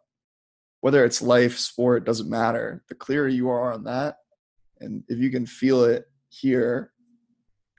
whether 0.81 1.03
it's 1.03 1.21
life, 1.21 1.57
sport, 1.57 2.05
doesn't 2.05 2.29
matter. 2.29 2.83
The 2.89 2.95
clearer 2.95 3.27
you 3.27 3.49
are 3.49 3.73
on 3.73 3.83
that, 3.83 4.17
and 4.81 5.03
if 5.07 5.17
you 5.17 5.29
can 5.29 5.45
feel 5.45 5.83
it 5.83 6.05
here, 6.29 6.91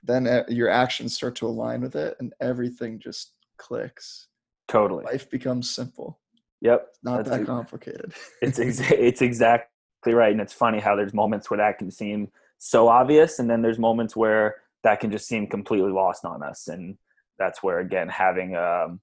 then 0.03 0.27
uh, 0.27 0.43
your 0.47 0.69
actions 0.69 1.15
start 1.15 1.35
to 1.35 1.47
align 1.47 1.81
with 1.81 1.95
it, 1.95 2.15
and 2.19 2.33
everything 2.39 2.99
just 2.99 3.33
clicks. 3.57 4.27
Totally, 4.67 5.05
life 5.05 5.29
becomes 5.29 5.69
simple. 5.69 6.19
Yep, 6.61 6.87
it's 6.89 6.99
not 7.03 7.17
That's 7.17 7.37
that 7.37 7.45
complicated. 7.45 8.13
it's 8.41 8.59
exa- 8.59 8.91
it's 8.91 9.21
exactly 9.21 10.13
right, 10.13 10.31
and 10.31 10.41
it's 10.41 10.53
funny 10.53 10.79
how 10.79 10.95
there's 10.95 11.13
moments 11.13 11.49
where 11.49 11.57
that 11.57 11.77
can 11.77 11.91
seem 11.91 12.29
so 12.57 12.87
obvious, 12.87 13.39
and 13.39 13.49
then 13.49 13.61
there's 13.61 13.79
moments 13.79 14.15
where 14.15 14.55
that 14.83 14.99
can 14.99 15.11
just 15.11 15.27
seem 15.27 15.47
completely 15.47 15.91
lost 15.91 16.25
on 16.25 16.43
us, 16.43 16.67
and 16.67 16.97
that's 17.37 17.63
where 17.63 17.79
again 17.79 18.09
having 18.09 18.55
um, 18.55 18.99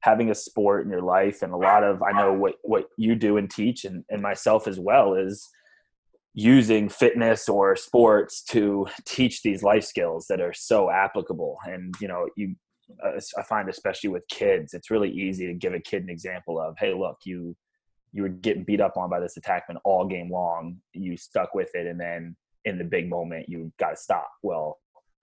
having 0.00 0.30
a 0.30 0.34
sport 0.34 0.84
in 0.84 0.90
your 0.90 1.02
life 1.02 1.42
and 1.42 1.52
a 1.52 1.56
lot 1.56 1.84
of 1.84 2.02
i 2.02 2.10
know 2.12 2.32
what 2.32 2.54
what 2.62 2.86
you 2.96 3.14
do 3.14 3.36
and 3.36 3.50
teach 3.50 3.84
and, 3.84 4.04
and 4.08 4.20
myself 4.20 4.66
as 4.66 4.78
well 4.80 5.14
is 5.14 5.48
using 6.34 6.88
fitness 6.88 7.48
or 7.48 7.74
sports 7.76 8.42
to 8.42 8.86
teach 9.04 9.42
these 9.42 9.62
life 9.62 9.84
skills 9.84 10.26
that 10.28 10.40
are 10.40 10.52
so 10.52 10.90
applicable. 10.90 11.58
And 11.64 11.94
you 12.00 12.08
know 12.08 12.28
you 12.36 12.54
uh, 13.04 13.20
i 13.38 13.42
find 13.44 13.68
especially 13.68 14.10
with 14.10 14.26
kids 14.26 14.74
it's 14.74 14.90
really 14.90 15.08
easy 15.08 15.46
to 15.46 15.54
give 15.54 15.72
a 15.72 15.78
kid 15.78 16.02
an 16.02 16.10
example 16.10 16.60
of 16.60 16.74
hey 16.76 16.92
look 16.92 17.18
you 17.24 17.54
you 18.12 18.22
were 18.22 18.28
getting 18.28 18.64
beat 18.64 18.80
up 18.80 18.96
on 18.96 19.10
by 19.10 19.20
this 19.20 19.38
attackman 19.38 19.76
all 19.84 20.06
game 20.06 20.30
long. 20.30 20.78
You 20.92 21.16
stuck 21.16 21.54
with 21.54 21.70
it 21.74 21.86
and 21.86 22.00
then 22.00 22.36
in 22.64 22.78
the 22.78 22.84
big 22.84 23.08
moment 23.08 23.48
you 23.48 23.72
got 23.78 23.90
to 23.90 23.96
stop. 23.96 24.30
Well 24.42 24.78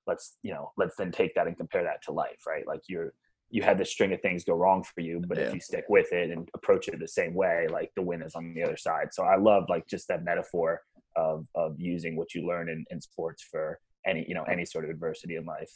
let's 0.06 0.38
you 0.42 0.54
know 0.54 0.72
let's 0.78 0.96
then 0.96 1.12
take 1.12 1.36
that 1.36 1.48
and 1.48 1.58
compare 1.58 1.84
that 1.84 2.02
to 2.04 2.12
life 2.12 2.46
right? 2.48 2.66
Like 2.66 2.82
you're 2.88 3.14
you 3.50 3.62
had 3.62 3.78
this 3.78 3.92
string 3.92 4.12
of 4.14 4.22
things 4.22 4.44
go 4.44 4.54
wrong 4.54 4.84
for 4.84 5.02
you 5.02 5.22
but 5.26 5.38
yeah. 5.38 5.46
if 5.46 5.54
you 5.54 5.60
stick 5.62 5.86
with 5.88 6.12
it 6.12 6.32
and 6.32 6.50
approach 6.54 6.90
it 6.90 7.00
the 7.00 7.08
same 7.08 7.34
way 7.34 7.66
like 7.72 7.90
the 7.96 8.02
win 8.02 8.22
is 8.22 8.36
on 8.36 8.54
the 8.54 8.64
other 8.64 8.78
side. 8.78 9.14
So 9.14 9.24
i 9.24 9.36
love 9.36 9.66
like 9.70 9.88
just 9.88 10.08
that 10.08 10.24
metaphor 10.24 10.82
of 11.18 11.46
of 11.56 11.80
using 11.80 12.16
what 12.16 12.34
you 12.34 12.48
learn 12.48 12.70
in, 12.70 12.86
in 12.92 13.02
sports 13.02 13.44
for 13.50 13.80
any 14.06 14.26
you 14.28 14.36
know 14.36 14.44
any 14.44 14.64
sort 14.64 14.86
of 14.86 14.90
adversity 14.90 15.36
in 15.36 15.46
life 15.46 15.72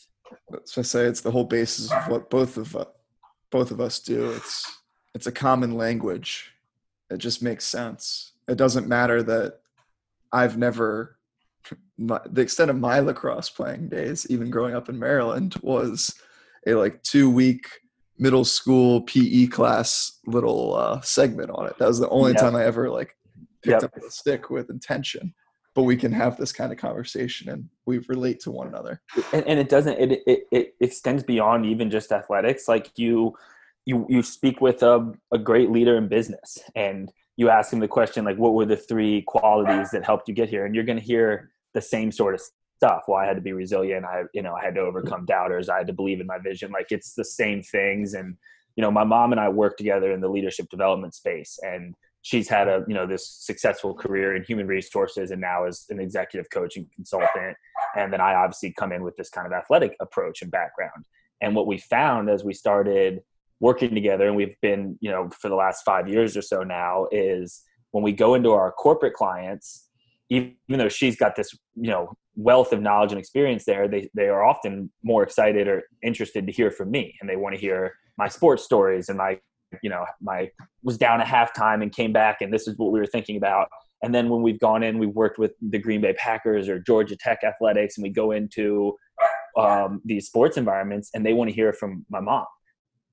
so 0.64 0.80
i 0.80 0.84
say 0.84 1.06
it's 1.06 1.22
the 1.22 1.32
whole 1.32 1.44
basis 1.44 1.92
of 1.92 2.08
what 2.08 2.30
both 2.30 2.58
of 2.58 2.74
uh, 2.76 2.86
both 3.50 3.72
of 3.72 3.82
us 3.82 4.00
do 4.00 4.32
it's 4.32 4.80
it's 5.14 5.28
a 5.28 5.32
common 5.32 5.76
language 5.76 6.54
it 7.10 7.18
just 7.18 7.42
makes 7.42 7.66
sense 7.66 8.34
it 8.48 8.58
doesn't 8.58 8.88
matter 8.88 9.22
that 9.22 9.60
i've 10.32 10.58
never 10.58 11.18
my, 11.98 12.20
the 12.26 12.42
extent 12.42 12.70
of 12.70 12.80
my 12.80 13.00
lacrosse 13.00 13.50
playing 13.50 13.90
days 13.90 14.26
even 14.30 14.50
growing 14.50 14.76
up 14.76 14.88
in 14.88 14.98
maryland 14.98 15.56
was 15.62 16.16
a 16.68 16.74
like 16.74 17.02
two 17.04 17.30
week 17.30 17.68
middle 18.22 18.46
school 18.46 19.02
PE 19.02 19.48
class 19.48 20.20
little 20.28 20.76
uh, 20.76 21.02
segment 21.02 21.50
on 21.50 21.66
it. 21.66 21.78
That 21.80 21.88
was 21.88 22.00
the 22.00 22.08
only 22.10 22.34
yep. 22.34 22.40
time 22.40 22.56
I 22.56 22.64
ever 22.64 22.90
like 22.90 23.18
picked 23.64 23.82
yep. 23.82 23.96
up 23.96 24.04
a 24.04 24.12
stick 24.12 24.50
with 24.50 24.70
intention. 24.70 25.34
But 25.74 25.84
we 25.84 25.96
can 25.96 26.12
have 26.12 26.36
this 26.36 26.52
kind 26.52 26.74
of 26.74 26.78
conversation 26.78 27.50
and 27.50 27.70
we 27.86 28.00
relate 28.10 28.42
to 28.42 28.52
one 28.52 28.68
another. 28.68 29.02
And, 29.32 29.48
and 29.48 29.58
it 29.58 29.70
doesn't. 29.70 29.98
It, 29.98 30.22
it 30.28 30.48
it 30.52 30.76
extends 30.82 31.24
beyond 31.24 31.66
even 31.66 31.90
just 31.90 32.12
athletics. 32.12 32.68
Like 32.68 32.92
you, 32.98 33.36
you 33.86 34.06
you 34.10 34.22
speak 34.22 34.60
with 34.60 34.84
a, 34.84 35.14
a 35.32 35.38
great 35.38 35.72
leader 35.72 35.98
in 35.98 36.10
business, 36.10 36.60
and 36.76 37.10
you 37.38 37.50
ask 37.50 37.72
him 37.72 37.80
the 37.80 37.88
question 37.88 38.26
like, 38.26 38.38
"What 38.38 38.54
were 38.54 38.66
the 38.66 38.76
three 38.76 39.22
qualities 39.22 39.92
that 39.92 40.04
helped 40.04 40.28
you 40.28 40.36
get 40.36 40.50
here?" 40.50 40.66
And 40.66 40.76
you're 40.76 40.84
going 40.84 41.00
to 41.00 41.04
hear 41.04 41.52
the 41.74 41.82
same 41.82 42.12
sort 42.12 42.36
of 42.36 42.42
stuff. 42.82 43.04
Well, 43.08 43.18
I 43.18 43.26
had 43.26 43.36
to 43.36 43.42
be 43.42 43.54
resilient. 43.54 44.06
I, 44.06 44.24
you 44.34 44.42
know, 44.42 44.56
I 44.56 44.64
had 44.64 44.76
to 44.76 44.82
overcome 44.82 45.26
doubters. 45.26 45.70
I 45.70 45.78
had 45.78 45.88
to 45.88 45.94
believe 45.94 46.20
in 46.20 46.28
my 46.28 46.40
vision. 46.40 46.72
Like 46.72 46.88
it's 46.90 47.14
the 47.14 47.24
same 47.24 47.62
things. 47.62 48.14
And, 48.14 48.36
you 48.76 48.82
know, 48.82 48.92
my 48.92 49.04
mom 49.04 49.32
and 49.32 49.40
I 49.40 49.50
work 49.50 49.78
together 49.78 50.12
in 50.12 50.20
the 50.20 50.28
leadership 50.28 50.68
development 50.70 51.14
space 51.14 51.60
and 51.62 51.96
she's 52.22 52.48
had 52.48 52.68
a, 52.68 52.84
you 52.88 52.94
know, 52.94 53.08
this 53.08 53.28
successful 53.28 53.94
career 53.94 54.36
in 54.36 54.44
human 54.44 54.68
resources 54.68 55.32
and 55.32 55.42
now 55.42 55.66
is 55.66 55.86
an 55.90 56.00
executive 56.00 56.50
coach 56.52 56.78
and 56.78 56.86
consultant. 56.94 57.58
And 57.96 58.14
then 58.14 58.22
I 58.22 58.36
obviously 58.36 58.74
come 58.74 58.92
in 58.92 59.04
with 59.04 59.16
this 59.18 59.30
kind 59.30 59.48
of 59.48 59.54
athletic 59.54 59.96
approach 60.00 60.42
and 60.42 60.52
background. 60.52 61.06
And 61.42 61.56
what 61.56 61.68
we 61.68 61.78
found 61.78 62.30
as 62.30 62.44
we 62.44 62.54
started 62.54 63.22
working 63.60 63.94
together 63.96 64.28
and 64.28 64.36
we've 64.36 64.56
been, 64.62 64.98
you 65.02 65.10
know, 65.10 65.30
for 65.40 65.50
the 65.50 65.56
last 65.56 65.84
five 65.84 66.08
years 66.08 66.38
or 66.38 66.42
so 66.42 66.64
now 66.64 67.08
is 67.12 67.64
when 67.92 68.04
we 68.04 68.12
go 68.12 68.36
into 68.36 68.52
our 68.52 68.72
corporate 68.72 69.14
clients, 69.14 69.88
even 70.32 70.56
though 70.70 70.90
she's 70.90 71.16
got 71.16 71.36
this 71.36 71.54
you 71.76 71.90
know 71.90 72.12
wealth 72.36 72.72
of 72.72 72.82
knowledge 72.82 73.12
and 73.12 73.20
experience 73.20 73.66
there 73.66 73.88
they, 73.88 74.10
they 74.16 74.30
are 74.30 74.44
often 74.44 74.90
more 75.04 75.22
excited 75.22 75.68
or 75.68 75.84
interested 76.02 76.48
to 76.48 76.54
hear 76.54 76.72
from 76.72 76.90
me 76.90 77.14
and 77.20 77.30
they 77.30 77.36
want 77.36 77.54
to 77.54 77.60
hear 77.60 77.94
my 78.18 78.28
sports 78.28 78.64
stories 78.64 79.10
and 79.10 79.18
my 79.18 79.38
you 79.84 79.90
know 79.90 80.06
my 80.22 80.50
was 80.84 80.98
down 80.98 81.22
at 81.22 81.28
halftime 81.28 81.82
and 81.82 81.92
came 81.92 82.12
back 82.12 82.42
and 82.42 82.54
this 82.54 82.68
is 82.68 82.78
what 82.78 82.92
we 82.92 83.00
were 83.00 83.06
thinking 83.06 83.38
about 83.38 83.68
and 84.04 84.14
then 84.14 84.30
when 84.30 84.42
we've 84.42 84.60
gone 84.60 84.84
in 84.84 85.00
we've 85.00 85.16
worked 85.16 85.38
with 85.38 85.54
the 85.70 85.80
green 85.80 86.02
bay 86.02 86.14
packers 86.14 86.68
or 86.68 86.80
georgia 86.80 87.16
tech 87.16 87.40
athletics 87.44 87.98
and 87.98 88.04
we 88.04 88.10
go 88.10 88.32
into 88.32 88.96
um, 89.58 90.02
these 90.06 90.28
sports 90.28 90.58
environments 90.58 91.10
and 91.14 91.26
they 91.26 91.34
want 91.34 91.50
to 91.50 91.56
hear 91.56 91.74
from 91.74 92.06
my 92.10 92.20
mom 92.20 92.46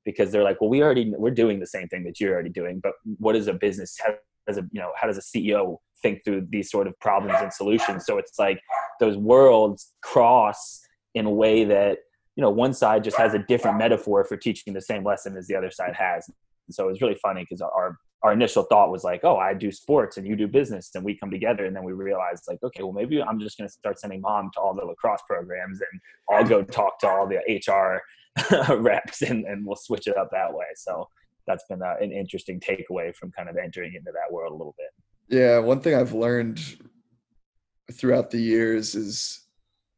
because 0.04 0.30
they're 0.30 0.44
like 0.44 0.60
well 0.60 0.70
we 0.70 0.82
already 0.82 1.12
we're 1.16 1.30
doing 1.30 1.60
the 1.60 1.66
same 1.66 1.88
thing 1.88 2.04
that 2.04 2.20
you're 2.20 2.32
already 2.32 2.50
doing 2.50 2.80
but 2.80 2.92
what 3.18 3.34
is 3.34 3.48
a 3.48 3.52
business 3.52 3.98
how 4.04 4.12
does 4.46 4.56
a 4.56 4.62
you 4.72 4.80
know 4.80 4.92
how 4.96 5.06
does 5.06 5.18
a 5.18 5.20
ceo 5.20 5.78
think 6.02 6.24
through 6.24 6.46
these 6.50 6.70
sort 6.70 6.86
of 6.86 6.98
problems 7.00 7.38
and 7.40 7.52
solutions. 7.52 8.06
So 8.06 8.18
it's 8.18 8.38
like 8.38 8.60
those 9.00 9.16
worlds 9.16 9.92
cross 10.02 10.80
in 11.14 11.26
a 11.26 11.30
way 11.30 11.64
that 11.64 11.98
you 12.36 12.42
know 12.42 12.50
one 12.50 12.72
side 12.72 13.04
just 13.04 13.16
has 13.16 13.34
a 13.34 13.38
different 13.40 13.78
metaphor 13.78 14.24
for 14.24 14.36
teaching 14.36 14.72
the 14.74 14.80
same 14.80 15.04
lesson 15.04 15.36
as 15.36 15.46
the 15.46 15.56
other 15.56 15.70
side 15.70 15.94
has. 15.96 16.30
And 16.68 16.74
so 16.74 16.84
it 16.84 16.90
was 16.90 17.00
really 17.00 17.18
funny 17.22 17.42
because 17.42 17.60
our 17.60 17.98
our 18.24 18.32
initial 18.32 18.64
thought 18.64 18.90
was 18.90 19.04
like, 19.04 19.20
oh, 19.22 19.36
I 19.36 19.54
do 19.54 19.70
sports 19.70 20.16
and 20.16 20.26
you 20.26 20.34
do 20.34 20.48
business, 20.48 20.90
and 20.94 21.04
we 21.04 21.16
come 21.16 21.30
together, 21.30 21.66
and 21.66 21.74
then 21.74 21.84
we 21.84 21.92
realized 21.92 22.44
like, 22.48 22.58
okay, 22.62 22.82
well 22.82 22.92
maybe 22.92 23.22
I'm 23.22 23.38
just 23.38 23.58
going 23.58 23.68
to 23.68 23.72
start 23.72 24.00
sending 24.00 24.20
mom 24.20 24.50
to 24.54 24.60
all 24.60 24.74
the 24.74 24.84
lacrosse 24.84 25.22
programs, 25.26 25.80
and 25.80 26.00
I'll 26.30 26.44
go 26.44 26.62
talk 26.62 26.98
to 27.00 27.08
all 27.08 27.28
the 27.28 27.38
HR 27.66 28.02
reps, 28.74 29.22
and, 29.22 29.44
and 29.44 29.64
we'll 29.64 29.76
switch 29.76 30.06
it 30.06 30.16
up 30.16 30.30
that 30.32 30.52
way. 30.52 30.66
So 30.76 31.08
that's 31.46 31.64
been 31.68 31.80
a, 31.82 31.94
an 32.00 32.12
interesting 32.12 32.60
takeaway 32.60 33.14
from 33.14 33.30
kind 33.32 33.48
of 33.48 33.56
entering 33.56 33.94
into 33.94 34.10
that 34.12 34.32
world 34.32 34.52
a 34.52 34.56
little 34.56 34.74
bit. 34.76 35.36
Yeah, 35.36 35.58
one 35.58 35.80
thing 35.80 35.94
I've 35.94 36.12
learned 36.12 36.60
throughout 37.92 38.30
the 38.30 38.40
years 38.40 38.94
is 38.94 39.48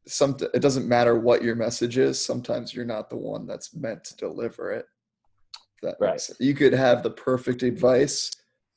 some 0.07 0.35
it 0.53 0.61
doesn't 0.61 0.87
matter 0.87 1.19
what 1.19 1.43
your 1.43 1.55
message 1.55 1.97
is, 1.97 2.23
sometimes 2.23 2.73
you're 2.73 2.85
not 2.85 3.09
the 3.09 3.17
one 3.17 3.45
that's 3.45 3.75
meant 3.75 4.03
to 4.05 4.15
deliver 4.15 4.71
it. 4.71 4.85
That 5.81 5.95
right. 5.99 6.29
You 6.39 6.53
could 6.53 6.73
have 6.73 7.03
the 7.03 7.09
perfect 7.09 7.63
advice, 7.63 8.31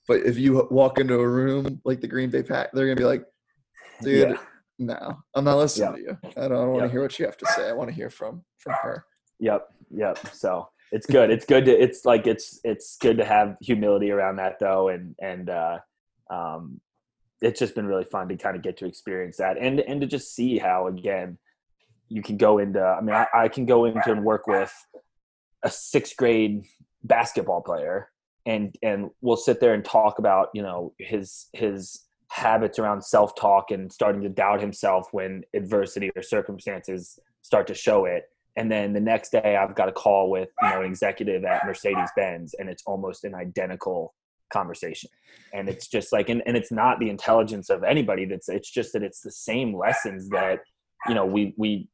but 0.08 0.20
if 0.20 0.38
you 0.38 0.66
walk 0.70 0.98
into 0.98 1.14
a 1.14 1.28
room 1.28 1.80
like 1.84 2.00
the 2.00 2.08
Green 2.08 2.30
Bay 2.30 2.42
Pack, 2.42 2.70
they're 2.72 2.86
gonna 2.86 2.96
be 2.96 3.04
like, 3.04 3.24
dude, 4.02 4.30
yeah. 4.30 4.36
no, 4.78 5.18
I'm 5.34 5.44
not 5.44 5.58
listening 5.58 6.06
yep. 6.06 6.20
to 6.22 6.28
you. 6.28 6.32
I 6.36 6.48
don't, 6.48 6.50
don't 6.50 6.70
want 6.70 6.80
to 6.80 6.86
yep. 6.86 6.92
hear 6.92 7.02
what 7.02 7.18
you 7.18 7.26
have 7.26 7.36
to 7.38 7.46
say. 7.56 7.68
I 7.68 7.72
want 7.72 7.90
to 7.90 7.94
hear 7.94 8.10
from 8.10 8.42
from 8.58 8.74
her. 8.82 9.04
Yep. 9.40 9.68
Yep. 9.90 10.18
So 10.32 10.68
it's 10.92 11.06
good. 11.06 11.30
It's 11.30 11.44
good 11.44 11.64
to 11.66 11.72
it's 11.72 12.04
like 12.04 12.26
it's 12.26 12.60
it's 12.64 12.96
good 12.96 13.18
to 13.18 13.24
have 13.24 13.56
humility 13.60 14.10
around 14.10 14.36
that 14.36 14.58
though 14.60 14.88
and 14.88 15.14
and 15.20 15.50
uh 15.50 15.78
um, 16.30 16.80
it's 17.40 17.58
just 17.58 17.74
been 17.74 17.86
really 17.86 18.04
fun 18.04 18.28
to 18.28 18.36
kind 18.36 18.56
of 18.56 18.62
get 18.62 18.76
to 18.78 18.86
experience 18.86 19.36
that 19.36 19.58
and 19.58 19.80
and 19.80 20.00
to 20.00 20.06
just 20.06 20.34
see 20.34 20.58
how 20.58 20.86
again 20.86 21.38
you 22.08 22.22
can 22.22 22.36
go 22.36 22.58
into 22.58 22.80
i 22.80 23.00
mean 23.00 23.14
I, 23.14 23.26
I, 23.34 23.48
can 23.48 23.66
go 23.66 23.84
into 23.84 24.12
and 24.12 24.24
work 24.24 24.46
with 24.46 24.72
a 25.62 25.70
sixth 25.70 26.16
grade 26.16 26.64
basketball 27.04 27.60
player 27.60 28.08
and 28.46 28.76
and 28.82 29.10
we'll 29.20 29.36
sit 29.36 29.60
there 29.60 29.74
and 29.74 29.84
talk 29.84 30.18
about 30.18 30.48
you 30.54 30.62
know 30.62 30.92
his 30.98 31.46
his 31.52 32.04
habits 32.30 32.78
around 32.78 33.04
self-talk 33.04 33.70
and 33.70 33.92
starting 33.92 34.20
to 34.22 34.28
doubt 34.28 34.60
himself 34.60 35.08
when 35.12 35.42
adversity 35.54 36.10
or 36.16 36.22
circumstances 36.22 37.18
start 37.42 37.66
to 37.66 37.74
show 37.74 38.06
it. 38.06 38.24
And 38.56 38.70
then 38.72 38.92
the 38.92 39.00
next 39.00 39.30
day 39.30 39.56
i've 39.56 39.74
got 39.74 39.88
a 39.88 39.92
call 39.92 40.30
with 40.30 40.48
you 40.62 40.68
know 40.70 40.80
an 40.80 40.86
executive 40.86 41.44
at 41.44 41.66
mercedes-benz 41.66 42.54
and 42.54 42.68
it's 42.68 42.82
almost 42.86 43.24
an 43.24 43.34
identical 43.34 44.14
conversation. 44.52 45.10
And 45.52 45.68
it's 45.68 45.88
just 45.88 46.12
like 46.12 46.28
and, 46.28 46.42
and 46.46 46.56
it's 46.56 46.72
not 46.72 47.00
the 47.00 47.10
intelligence 47.10 47.70
of 47.70 47.82
anybody 47.82 48.24
that's 48.24 48.48
it's 48.48 48.70
just 48.70 48.92
that 48.92 49.02
it's 49.02 49.20
the 49.20 49.32
same 49.32 49.76
lessons 49.76 50.28
that 50.30 50.60
you 51.08 51.14
know 51.14 51.26
we 51.26 51.54
we 51.56 51.88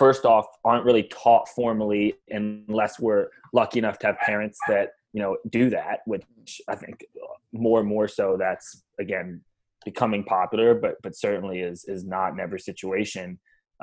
first 0.00 0.24
off 0.24 0.46
aren't 0.64 0.84
really 0.84 1.04
taught 1.04 1.48
formally 1.50 2.14
unless 2.30 2.98
we're 2.98 3.28
lucky 3.52 3.78
enough 3.78 3.98
to 3.98 4.06
have 4.08 4.18
parents 4.18 4.58
that 4.66 4.86
you 5.12 5.20
know 5.22 5.36
do 5.50 5.68
that 5.70 6.00
which 6.06 6.60
i 6.68 6.74
think 6.74 7.04
more 7.52 7.80
and 7.80 7.88
more 7.88 8.08
so 8.08 8.36
that's 8.38 8.82
again 8.98 9.28
becoming 9.84 10.22
popular 10.24 10.74
but 10.74 10.94
but 11.02 11.14
certainly 11.16 11.60
is 11.60 11.84
is 11.94 12.04
not 12.04 12.32
in 12.32 12.40
every 12.40 12.60
situation 12.60 13.38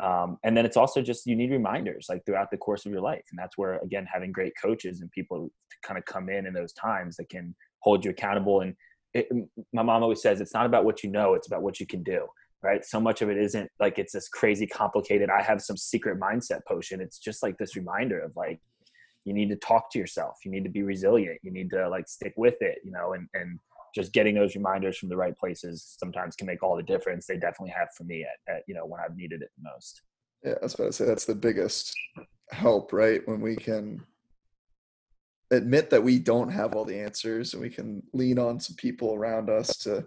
um, 0.08 0.38
and 0.44 0.56
then 0.56 0.64
it's 0.64 0.78
also 0.78 1.02
just 1.02 1.26
you 1.26 1.36
need 1.36 1.52
reminders 1.52 2.06
like 2.08 2.24
throughout 2.26 2.52
the 2.52 2.58
course 2.58 2.86
of 2.86 2.92
your 2.92 3.02
life 3.02 3.26
and 3.32 3.40
that's 3.40 3.58
where 3.58 3.78
again 3.80 4.06
having 4.12 4.32
great 4.32 4.54
coaches 4.62 5.02
and 5.02 5.12
people 5.12 5.50
to 5.72 5.88
kind 5.88 5.98
of 5.98 6.06
come 6.06 6.30
in 6.30 6.46
in 6.46 6.54
those 6.54 6.74
times 6.74 7.18
that 7.18 7.30
can 7.30 7.56
hold 7.80 8.04
you 8.04 8.12
accountable. 8.12 8.62
And 8.62 8.76
it, 9.14 9.28
my 9.74 9.84
mom 9.84 10.04
always 10.04 10.22
says 10.22 10.42
it's 10.42 10.54
not 10.54 10.66
about 10.66 10.86
what 10.86 11.04
you 11.04 11.10
know, 11.10 11.34
it's 11.34 11.48
about 11.48 11.62
what 11.62 11.80
you 11.80 11.88
can 11.88 12.04
do. 12.04 12.28
Right. 12.64 12.84
So 12.84 13.00
much 13.00 13.22
of 13.22 13.30
it 13.30 13.38
isn't 13.38 13.70
like 13.80 14.00
it's 14.00 14.14
this 14.14 14.28
crazy 14.28 14.66
complicated. 14.66 15.30
I 15.30 15.44
have 15.44 15.62
some 15.62 15.78
secret 15.78 16.20
mindset 16.20 16.62
potion. 16.68 17.02
It's 17.02 17.20
just 17.20 17.44
like 17.44 17.58
this 17.58 17.76
reminder 17.76 18.20
of 18.20 18.36
like, 18.36 18.60
you 19.28 19.34
need 19.34 19.50
to 19.50 19.58
talk 19.58 19.92
to 19.92 20.00
yourself 20.00 20.38
you 20.46 20.50
need 20.50 20.64
to 20.64 20.70
be 20.70 20.84
resilient 20.84 21.38
you 21.44 21.52
need 21.52 21.70
to 21.70 21.88
like 21.90 22.08
stick 22.08 22.34
with 22.38 22.56
it 22.62 22.80
you 22.84 22.92
know 22.92 23.14
and 23.14 23.28
and 23.34 23.60
just 23.94 24.14
getting 24.14 24.36
those 24.36 24.56
reminders 24.56 24.98
from 24.98 25.10
the 25.10 25.18
right 25.18 25.38
places 25.38 25.98
sometimes 26.00 26.36
can 26.36 26.48
make 26.48 26.64
all 26.64 26.78
the 26.78 26.84
difference 26.84 27.26
they 27.28 27.36
definitely 27.36 27.74
have 27.78 27.90
for 27.96 28.06
me 28.06 28.24
at, 28.24 28.56
at 28.56 28.64
you 28.68 28.74
know 28.74 28.86
when 28.86 29.02
i've 29.02 29.18
needed 29.18 29.42
it 29.42 29.50
the 29.58 29.70
most 29.70 30.02
yeah 30.44 30.54
i 30.54 30.64
was 30.64 30.74
about 30.76 30.86
to 30.86 30.94
say 30.94 31.06
that's 31.06 31.26
the 31.26 31.36
biggest 31.36 31.94
help 32.52 32.94
right 32.94 33.28
when 33.28 33.42
we 33.42 33.56
can 33.56 34.02
admit 35.52 35.90
that 35.90 36.04
we 36.04 36.20
don't 36.20 36.50
have 36.50 36.74
all 36.74 36.86
the 36.86 36.98
answers 36.98 37.54
and 37.54 37.62
we 37.62 37.70
can 37.70 38.02
lean 38.14 38.40
on 38.40 38.60
some 38.60 38.76
people 38.78 39.14
around 39.14 39.50
us 39.50 39.76
to 39.78 40.06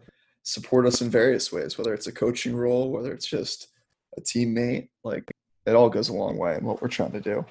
support 0.51 0.87
us 0.87 1.01
in 1.01 1.11
various 1.11 1.53
ways 1.53 1.79
whether 1.79 1.95
it's 1.95 2.07
a 2.07 2.13
coaching 2.13 2.55
role 2.55 2.91
whether 2.91 3.13
it's 3.13 3.27
just 3.27 3.69
a 4.17 4.21
teammate 4.21 4.89
like 5.05 5.25
it 5.67 5.75
all 5.75 5.91
goes 5.91 6.09
a 6.09 6.13
long 6.13 6.37
way 6.37 6.57
in 6.57 6.65
what 6.65 6.81
we're 6.81 6.89
trying 6.89 7.13
to 7.13 7.21
do 7.21 7.45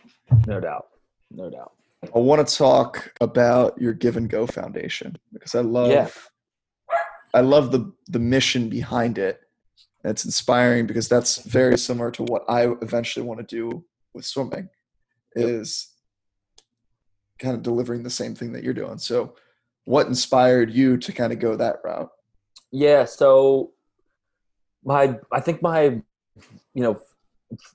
no 0.47 0.59
doubt 0.59 0.87
no 1.31 1.49
doubt 1.49 1.73
i 2.15 2.19
want 2.19 2.45
to 2.45 2.55
talk 2.55 3.13
about 3.21 3.79
your 3.81 3.93
give 3.93 4.17
and 4.17 4.29
go 4.29 4.45
foundation 4.45 5.15
because 5.33 5.55
i 5.55 5.61
love 5.61 5.89
yeah. 5.89 6.09
i 7.33 7.41
love 7.41 7.71
the 7.71 7.91
the 8.07 8.19
mission 8.19 8.69
behind 8.69 9.17
it 9.17 9.41
it's 10.05 10.25
inspiring 10.25 10.87
because 10.87 11.09
that's 11.09 11.37
very 11.43 11.77
similar 11.77 12.11
to 12.11 12.23
what 12.23 12.43
i 12.49 12.67
eventually 12.81 13.25
want 13.25 13.39
to 13.39 13.55
do 13.55 13.83
with 14.13 14.25
swimming 14.25 14.69
is 15.35 15.93
kind 17.39 17.55
of 17.55 17.63
delivering 17.63 18.03
the 18.03 18.09
same 18.09 18.35
thing 18.35 18.51
that 18.53 18.63
you're 18.63 18.73
doing. 18.73 18.97
So, 18.97 19.35
what 19.85 20.07
inspired 20.07 20.71
you 20.71 20.97
to 20.97 21.11
kind 21.11 21.33
of 21.33 21.39
go 21.39 21.55
that 21.55 21.77
route? 21.83 22.09
Yeah, 22.71 23.05
so 23.05 23.71
my 24.83 25.19
I 25.31 25.39
think 25.39 25.61
my 25.61 26.01
you 26.73 26.83
know 26.83 26.99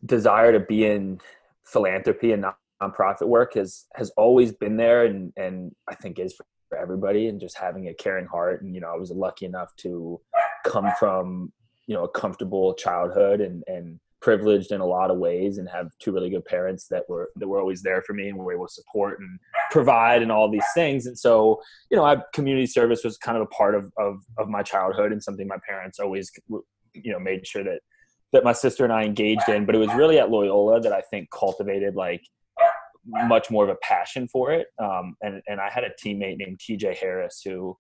desire 0.05 0.53
to 0.53 0.61
be 0.61 0.87
in 0.87 1.21
philanthropy 1.65 2.33
and 2.33 2.45
nonprofit 2.81 3.27
work 3.27 3.55
has 3.55 3.87
has 3.95 4.11
always 4.11 4.53
been 4.53 4.77
there 4.77 5.05
and 5.05 5.33
and 5.37 5.75
I 5.89 5.95
think 5.95 6.19
is 6.19 6.35
for 6.35 6.79
everybody 6.79 7.29
and 7.29 7.41
just 7.41 7.59
having 7.59 7.89
a 7.89 7.95
caring 7.95 8.27
heart 8.27 8.63
and 8.63 8.75
you 8.75 8.81
know 8.81 8.89
I 8.89 8.97
was 8.97 9.11
lucky 9.11 9.47
enough 9.47 9.75
to 9.79 10.21
come 10.65 10.91
from 10.99 11.53
you 11.87 11.95
know 11.95 12.05
a 12.05 12.09
comfortable 12.09 12.75
childhood 12.75 13.41
and 13.41 13.63
and 13.67 13.99
privileged 14.25 14.73
in 14.73 14.81
a 14.81 14.87
lot 14.87 15.11
of 15.11 15.19
ways 15.19 15.59
and 15.59 15.69
have 15.69 15.91
two 16.01 16.11
really 16.11 16.31
good 16.31 16.45
parents 16.47 16.89
that 16.89 17.03
were 17.11 17.29
that 17.37 17.47
were 17.47 17.61
always 17.61 17.83
there 17.83 18.01
for 18.01 18.15
me 18.15 18.29
and 18.29 18.39
were 18.39 18.55
able 18.55 18.67
to 18.67 18.73
support 18.73 19.21
and 19.21 19.39
provide 19.71 20.23
and 20.23 20.33
all 20.33 20.51
these 20.51 20.65
things. 20.73 21.05
And 21.05 21.17
so 21.17 21.61
you 21.91 21.97
know 21.97 22.05
I, 22.05 22.17
community 22.33 22.67
service 22.67 23.05
was 23.05 23.19
kind 23.19 23.37
of 23.37 23.43
a 23.43 23.47
part 23.47 23.75
of, 23.75 23.93
of 23.99 24.23
of 24.39 24.49
my 24.49 24.63
childhood 24.63 25.13
and 25.13 25.23
something 25.23 25.47
my 25.47 25.59
parents 25.69 26.01
always 26.01 26.33
you 26.95 27.13
know 27.13 27.21
made 27.21 27.47
sure 27.47 27.63
that 27.65 27.81
that 28.33 28.45
my 28.45 28.55
sister 28.55 28.83
and 28.83 28.93
I 28.93 29.05
engaged 29.05 29.49
in. 29.49 29.67
But 29.67 29.75
it 29.75 29.79
was 29.79 29.93
really 29.95 30.19
at 30.19 30.31
Loyola 30.31 30.81
that 30.81 30.93
I 30.93 31.03
think 31.03 31.29
cultivated 31.31 31.95
like 31.95 32.23
much 33.07 33.51
more 33.51 33.65
of 33.65 33.71
a 33.71 33.77
passion 33.83 34.27
for 34.29 34.53
it. 34.53 34.69
Um, 34.79 35.17
and 35.21 35.43
and 35.47 35.61
I 35.61 35.69
had 35.69 35.85
a 35.85 35.91
teammate 36.03 36.39
named 36.39 36.61
TJ 36.61 36.97
Harris 36.97 37.43
who 37.45 37.77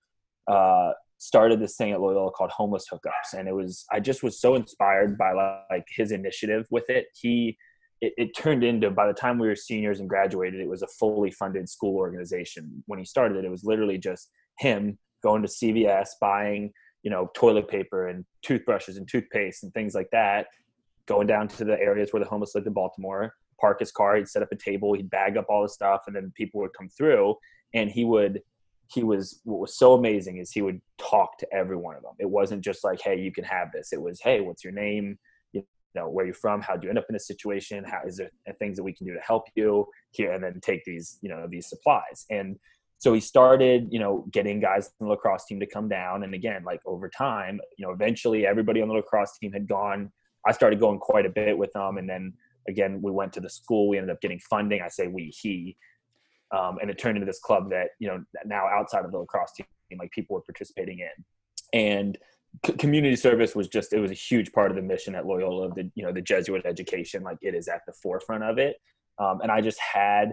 uh, 0.47 0.92
started 1.24 1.58
this 1.58 1.76
thing 1.76 1.90
at 1.90 2.02
Loyola 2.02 2.30
called 2.30 2.50
Homeless 2.50 2.84
Hookups, 2.92 3.32
and 3.38 3.48
it 3.48 3.54
was 3.54 3.86
I 3.90 3.98
just 3.98 4.22
was 4.22 4.38
so 4.38 4.56
inspired 4.56 5.16
by 5.16 5.32
like 5.32 5.86
his 5.88 6.12
initiative 6.12 6.66
with 6.70 6.90
it. 6.90 7.06
He 7.14 7.56
it, 8.02 8.12
it, 8.18 8.36
turned 8.36 8.62
into 8.62 8.90
by 8.90 9.06
the 9.06 9.14
time 9.14 9.38
we 9.38 9.48
were 9.48 9.56
seniors 9.56 10.00
and 10.00 10.08
graduated, 10.08 10.60
it 10.60 10.68
was 10.68 10.82
a 10.82 10.86
fully 10.86 11.30
funded 11.30 11.66
school 11.68 11.96
organization. 11.96 12.84
When 12.86 12.98
he 12.98 13.06
started 13.06 13.38
it, 13.38 13.46
it 13.46 13.50
was 13.50 13.64
literally 13.64 13.96
just 13.96 14.30
him 14.58 14.98
going 15.22 15.40
to 15.40 15.48
CVS, 15.48 16.08
buying 16.20 16.72
you 17.02 17.10
know 17.10 17.30
toilet 17.34 17.68
paper 17.68 18.08
and 18.08 18.26
toothbrushes 18.42 18.98
and 18.98 19.08
toothpaste 19.08 19.62
and 19.62 19.72
things 19.72 19.94
like 19.94 20.10
that, 20.12 20.48
going 21.06 21.26
down 21.26 21.48
to 21.48 21.64
the 21.64 21.80
areas 21.80 22.12
where 22.12 22.22
the 22.22 22.28
homeless 22.28 22.54
lived 22.54 22.66
in 22.66 22.74
Baltimore, 22.74 23.32
park 23.58 23.80
his 23.80 23.92
car, 23.92 24.16
he'd 24.16 24.28
set 24.28 24.42
up 24.42 24.52
a 24.52 24.56
table, 24.56 24.92
he'd 24.92 25.08
bag 25.08 25.38
up 25.38 25.46
all 25.48 25.62
the 25.62 25.70
stuff, 25.70 26.02
and 26.06 26.14
then 26.14 26.34
people 26.36 26.60
would 26.60 26.76
come 26.76 26.90
through, 26.90 27.34
and 27.72 27.90
he 27.90 28.04
would 28.04 28.42
he 28.89 29.03
was 29.03 29.41
what 29.45 29.61
was 29.61 29.76
so 29.76 29.95
amazing 29.95 30.39
is 30.39 30.51
he 30.51 30.62
would 30.62 30.80
talk 30.99 31.39
to 31.39 31.53
every 31.53 31.76
one 31.76 31.97
of 31.97 32.03
them. 32.03 32.14
It 32.18 32.28
wasn't 32.28 32.62
just 32.62 32.85
like, 32.85 33.01
"Hey, 33.01 33.18
you 33.18 33.32
can 33.32 33.45
have 33.45 33.72
this." 33.72 33.93
It 33.93 34.01
was, 34.01 34.20
"Hey, 34.20 34.41
what's 34.41 34.64
your 34.64 34.72
name? 34.72 35.18
You 35.53 35.64
know, 35.95 36.09
where 36.09 36.24
you're 36.24 36.35
from? 36.35 36.61
How'd 36.61 36.82
you 36.82 36.89
end 36.89 36.99
up 36.99 37.07
in 37.09 37.14
this 37.14 37.26
situation? 37.26 37.85
How 37.85 38.03
is 38.07 38.16
there 38.16 38.30
things 38.59 38.76
that 38.76 38.82
we 38.82 38.93
can 38.93 39.07
do 39.07 39.14
to 39.14 39.20
help 39.20 39.45
you 39.55 39.87
here?" 40.11 40.32
And 40.32 40.43
then 40.43 40.61
take 40.61 40.85
these, 40.85 41.18
you 41.22 41.28
know, 41.28 41.47
these 41.49 41.68
supplies. 41.68 42.26
And 42.30 42.59
so 42.99 43.12
he 43.12 43.20
started, 43.20 43.89
you 43.91 43.99
know, 43.99 44.26
getting 44.30 44.61
guys 44.61 44.91
on 45.01 45.09
the 45.09 45.12
lacrosse 45.12 45.45
team 45.47 45.61
to 45.61 45.66
come 45.66 45.89
down. 45.89 46.22
And 46.22 46.35
again, 46.35 46.62
like 46.64 46.80
over 46.87 47.09
time, 47.09 47.61
you 47.76 47.87
know, 47.87 47.93
eventually 47.93 48.47
everybody 48.47 48.80
on 48.82 48.89
the 48.89 48.95
lacrosse 48.95 49.37
team 49.39 49.53
had 49.53 49.68
gone. 49.68 50.11
I 50.47 50.53
started 50.53 50.80
going 50.80 50.99
quite 50.99 51.26
a 51.26 51.30
bit 51.30 51.57
with 51.57 51.72
them, 51.72 51.97
and 51.99 52.09
then 52.09 52.35
again, 52.68 53.01
we 53.03 53.11
went 53.11 53.32
to 53.35 53.41
the 53.41 53.51
school. 53.51 53.89
We 53.89 53.99
ended 53.99 54.11
up 54.11 54.20
getting 54.20 54.39
funding. 54.41 54.80
I 54.82 54.89
say 54.89 55.07
we, 55.07 55.32
he 55.43 55.76
um, 56.53 56.78
and 56.80 56.90
it 56.90 56.99
turned 56.99 57.16
into 57.16 57.26
this 57.26 57.40
club 57.40 57.70
that 57.70 57.88
you 57.99 58.09
know 58.09 58.22
now 58.45 58.66
outside 58.66 59.05
of 59.05 59.12
the 59.12 59.18
lacrosse 59.18 59.53
team 59.57 59.66
like 59.99 60.11
people 60.11 60.34
were 60.34 60.42
participating 60.42 61.01
in. 61.01 61.24
And 61.72 62.18
c- 62.66 62.72
community 62.74 63.16
service 63.16 63.55
was 63.55 63.68
just 63.68 63.92
it 63.92 64.01
was 64.01 64.11
a 64.11 64.14
huge 64.14 64.53
part 64.53 64.70
of 64.70 64.76
the 64.76 64.82
mission 64.82 65.14
at 65.14 65.26
loyola 65.26 65.72
the 65.74 65.90
you 65.95 66.05
know 66.05 66.12
the 66.12 66.20
jesuit 66.20 66.64
education 66.64 67.22
like 67.22 67.38
it 67.42 67.55
is 67.55 67.68
at 67.68 67.82
the 67.86 67.92
forefront 68.03 68.45
of 68.45 68.59
it. 68.59 68.76
Um, 69.18 69.40
and 69.42 69.51
i 69.51 69.61
just 69.61 69.78
had 69.78 70.32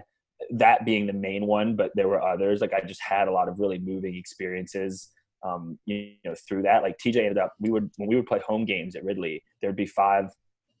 that 0.50 0.84
being 0.84 1.06
the 1.06 1.12
main 1.12 1.46
one 1.46 1.76
but 1.76 1.92
there 1.94 2.08
were 2.08 2.22
others. 2.22 2.60
Like 2.60 2.72
i 2.72 2.80
just 2.80 3.02
had 3.02 3.28
a 3.28 3.32
lot 3.32 3.48
of 3.48 3.58
really 3.58 3.78
moving 3.78 4.16
experiences 4.16 5.10
um, 5.44 5.78
you 5.86 6.14
know 6.24 6.34
through 6.48 6.62
that. 6.62 6.82
Like 6.82 6.96
tj 6.98 7.16
ended 7.16 7.38
up 7.38 7.54
we 7.60 7.70
would 7.70 7.90
when 7.96 8.08
we 8.08 8.16
would 8.16 8.26
play 8.26 8.40
home 8.46 8.64
games 8.64 8.96
at 8.96 9.04
ridley 9.04 9.42
there'd 9.60 9.76
be 9.76 9.86
five 9.86 10.30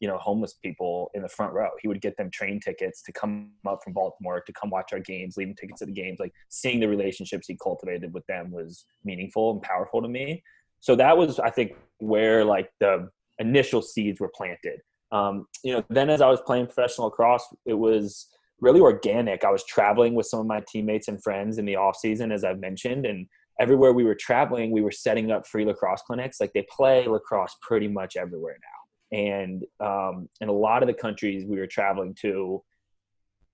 you 0.02 0.08
know 0.08 0.18
homeless 0.18 0.54
people 0.54 1.10
in 1.14 1.22
the 1.22 1.28
front 1.28 1.54
row. 1.54 1.68
He 1.80 1.86
would 1.86 2.02
get 2.02 2.16
them 2.16 2.28
train 2.28 2.58
tickets 2.58 3.02
to 3.04 3.12
come 3.12 3.52
up 3.64 3.78
from 3.84 3.92
baltimore 3.92 4.42
to 4.44 4.52
come 4.52 4.68
watch 4.68 4.92
our 4.92 4.98
games 4.98 5.36
leaving 5.36 5.54
tickets 5.54 5.78
to 5.78 5.86
the 5.86 5.92
games. 5.92 6.18
Like 6.18 6.34
seeing 6.48 6.80
the 6.80 6.88
relationships 6.88 7.46
he 7.46 7.56
cultivated 7.62 8.12
with 8.12 8.26
them 8.26 8.50
was 8.50 8.84
meaningful 9.04 9.52
and 9.52 9.62
powerful 9.62 10.02
to 10.02 10.08
me. 10.08 10.42
So 10.80 10.96
that 10.96 11.16
was 11.16 11.38
i 11.38 11.48
think 11.48 11.76
where 11.98 12.44
like 12.44 12.68
the 12.80 13.08
initial 13.38 13.80
seeds 13.80 14.20
were 14.20 14.32
planted. 14.36 14.80
Um, 15.12 15.46
you 15.62 15.72
know 15.72 15.84
then 15.88 16.10
as 16.10 16.20
i 16.20 16.28
was 16.28 16.40
playing 16.40 16.66
professional 16.66 17.06
lacrosse 17.06 17.46
it 17.64 17.74
was 17.74 18.26
really 18.60 18.80
organic. 18.80 19.44
I 19.44 19.50
was 19.50 19.64
traveling 19.64 20.14
with 20.14 20.26
some 20.26 20.40
of 20.40 20.46
my 20.46 20.62
teammates 20.68 21.08
and 21.08 21.22
friends 21.22 21.58
in 21.58 21.64
the 21.64 21.76
off 21.76 21.96
season 21.96 22.32
as 22.32 22.42
i've 22.42 22.58
mentioned 22.58 23.06
and 23.06 23.28
everywhere 23.60 23.92
we 23.92 24.02
were 24.02 24.16
traveling 24.16 24.72
we 24.72 24.80
were 24.80 24.90
setting 24.90 25.30
up 25.30 25.46
free 25.46 25.64
lacrosse 25.64 26.02
clinics. 26.04 26.40
Like 26.40 26.52
they 26.54 26.66
play 26.68 27.06
lacrosse 27.06 27.54
pretty 27.62 27.86
much 27.86 28.16
everywhere 28.16 28.58
now 28.60 28.81
and 29.12 29.64
um, 29.80 30.28
in 30.40 30.48
a 30.48 30.52
lot 30.52 30.82
of 30.82 30.86
the 30.86 30.94
countries 30.94 31.44
we 31.46 31.58
were 31.58 31.66
traveling 31.66 32.14
to 32.20 32.62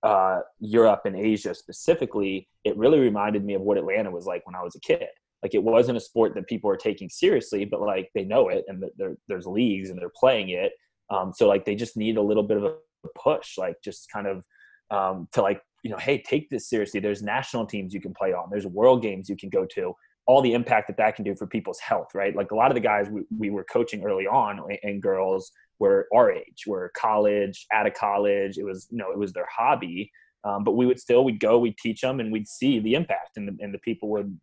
uh, 0.03 0.39
europe 0.59 1.01
and 1.05 1.15
asia 1.15 1.53
specifically 1.53 2.47
it 2.63 2.75
really 2.77 2.99
reminded 2.99 3.43
me 3.43 3.53
of 3.53 3.61
what 3.61 3.77
atlanta 3.77 4.09
was 4.09 4.25
like 4.25 4.45
when 4.45 4.55
i 4.55 4.63
was 4.63 4.75
a 4.75 4.79
kid. 4.79 5.07
Like 5.43 5.53
it 5.53 5.63
wasn't 5.63 5.97
a 5.97 6.01
sport 6.01 6.35
that 6.35 6.47
people 6.47 6.69
are 6.69 6.75
taking 6.77 7.09
seriously 7.09 7.63
but 7.63 7.81
like 7.81 8.09
they 8.13 8.25
know 8.25 8.49
it 8.49 8.65
and 8.67 8.83
there's 9.27 9.45
leagues 9.45 9.89
and 9.89 9.97
they're 9.97 10.11
playing 10.13 10.49
it. 10.49 10.73
Um, 11.09 11.31
so 11.33 11.47
like 11.47 11.63
they 11.65 11.75
just 11.75 11.95
need 11.95 12.17
a 12.17 12.21
little 12.21 12.43
bit 12.43 12.57
of 12.57 12.63
a 12.65 12.75
push 13.17 13.57
like 13.57 13.75
just 13.81 14.11
kind 14.11 14.27
of 14.27 14.43
um, 14.91 15.27
to 15.33 15.41
like 15.41 15.61
you 15.83 15.91
know 15.91 15.97
hey 15.97 16.21
take 16.21 16.49
this 16.49 16.69
seriously. 16.69 16.99
There's 16.99 17.21
national 17.21 17.65
teams 17.65 17.93
you 17.93 18.01
can 18.01 18.13
play 18.13 18.33
on. 18.33 18.49
There's 18.51 18.67
world 18.67 19.01
games 19.01 19.29
you 19.29 19.37
can 19.37 19.49
go 19.49 19.65
to 19.75 19.93
all 20.29 20.43
the 20.43 20.53
impact 20.53 20.85
that 20.85 20.97
that 20.97 21.15
can 21.15 21.25
do 21.25 21.35
for 21.35 21.47
people's 21.47 21.79
health, 21.79 22.09
right? 22.13 22.35
Like 22.35 22.51
a 22.51 22.55
lot 22.55 22.69
of 22.69 22.75
the 22.75 22.81
guys 22.81 23.09
we, 23.09 23.23
we 23.35 23.49
were 23.49 23.63
coaching 23.63 24.03
early 24.03 24.27
on 24.27 24.61
and 24.83 25.01
girls 25.01 25.51
were 25.79 26.07
our 26.13 26.31
age, 26.31 26.65
were 26.67 26.91
college, 26.95 27.65
out 27.73 27.87
of 27.87 27.95
college. 27.95 28.59
It 28.59 28.63
was, 28.63 28.87
you 28.91 28.99
know, 28.99 29.09
it 29.09 29.17
was 29.17 29.33
their 29.33 29.47
hobby. 29.51 30.11
Um, 30.43 30.63
but 30.63 30.73
we 30.73 30.85
would 30.85 30.99
still, 30.99 31.23
we'd 31.23 31.39
go, 31.39 31.57
we'd 31.57 31.79
teach 31.79 32.01
them 32.01 32.19
and 32.19 32.31
we'd 32.31 32.47
see 32.47 32.77
the 32.79 32.93
impact 32.93 33.37
and 33.37 33.47
the, 33.47 33.57
and 33.59 33.73
the 33.73 33.79
people 33.79 34.07
would, 34.09 34.39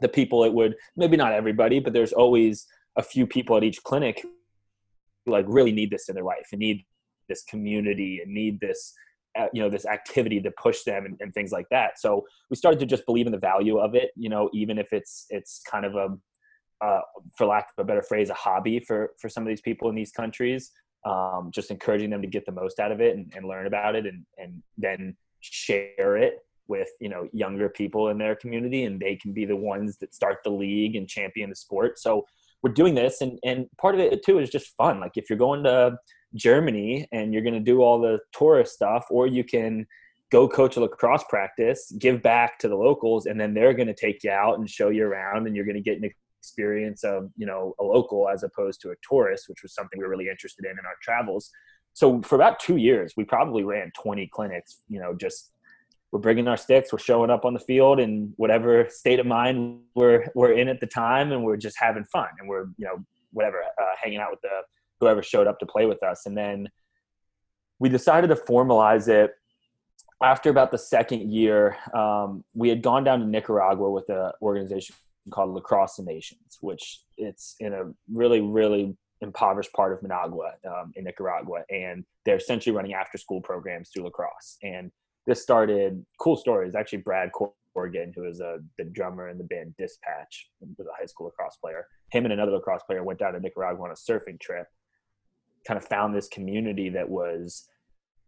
the 0.00 0.08
people 0.08 0.44
it 0.44 0.54
would, 0.54 0.76
maybe 0.96 1.18
not 1.18 1.34
everybody, 1.34 1.78
but 1.78 1.92
there's 1.92 2.14
always 2.14 2.66
a 2.96 3.02
few 3.02 3.26
people 3.26 3.54
at 3.54 3.62
each 3.62 3.82
clinic 3.82 4.22
who 4.22 5.32
like 5.32 5.44
really 5.46 5.72
need 5.72 5.90
this 5.90 6.08
in 6.08 6.14
their 6.14 6.24
life 6.24 6.48
and 6.52 6.60
need 6.60 6.86
this 7.28 7.44
community 7.44 8.20
and 8.24 8.32
need 8.32 8.60
this 8.60 8.94
you 9.52 9.62
know 9.62 9.70
this 9.70 9.86
activity 9.86 10.40
to 10.40 10.50
push 10.52 10.82
them 10.82 11.06
and, 11.06 11.16
and, 11.20 11.32
things 11.32 11.52
like 11.52 11.66
that. 11.70 11.98
So 11.98 12.26
we 12.50 12.56
started 12.56 12.80
to 12.80 12.86
just 12.86 13.06
believe 13.06 13.26
in 13.26 13.32
the 13.32 13.38
value 13.38 13.78
of 13.78 13.94
it 13.94 14.10
you 14.16 14.28
know 14.28 14.50
even 14.52 14.78
if 14.78 14.92
it's 14.92 15.26
it's 15.30 15.60
kind 15.70 15.84
of 15.84 15.94
a 15.94 16.16
uh, 16.84 17.00
for 17.36 17.46
lack 17.46 17.68
of 17.76 17.82
a 17.82 17.84
better 17.84 18.02
phrase 18.02 18.30
a 18.30 18.34
hobby 18.34 18.78
for 18.80 19.12
for 19.20 19.28
some 19.28 19.42
of 19.42 19.48
these 19.48 19.60
people 19.60 19.88
in 19.88 19.94
these 19.94 20.12
countries 20.12 20.70
um, 21.04 21.50
just 21.52 21.70
encouraging 21.70 22.10
them 22.10 22.22
to 22.22 22.28
get 22.28 22.44
the 22.46 22.52
most 22.52 22.78
out 22.80 22.92
of 22.92 23.00
it 23.00 23.16
and, 23.16 23.32
and 23.34 23.46
learn 23.46 23.66
about 23.66 23.94
it 23.94 24.06
and 24.06 24.24
and 24.38 24.62
then 24.76 25.16
share 25.40 26.16
it 26.16 26.38
with 26.68 26.88
you 27.00 27.08
know 27.08 27.28
younger 27.32 27.68
people 27.68 28.08
in 28.08 28.18
their 28.18 28.36
community 28.36 28.84
and 28.84 29.00
they 29.00 29.16
can 29.16 29.32
be 29.32 29.44
the 29.44 29.56
ones 29.56 29.96
that 29.98 30.14
start 30.14 30.38
the 30.44 30.50
league 30.50 30.96
and 30.96 31.08
champion 31.08 31.50
the 31.50 31.56
sport. 31.56 31.98
So 31.98 32.26
we're 32.62 32.72
doing 32.72 32.94
this 32.94 33.20
and 33.20 33.38
and 33.44 33.66
part 33.80 33.94
of 33.94 34.00
it 34.00 34.24
too 34.24 34.38
is 34.38 34.50
just 34.50 34.76
fun. 34.76 35.00
Like 35.00 35.12
if 35.16 35.28
you're 35.28 35.38
going 35.38 35.64
to 35.64 35.96
Germany 36.34 37.08
and 37.12 37.32
you're 37.32 37.42
going 37.42 37.54
to 37.54 37.60
do 37.60 37.82
all 37.82 38.00
the 38.00 38.18
tourist 38.32 38.74
stuff, 38.74 39.06
or 39.10 39.26
you 39.26 39.44
can 39.44 39.86
go 40.30 40.48
coach 40.48 40.76
a 40.76 40.80
lacrosse 40.80 41.24
practice, 41.28 41.92
give 41.98 42.22
back 42.22 42.58
to 42.58 42.68
the 42.68 42.76
locals, 42.76 43.26
and 43.26 43.40
then 43.40 43.54
they're 43.54 43.74
going 43.74 43.88
to 43.88 43.94
take 43.94 44.22
you 44.24 44.30
out 44.30 44.58
and 44.58 44.68
show 44.68 44.90
you 44.90 45.04
around, 45.04 45.46
and 45.46 45.56
you're 45.56 45.64
going 45.64 45.76
to 45.76 45.82
get 45.82 46.00
an 46.00 46.10
experience 46.40 47.04
of 47.04 47.30
you 47.36 47.46
know 47.46 47.74
a 47.80 47.84
local 47.84 48.28
as 48.28 48.42
opposed 48.42 48.80
to 48.82 48.90
a 48.90 48.94
tourist, 49.08 49.48
which 49.48 49.62
was 49.62 49.74
something 49.74 49.98
we 49.98 50.04
were 50.04 50.10
really 50.10 50.28
interested 50.28 50.64
in 50.64 50.72
in 50.72 50.84
our 50.84 50.96
travels. 51.02 51.50
So 51.94 52.20
for 52.22 52.36
about 52.36 52.60
two 52.60 52.76
years, 52.76 53.14
we 53.16 53.24
probably 53.24 53.64
ran 53.64 53.90
20 54.00 54.28
clinics, 54.28 54.82
you 54.88 55.00
know, 55.00 55.16
just 55.16 55.50
we're 56.12 56.20
bringing 56.20 56.46
our 56.46 56.56
sticks, 56.56 56.92
we're 56.92 56.98
showing 56.98 57.30
up 57.30 57.44
on 57.44 57.54
the 57.54 57.60
field 57.60 57.98
in 57.98 58.32
whatever 58.36 58.86
state 58.88 59.18
of 59.18 59.26
mind 59.26 59.80
we're 59.94 60.26
we're 60.34 60.52
in 60.52 60.68
at 60.68 60.80
the 60.80 60.86
time, 60.86 61.32
and 61.32 61.44
we're 61.44 61.56
just 61.56 61.76
having 61.78 62.04
fun, 62.04 62.28
and 62.38 62.48
we're 62.48 62.66
you 62.76 62.86
know 62.86 63.04
whatever 63.32 63.62
uh, 63.62 63.94
hanging 64.02 64.18
out 64.18 64.30
with 64.30 64.40
the 64.40 64.62
whoever 65.00 65.22
showed 65.22 65.46
up 65.46 65.58
to 65.60 65.66
play 65.66 65.86
with 65.86 66.02
us, 66.02 66.26
and 66.26 66.36
then 66.36 66.68
we 67.78 67.88
decided 67.88 68.28
to 68.28 68.36
formalize 68.36 69.08
it 69.08 69.32
after 70.22 70.50
about 70.50 70.70
the 70.70 70.78
second 70.78 71.32
year. 71.32 71.76
Um, 71.94 72.44
we 72.54 72.68
had 72.68 72.82
gone 72.82 73.04
down 73.04 73.20
to 73.20 73.26
Nicaragua 73.26 73.90
with 73.90 74.08
an 74.08 74.32
organization 74.42 74.94
called 75.30 75.54
Lacrosse 75.54 75.98
Nations, 76.00 76.58
which 76.60 77.02
it's 77.16 77.54
in 77.60 77.72
a 77.72 77.84
really 78.12 78.40
really 78.40 78.96
impoverished 79.20 79.72
part 79.72 79.92
of 79.92 80.00
Managua 80.02 80.52
um, 80.66 80.92
in 80.94 81.04
Nicaragua, 81.04 81.62
and 81.70 82.04
they're 82.24 82.36
essentially 82.36 82.74
running 82.74 82.94
after 82.94 83.18
school 83.18 83.40
programs 83.40 83.90
through 83.90 84.04
lacrosse 84.04 84.58
and 84.62 84.92
this 85.28 85.42
started 85.42 86.04
cool 86.18 86.36
stories. 86.36 86.74
Actually, 86.74 87.02
Brad 87.02 87.30
Corrigan, 87.32 88.12
who 88.16 88.24
is 88.24 88.40
a, 88.40 88.60
the 88.78 88.84
drummer 88.84 89.28
in 89.28 89.36
the 89.36 89.44
band 89.44 89.74
Dispatch, 89.76 90.48
was 90.78 90.86
a 90.86 90.98
high 90.98 91.04
school 91.04 91.26
lacrosse 91.26 91.58
player. 91.58 91.86
Him 92.10 92.24
and 92.24 92.32
another 92.32 92.52
lacrosse 92.52 92.82
player 92.84 93.04
went 93.04 93.18
down 93.18 93.34
to 93.34 93.40
Nicaragua 93.40 93.84
on 93.84 93.90
a 93.90 93.92
surfing 93.92 94.40
trip. 94.40 94.66
Kind 95.66 95.78
of 95.78 95.86
found 95.86 96.14
this 96.14 96.28
community 96.28 96.88
that 96.90 97.08
was 97.08 97.68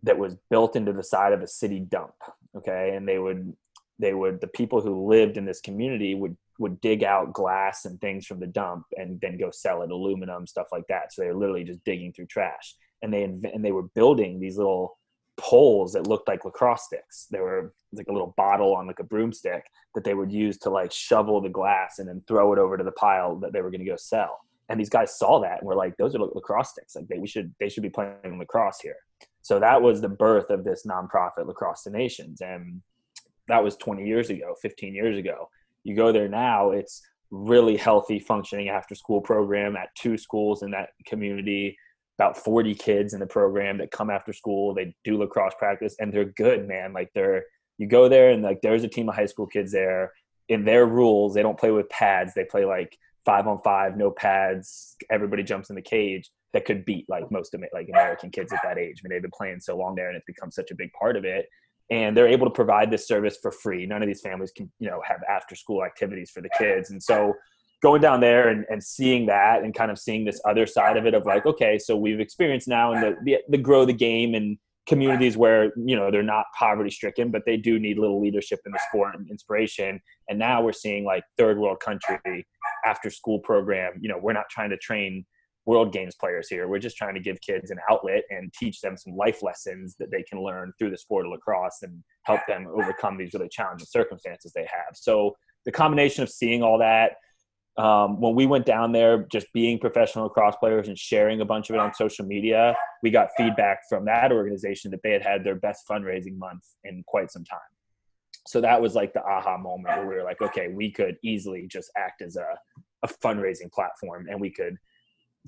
that 0.02 0.18
was 0.18 0.36
built 0.48 0.76
into 0.76 0.92
the 0.92 1.04
side 1.04 1.32
of 1.32 1.42
a 1.42 1.46
city 1.46 1.80
dump. 1.80 2.14
Okay, 2.56 2.94
and 2.96 3.08
they 3.08 3.18
would 3.18 3.54
they 3.98 4.14
would 4.14 4.40
the 4.40 4.48
people 4.48 4.80
who 4.80 5.08
lived 5.08 5.36
in 5.36 5.44
this 5.44 5.60
community 5.60 6.14
would 6.14 6.36
would 6.58 6.80
dig 6.80 7.02
out 7.02 7.32
glass 7.32 7.86
and 7.86 7.98
things 8.00 8.26
from 8.26 8.38
the 8.38 8.46
dump 8.46 8.84
and 8.96 9.18
then 9.20 9.38
go 9.38 9.50
sell 9.50 9.82
it, 9.82 9.90
aluminum 9.90 10.46
stuff 10.46 10.66
like 10.72 10.86
that. 10.88 11.12
So 11.12 11.22
they 11.22 11.28
were 11.28 11.38
literally 11.38 11.64
just 11.64 11.82
digging 11.84 12.12
through 12.12 12.26
trash, 12.26 12.74
and 13.02 13.12
they 13.12 13.24
and 13.24 13.64
they 13.64 13.72
were 13.72 13.88
building 13.94 14.38
these 14.38 14.56
little 14.56 14.98
poles 15.40 15.94
that 15.94 16.06
looked 16.06 16.28
like 16.28 16.44
lacrosse 16.44 16.84
sticks. 16.84 17.26
They 17.30 17.40
were 17.40 17.72
like 17.92 18.08
a 18.08 18.12
little 18.12 18.34
bottle 18.36 18.74
on 18.74 18.86
like 18.86 19.00
a 19.00 19.04
broomstick 19.04 19.64
that 19.94 20.04
they 20.04 20.14
would 20.14 20.30
use 20.30 20.58
to 20.58 20.70
like 20.70 20.92
shovel 20.92 21.40
the 21.40 21.48
glass 21.48 21.98
and 21.98 22.06
then 22.08 22.22
throw 22.28 22.52
it 22.52 22.58
over 22.58 22.76
to 22.76 22.84
the 22.84 22.92
pile 22.92 23.36
that 23.36 23.52
they 23.52 23.62
were 23.62 23.70
going 23.70 23.84
to 23.84 23.90
go 23.90 23.96
sell. 23.96 24.38
And 24.70 24.80
these 24.80 24.88
guys 24.88 25.18
saw 25.18 25.40
that 25.40 25.58
and 25.58 25.66
were 25.66 25.74
like, 25.74 25.96
"Those 25.98 26.14
are 26.14 26.20
lacrosse 26.20 26.70
sticks. 26.70 26.96
Like 26.96 27.08
they 27.08 27.18
we 27.18 27.26
should 27.26 27.54
they 27.60 27.68
should 27.68 27.82
be 27.82 27.90
playing 27.90 28.38
lacrosse 28.38 28.80
here." 28.80 28.96
So 29.42 29.58
that 29.58 29.82
was 29.82 30.00
the 30.00 30.08
birth 30.08 30.50
of 30.50 30.64
this 30.64 30.86
nonprofit 30.86 31.46
Lacrosse 31.46 31.82
the 31.82 31.90
Nations, 31.90 32.40
and 32.40 32.80
that 33.48 33.62
was 33.64 33.76
20 33.76 34.06
years 34.06 34.30
ago, 34.30 34.54
15 34.62 34.94
years 34.94 35.18
ago. 35.18 35.50
You 35.82 35.96
go 35.96 36.12
there 36.12 36.28
now, 36.28 36.70
it's 36.70 37.02
really 37.30 37.76
healthy, 37.76 38.18
functioning 38.18 38.68
after 38.68 38.94
school 38.94 39.20
program 39.20 39.76
at 39.76 39.94
two 39.94 40.16
schools 40.16 40.62
in 40.62 40.70
that 40.72 40.90
community 41.06 41.76
about 42.18 42.36
40 42.36 42.74
kids 42.74 43.14
in 43.14 43.20
the 43.20 43.26
program 43.26 43.78
that 43.78 43.90
come 43.90 44.10
after 44.10 44.32
school. 44.32 44.74
They 44.74 44.94
do 45.04 45.16
lacrosse 45.16 45.54
practice 45.58 45.96
and 45.98 46.12
they're 46.12 46.26
good, 46.26 46.68
man. 46.68 46.92
Like 46.92 47.10
they're, 47.14 47.44
you 47.78 47.86
go 47.86 48.10
there 48.10 48.30
and 48.30 48.42
like 48.42 48.60
there's 48.60 48.84
a 48.84 48.88
team 48.88 49.08
of 49.08 49.14
high 49.14 49.26
school 49.26 49.46
kids 49.46 49.72
there. 49.72 50.12
In 50.48 50.64
their 50.64 50.84
rules, 50.84 51.32
they 51.32 51.42
don't 51.42 51.58
play 51.58 51.70
with 51.70 51.88
pads. 51.88 52.34
They 52.34 52.44
play 52.44 52.66
like 52.66 52.98
five 53.30 53.46
on 53.46 53.60
five, 53.62 53.96
no 53.96 54.10
pads. 54.10 54.96
Everybody 55.08 55.44
jumps 55.44 55.70
in 55.70 55.76
the 55.76 55.82
cage. 55.82 56.28
That 56.52 56.64
could 56.64 56.84
beat 56.84 57.06
like 57.08 57.30
most 57.30 57.54
of 57.54 57.62
like 57.72 57.88
American 57.88 58.30
kids 58.30 58.52
at 58.52 58.58
that 58.64 58.76
age. 58.76 58.96
I 58.98 59.00
mean, 59.06 59.14
they've 59.14 59.22
been 59.22 59.30
playing 59.30 59.60
so 59.60 59.76
long 59.76 59.94
there, 59.94 60.08
and 60.08 60.16
it's 60.16 60.26
become 60.26 60.50
such 60.50 60.72
a 60.72 60.74
big 60.74 60.92
part 60.92 61.16
of 61.16 61.24
it. 61.24 61.46
And 61.90 62.16
they're 62.16 62.26
able 62.26 62.46
to 62.46 62.52
provide 62.52 62.90
this 62.90 63.06
service 63.06 63.38
for 63.40 63.52
free. 63.52 63.86
None 63.86 64.02
of 64.02 64.08
these 64.08 64.20
families 64.20 64.50
can, 64.50 64.70
you 64.80 64.90
know, 64.90 65.00
have 65.06 65.20
after 65.28 65.54
school 65.54 65.84
activities 65.84 66.30
for 66.30 66.40
the 66.40 66.50
kids. 66.58 66.90
And 66.90 67.00
so 67.00 67.34
going 67.82 68.00
down 68.00 68.20
there 68.20 68.48
and, 68.48 68.64
and 68.68 68.82
seeing 68.82 69.26
that 69.26 69.62
and 69.62 69.74
kind 69.74 69.92
of 69.92 69.98
seeing 69.98 70.24
this 70.24 70.40
other 70.44 70.66
side 70.66 70.96
of 70.96 71.06
it 71.06 71.14
of 71.14 71.24
like 71.24 71.46
okay 71.46 71.78
so 71.78 71.96
we've 71.96 72.20
experienced 72.20 72.68
now 72.68 72.92
and 72.92 73.02
the, 73.02 73.16
the, 73.24 73.36
the 73.48 73.56
grow 73.56 73.86
the 73.86 73.92
game 73.92 74.34
and 74.34 74.58
communities 74.86 75.36
where 75.36 75.72
you 75.76 75.94
know 75.94 76.10
they're 76.10 76.22
not 76.22 76.46
poverty 76.58 76.90
stricken 76.90 77.30
but 77.30 77.42
they 77.46 77.56
do 77.56 77.78
need 77.78 77.98
little 77.98 78.20
leadership 78.20 78.58
in 78.66 78.72
the 78.72 78.80
sport 78.88 79.14
and 79.14 79.30
inspiration. 79.30 80.00
And 80.28 80.38
now 80.38 80.62
we're 80.62 80.72
seeing 80.72 81.04
like 81.04 81.22
third 81.36 81.58
world 81.58 81.80
country 81.80 82.46
after 82.84 83.10
school 83.10 83.40
program 83.40 83.92
you 84.00 84.08
know 84.08 84.18
we're 84.20 84.32
not 84.32 84.48
trying 84.50 84.70
to 84.70 84.76
train 84.78 85.24
world 85.66 85.92
games 85.92 86.14
players 86.16 86.48
here. 86.48 86.68
We're 86.68 86.78
just 86.78 86.96
trying 86.96 87.14
to 87.14 87.20
give 87.20 87.40
kids 87.40 87.70
an 87.70 87.78
outlet 87.90 88.22
and 88.30 88.52
teach 88.52 88.80
them 88.80 88.96
some 88.96 89.14
life 89.14 89.42
lessons 89.42 89.94
that 89.98 90.10
they 90.10 90.22
can 90.22 90.42
learn 90.42 90.72
through 90.78 90.90
the 90.90 90.98
sport 90.98 91.26
of 91.26 91.32
lacrosse 91.32 91.78
and 91.82 92.02
help 92.24 92.40
them 92.48 92.66
overcome 92.74 93.18
these 93.18 93.32
really 93.34 93.48
challenging 93.48 93.86
circumstances 93.86 94.52
they 94.52 94.62
have. 94.62 94.94
So 94.94 95.36
the 95.64 95.72
combination 95.72 96.22
of 96.22 96.30
seeing 96.30 96.62
all 96.62 96.78
that 96.78 97.12
um, 97.80 98.20
when 98.20 98.34
we 98.34 98.44
went 98.44 98.66
down 98.66 98.92
there, 98.92 99.26
just 99.32 99.46
being 99.54 99.78
professional 99.78 100.24
lacrosse 100.24 100.56
players 100.56 100.88
and 100.88 100.98
sharing 100.98 101.40
a 101.40 101.46
bunch 101.46 101.70
of 101.70 101.76
it 101.76 101.78
on 101.78 101.94
social 101.94 102.26
media, 102.26 102.76
we 103.02 103.10
got 103.10 103.28
feedback 103.38 103.80
from 103.88 104.04
that 104.04 104.32
organization 104.32 104.90
that 104.90 105.02
they 105.02 105.12
had 105.12 105.22
had 105.22 105.44
their 105.44 105.54
best 105.54 105.88
fundraising 105.88 106.36
month 106.36 106.62
in 106.84 107.02
quite 107.06 107.30
some 107.30 107.42
time. 107.42 107.58
So 108.46 108.60
that 108.60 108.82
was 108.82 108.94
like 108.94 109.14
the 109.14 109.22
aha 109.22 109.56
moment 109.56 109.96
where 109.96 110.06
we 110.06 110.14
were 110.16 110.24
like, 110.24 110.42
okay, 110.42 110.68
we 110.68 110.90
could 110.90 111.16
easily 111.24 111.66
just 111.68 111.90
act 111.96 112.20
as 112.20 112.36
a, 112.36 112.48
a 113.02 113.08
fundraising 113.08 113.72
platform 113.72 114.26
and 114.28 114.38
we 114.38 114.50
could 114.50 114.76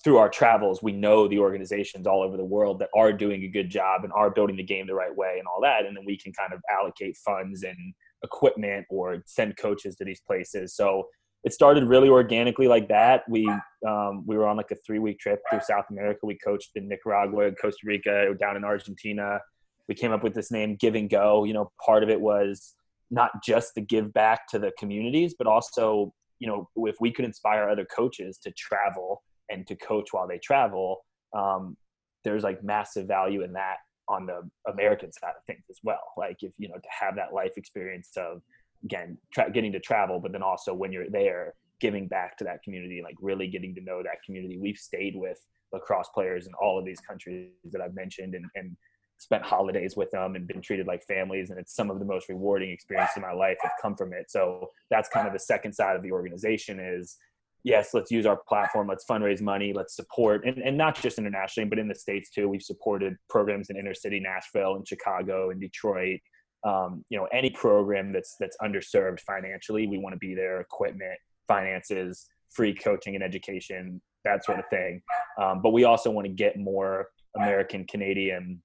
through 0.03 0.17
our 0.17 0.31
travels, 0.31 0.83
we 0.83 0.93
know 0.93 1.29
the 1.29 1.39
organizations 1.39 2.07
all 2.07 2.23
over 2.23 2.39
the 2.39 2.45
world 2.45 2.79
that 2.79 2.89
are 2.97 3.13
doing 3.13 3.43
a 3.43 3.49
good 3.49 3.69
job 3.69 4.05
and 4.05 4.13
are 4.15 4.31
building 4.31 4.57
the 4.57 4.63
game 4.63 4.87
the 4.87 4.95
right 4.95 5.15
way 5.15 5.37
and 5.39 5.47
all 5.47 5.61
that. 5.61 5.85
And 5.85 5.95
then 5.95 6.05
we 6.07 6.17
can 6.17 6.33
kind 6.33 6.55
of 6.55 6.63
allocate 6.71 7.15
funds 7.19 7.63
and 7.63 7.77
equipment 8.25 8.87
or 8.89 9.23
send 9.27 9.59
coaches 9.59 9.95
to 9.97 10.05
these 10.07 10.23
places. 10.27 10.75
So 10.75 11.09
it 11.45 11.53
started 11.53 11.85
really 11.85 12.09
organically 12.09 12.69
like 12.69 12.89
that. 12.89 13.25
We 13.29 13.49
um, 13.87 14.25
we 14.27 14.37
were 14.37 14.47
on 14.47 14.57
like 14.57 14.71
a 14.71 14.77
three 14.87 15.01
week 15.01 15.19
trip 15.19 15.41
through 15.51 15.61
South 15.61 15.87
America. 15.91 16.21
We 16.25 16.39
coached 16.39 16.71
in 16.77 16.89
Nicaragua, 16.89 17.51
Costa 17.61 17.81
Rica, 17.85 18.33
down 18.39 18.57
in 18.57 18.65
Argentina. 18.65 19.41
We 19.89 19.95
came 19.95 20.13
up 20.13 20.23
with 20.23 20.35
this 20.35 20.53
name 20.53 20.77
Give 20.77 20.95
and 20.95 21.11
Go. 21.11 21.45
You 21.45 21.55
know, 21.55 21.73
part 21.85 22.03
of 22.03 22.11
it 22.11 22.21
was 22.21 22.75
not 23.11 23.31
just 23.45 23.75
to 23.75 23.81
give 23.81 24.13
back 24.13 24.47
to 24.49 24.59
the 24.59 24.73
communities, 24.79 25.35
but 25.37 25.47
also 25.47 26.13
you 26.39 26.47
know 26.47 26.69
if 26.77 26.97
we 27.01 27.11
could 27.11 27.25
inspire 27.25 27.69
other 27.69 27.87
coaches 27.87 28.39
to 28.45 28.53
travel 28.53 29.23
and 29.51 29.67
to 29.67 29.75
coach 29.77 30.09
while 30.13 30.29
they 30.29 30.39
travel, 30.39 31.05
um, 31.37 31.77
there's 32.25 32.45
like 32.45 32.63
massive 32.63 33.09
value 33.09 33.43
in 33.43 33.53
that 33.53 33.79
on 34.09 34.27
the 34.27 34.43
American 34.71 35.11
side 35.13 35.33
of 35.37 35.45
things 35.47 35.65
as 35.71 35.79
well. 35.83 36.03
Like 36.17 36.37
if 36.43 36.53
you 36.59 36.69
know 36.69 36.77
to 36.77 36.89
have 37.01 37.17
that 37.17 37.35
life 37.35 37.53
experience 37.57 38.11
of 38.17 38.43
again 38.85 39.17
tra- 39.33 39.51
getting 39.51 39.73
to 39.73 39.81
travel 39.81 40.19
but 40.21 40.33
then 40.33 40.43
also 40.43 40.75
when 40.75 40.93
you're 40.93 41.11
there 41.11 41.55
giving 41.83 42.07
back 42.07 42.39
to 42.39 42.45
that 42.45 42.63
community 42.63 43.01
like 43.03 43.17
really 43.21 43.49
getting 43.49 43.75
to 43.75 43.81
know 43.81 44.03
that 44.05 44.23
community. 44.25 44.57
We've 44.57 44.79
stayed 44.79 45.17
with 45.17 45.39
lacrosse 45.73 46.09
players 46.15 46.47
in 46.47 46.53
all 46.55 46.79
of 46.79 46.85
these 46.85 47.01
countries 47.01 47.49
that 47.73 47.81
i've 47.81 47.95
mentioned 47.95 48.35
and, 48.35 48.45
and 48.55 48.77
spent 49.17 49.43
holidays 49.43 49.97
with 49.97 50.11
them 50.11 50.35
and 50.35 50.47
been 50.47 50.61
treated 50.61 50.87
like 50.87 51.03
families 51.05 51.51
and 51.51 51.59
it's 51.59 51.75
some 51.75 51.91
of 51.91 51.99
the 51.99 52.05
most 52.05 52.29
rewarding 52.29 52.71
experiences 52.71 53.17
in 53.17 53.23
my 53.23 53.33
life 53.33 53.57
have 53.63 53.73
come 53.81 53.95
from 53.97 54.13
it. 54.13 54.29
So 54.31 54.69
that's 54.91 55.09
kind 55.09 55.27
of 55.27 55.33
the 55.33 55.39
second 55.39 55.73
side 55.73 55.97
of 55.97 56.03
the 56.03 56.11
organization 56.11 56.81
is 56.81 57.17
yes 57.65 57.95
let's 57.95 58.11
use 58.11 58.27
our 58.27 58.41
platform 58.49 58.89
let's 58.89 59.05
fundraise 59.09 59.41
money 59.41 59.73
let's 59.73 59.95
support 59.95 60.45
and, 60.45 60.59
and 60.59 60.77
not 60.77 61.01
just 61.01 61.19
internationally 61.19 61.69
but 61.69 61.79
in 61.79 61.89
the 61.89 61.95
states 61.95 62.31
too. 62.31 62.49
We've 62.49 62.63
supported 62.63 63.17
programs 63.31 63.71
in 63.71 63.77
inner 63.77 63.95
city 63.95 64.19
nashville 64.19 64.75
and 64.75 64.87
chicago 64.87 65.51
and 65.51 65.61
detroit 65.61 66.21
um, 66.65 67.05
you 67.09 67.19
know 67.19 67.27
any 67.33 67.51
program 67.51 68.13
that's 68.13 68.37
that's 68.39 68.57
underserved 68.63 69.21
financially 69.21 69.87
we 69.87 69.99
want 69.99 70.13
to 70.13 70.19
be 70.19 70.35
there 70.35 70.61
equipment 70.61 71.19
finances 71.49 72.27
free 72.51 72.75
coaching 72.75 73.15
and 73.15 73.25
education 73.25 74.01
that 74.25 74.45
sort 74.45 74.61
of 74.61 74.65
thing. 74.71 75.03
Um, 75.41 75.61
but 75.63 75.71
we 75.71 75.85
also 75.85 76.11
want 76.11 76.27
to 76.27 76.33
get 76.33 76.57
more 76.59 77.09
american 77.37 77.87
canadian 77.87 78.63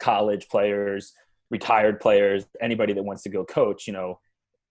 college 0.00 0.46
players 0.48 1.12
retired 1.50 2.00
players 2.00 2.44
anybody 2.60 2.92
that 2.92 3.02
wants 3.02 3.22
to 3.22 3.28
go 3.28 3.44
coach 3.44 3.86
you 3.86 3.92
know 3.92 4.18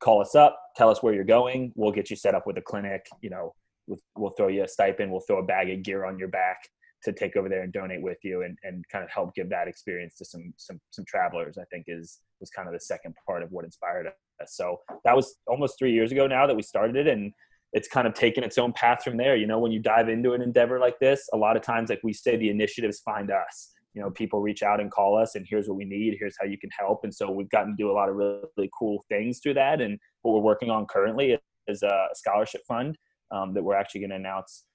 call 0.01 0.21
us 0.21 0.35
up 0.35 0.57
tell 0.75 0.89
us 0.89 1.03
where 1.03 1.13
you're 1.13 1.23
going 1.23 1.71
we'll 1.75 1.91
get 1.91 2.09
you 2.09 2.15
set 2.15 2.33
up 2.33 2.47
with 2.47 2.57
a 2.57 2.61
clinic 2.61 3.05
you 3.21 3.29
know 3.29 3.53
we'll, 3.87 3.99
we'll 4.15 4.31
throw 4.31 4.47
you 4.47 4.63
a 4.63 4.67
stipend 4.67 5.11
we'll 5.11 5.21
throw 5.21 5.39
a 5.39 5.43
bag 5.43 5.69
of 5.69 5.83
gear 5.83 6.05
on 6.05 6.17
your 6.17 6.27
back 6.27 6.57
to 7.05 7.13
take 7.13 7.35
over 7.35 7.47
there 7.47 7.61
and 7.61 7.71
donate 7.71 8.01
with 8.01 8.17
you 8.23 8.43
and, 8.43 8.57
and 8.63 8.83
kind 8.91 9.03
of 9.03 9.09
help 9.09 9.33
give 9.33 9.49
that 9.49 9.67
experience 9.67 10.15
to 10.17 10.25
some 10.25 10.53
some 10.57 10.79
some 10.91 11.05
travelers 11.07 11.57
i 11.57 11.63
think 11.71 11.85
is 11.87 12.19
was 12.39 12.49
kind 12.49 12.67
of 12.67 12.73
the 12.73 12.79
second 12.79 13.15
part 13.25 13.43
of 13.43 13.51
what 13.51 13.65
inspired 13.65 14.07
us. 14.07 14.13
So 14.55 14.77
that 15.03 15.15
was 15.15 15.37
almost 15.47 15.77
three 15.79 15.93
years 15.93 16.11
ago 16.11 16.27
now 16.27 16.47
that 16.47 16.55
we 16.55 16.61
started 16.61 16.95
it 16.95 17.07
and 17.07 17.31
it's 17.73 17.87
kind 17.87 18.07
of 18.07 18.13
taken 18.13 18.43
its 18.43 18.57
own 18.57 18.71
path 18.73 19.03
from 19.03 19.17
there. 19.17 19.35
You 19.35 19.47
know 19.47 19.59
when 19.59 19.71
you 19.71 19.79
dive 19.79 20.09
into 20.09 20.33
an 20.33 20.41
endeavor 20.41 20.79
like 20.79 20.99
this 20.99 21.27
a 21.33 21.37
lot 21.37 21.57
of 21.57 21.63
times 21.63 21.89
like 21.89 22.01
we 22.03 22.13
say 22.13 22.37
the 22.37 22.49
initiatives 22.49 22.99
find 22.99 23.31
us. 23.31 23.71
You 23.93 24.01
know 24.01 24.09
people 24.11 24.41
reach 24.41 24.63
out 24.63 24.79
and 24.79 24.91
call 24.91 25.17
us 25.17 25.35
and 25.35 25.45
here's 25.49 25.67
what 25.67 25.77
we 25.77 25.85
need 25.85 26.17
here's 26.19 26.35
how 26.39 26.45
you 26.45 26.57
can 26.57 26.69
help. 26.77 27.01
And 27.03 27.13
so 27.13 27.31
we've 27.31 27.49
gotten 27.49 27.71
to 27.71 27.77
do 27.77 27.91
a 27.91 27.93
lot 27.93 28.09
of 28.09 28.15
really, 28.15 28.69
cool 28.77 29.03
things 29.09 29.39
through 29.39 29.55
that. 29.55 29.81
And 29.81 29.97
what 30.21 30.33
we're 30.33 30.41
working 30.41 30.69
on 30.69 30.85
currently 30.85 31.37
is 31.67 31.83
a 31.83 32.07
scholarship 32.13 32.61
fund 32.67 32.97
um, 33.31 33.53
that 33.53 33.63
we're 33.63 33.75
actually 33.75 34.01
going 34.01 34.11
to 34.11 34.17
announce 34.17 34.65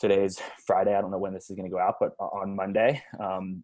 today's 0.00 0.40
Friday. 0.66 0.94
I 0.94 1.00
don't 1.00 1.10
know 1.10 1.18
when 1.18 1.34
this 1.34 1.50
is 1.50 1.56
going 1.56 1.68
to 1.68 1.74
go 1.74 1.80
out, 1.80 1.96
but 2.00 2.12
on 2.18 2.56
Monday. 2.56 3.02
Um, 3.18 3.62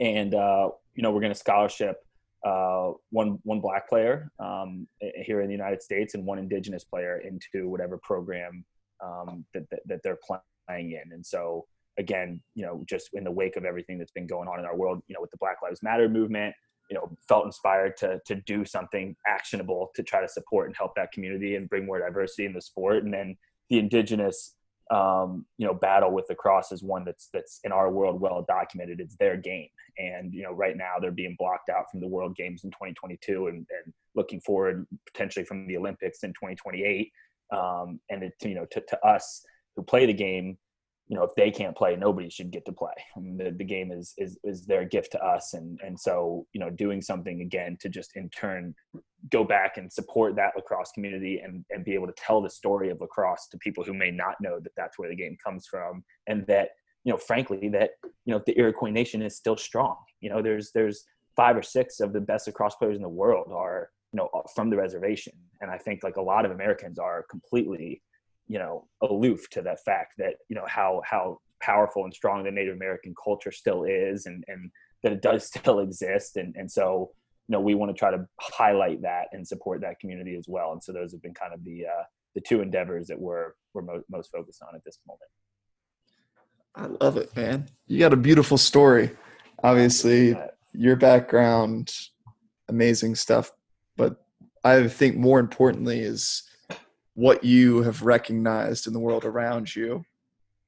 and 0.00 0.34
uh, 0.34 0.70
you 0.94 1.02
know, 1.02 1.12
we're 1.12 1.20
going 1.20 1.32
to 1.32 1.38
scholarship 1.38 1.96
uh, 2.44 2.90
one 3.10 3.38
one 3.44 3.60
black 3.60 3.88
player 3.88 4.30
um, 4.38 4.86
here 5.00 5.40
in 5.40 5.46
the 5.46 5.54
United 5.54 5.82
States 5.82 6.14
and 6.14 6.26
one 6.26 6.38
indigenous 6.38 6.84
player 6.84 7.18
into 7.18 7.68
whatever 7.68 7.98
program 7.98 8.64
um, 9.02 9.44
that, 9.54 9.68
that, 9.70 9.80
that 9.86 10.00
they're 10.02 10.18
playing 10.26 10.92
in. 10.92 11.12
And 11.12 11.24
so 11.24 11.66
again, 11.98 12.42
you 12.54 12.64
know, 12.64 12.82
just 12.88 13.10
in 13.12 13.24
the 13.24 13.30
wake 13.30 13.56
of 13.56 13.64
everything 13.64 13.98
that's 13.98 14.12
been 14.12 14.26
going 14.26 14.48
on 14.48 14.58
in 14.58 14.64
our 14.64 14.76
world, 14.76 15.02
you 15.06 15.14
know, 15.14 15.20
with 15.20 15.30
the 15.30 15.36
Black 15.38 15.56
Lives 15.62 15.82
Matter 15.82 16.08
movement, 16.08 16.54
you 16.90 16.98
know 16.98 17.10
felt 17.26 17.46
inspired 17.46 17.96
to 17.96 18.20
to 18.26 18.34
do 18.34 18.64
something 18.64 19.16
actionable 19.26 19.90
to 19.94 20.02
try 20.02 20.20
to 20.20 20.28
support 20.28 20.66
and 20.66 20.76
help 20.76 20.94
that 20.94 21.10
community 21.12 21.56
and 21.56 21.70
bring 21.70 21.86
more 21.86 21.98
diversity 21.98 22.44
in 22.44 22.52
the 22.52 22.60
sport 22.60 23.04
and 23.04 23.14
then 23.14 23.36
the 23.70 23.78
indigenous 23.78 24.56
um, 24.92 25.46
you 25.56 25.66
know 25.66 25.74
battle 25.74 26.12
with 26.12 26.26
the 26.28 26.34
cross 26.34 26.70
is 26.70 26.82
one 26.82 27.04
that's 27.04 27.28
that's 27.32 27.60
in 27.64 27.72
our 27.72 27.90
world 27.90 28.20
well 28.20 28.44
documented. 28.46 29.00
It's 29.00 29.16
their 29.16 29.36
game. 29.36 29.68
And 29.98 30.32
you 30.32 30.42
know 30.42 30.52
right 30.52 30.76
now 30.76 30.94
they're 31.00 31.10
being 31.10 31.36
blocked 31.38 31.68
out 31.68 31.90
from 31.90 32.00
the 32.00 32.08
world 32.08 32.36
games 32.36 32.64
in 32.64 32.70
2022 32.70 33.48
and, 33.48 33.56
and 33.56 33.92
looking 34.14 34.40
forward 34.40 34.86
potentially 35.06 35.44
from 35.44 35.66
the 35.66 35.76
olympics 35.76 36.22
in 36.22 36.30
2028 36.30 37.10
um, 37.52 38.00
and 38.10 38.22
it, 38.22 38.34
you 38.42 38.54
know 38.54 38.66
to, 38.70 38.80
to 38.80 39.06
us 39.06 39.44
who 39.76 39.82
play 39.82 40.06
the 40.06 40.12
game 40.12 40.56
you 41.12 41.18
know 41.18 41.24
if 41.24 41.34
they 41.34 41.50
can't 41.50 41.76
play 41.76 41.94
nobody 41.94 42.30
should 42.30 42.50
get 42.50 42.64
to 42.64 42.72
play. 42.72 42.94
I 43.14 43.20
mean, 43.20 43.36
the, 43.36 43.50
the 43.50 43.64
game 43.64 43.92
is, 43.92 44.14
is 44.16 44.38
is 44.44 44.64
their 44.64 44.86
gift 44.86 45.12
to 45.12 45.22
us. 45.22 45.52
And 45.52 45.78
and 45.84 46.00
so 46.00 46.46
you 46.54 46.58
know 46.58 46.70
doing 46.70 47.02
something 47.02 47.42
again 47.42 47.76
to 47.82 47.90
just 47.90 48.16
in 48.16 48.30
turn 48.30 48.74
go 49.30 49.44
back 49.44 49.76
and 49.76 49.92
support 49.92 50.36
that 50.36 50.54
lacrosse 50.56 50.90
community 50.92 51.42
and 51.44 51.66
and 51.68 51.84
be 51.84 51.92
able 51.92 52.06
to 52.06 52.14
tell 52.16 52.40
the 52.40 52.48
story 52.48 52.88
of 52.88 52.98
lacrosse 53.02 53.46
to 53.48 53.58
people 53.58 53.84
who 53.84 53.92
may 53.92 54.10
not 54.10 54.36
know 54.40 54.58
that 54.58 54.72
that's 54.74 54.98
where 54.98 55.10
the 55.10 55.14
game 55.14 55.36
comes 55.44 55.66
from. 55.66 56.02
And 56.28 56.46
that 56.46 56.70
you 57.04 57.12
know 57.12 57.18
frankly 57.18 57.68
that 57.68 57.90
you 58.24 58.32
know 58.32 58.40
the 58.46 58.58
iroquois 58.58 58.88
nation 58.88 59.20
is 59.20 59.36
still 59.36 59.58
strong. 59.58 59.98
You 60.22 60.30
know 60.30 60.40
there's 60.40 60.72
there's 60.72 61.04
five 61.36 61.58
or 61.58 61.62
six 61.62 62.00
of 62.00 62.14
the 62.14 62.22
best 62.22 62.46
lacrosse 62.46 62.76
players 62.76 62.96
in 62.96 63.02
the 63.02 63.08
world 63.10 63.52
are 63.52 63.90
you 64.14 64.16
know 64.16 64.30
from 64.54 64.70
the 64.70 64.76
reservation. 64.78 65.34
And 65.60 65.70
i 65.70 65.78
think 65.78 66.02
like 66.02 66.16
a 66.16 66.20
lot 66.20 66.44
of 66.44 66.50
americans 66.50 66.98
are 66.98 67.24
completely 67.30 68.02
you 68.52 68.58
know 68.58 68.86
aloof 69.02 69.48
to 69.48 69.62
the 69.62 69.76
fact 69.82 70.12
that 70.18 70.34
you 70.50 70.54
know 70.54 70.66
how 70.66 71.00
how 71.06 71.38
powerful 71.62 72.04
and 72.04 72.12
strong 72.12 72.44
the 72.44 72.50
Native 72.50 72.76
American 72.76 73.14
culture 73.24 73.50
still 73.50 73.84
is, 73.84 74.26
and 74.26 74.44
and 74.46 74.70
that 75.02 75.12
it 75.12 75.22
does 75.22 75.46
still 75.54 75.80
exist, 75.80 76.36
and 76.36 76.54
and 76.54 76.70
so 76.70 77.10
you 77.48 77.54
know 77.54 77.60
we 77.60 77.74
want 77.74 77.90
to 77.90 77.98
try 77.98 78.10
to 78.10 78.26
highlight 78.40 79.00
that 79.00 79.28
and 79.32 79.48
support 79.48 79.80
that 79.80 79.98
community 80.00 80.36
as 80.36 80.44
well. 80.48 80.72
And 80.72 80.84
so 80.84 80.92
those 80.92 81.12
have 81.12 81.22
been 81.22 81.32
kind 81.32 81.54
of 81.54 81.64
the 81.64 81.86
uh, 81.86 82.02
the 82.34 82.42
two 82.42 82.60
endeavors 82.60 83.06
that 83.06 83.18
we're 83.18 83.52
we're 83.72 83.82
mo- 83.82 84.04
most 84.10 84.30
focused 84.30 84.62
on 84.62 84.74
at 84.74 84.84
this 84.84 84.98
moment. 85.08 85.30
I 86.74 87.04
love 87.04 87.16
it, 87.16 87.34
man. 87.34 87.70
You 87.86 87.98
got 88.00 88.12
a 88.12 88.18
beautiful 88.18 88.58
story. 88.58 89.10
Obviously, 89.62 90.36
your 90.74 90.96
background, 90.96 91.94
amazing 92.68 93.14
stuff. 93.14 93.50
But 93.96 94.22
I 94.62 94.88
think 94.88 95.16
more 95.16 95.40
importantly 95.40 96.00
is 96.00 96.42
what 97.14 97.44
you 97.44 97.82
have 97.82 98.02
recognized 98.02 98.86
in 98.86 98.92
the 98.92 99.00
world 99.00 99.24
around 99.24 99.74
you 99.74 100.04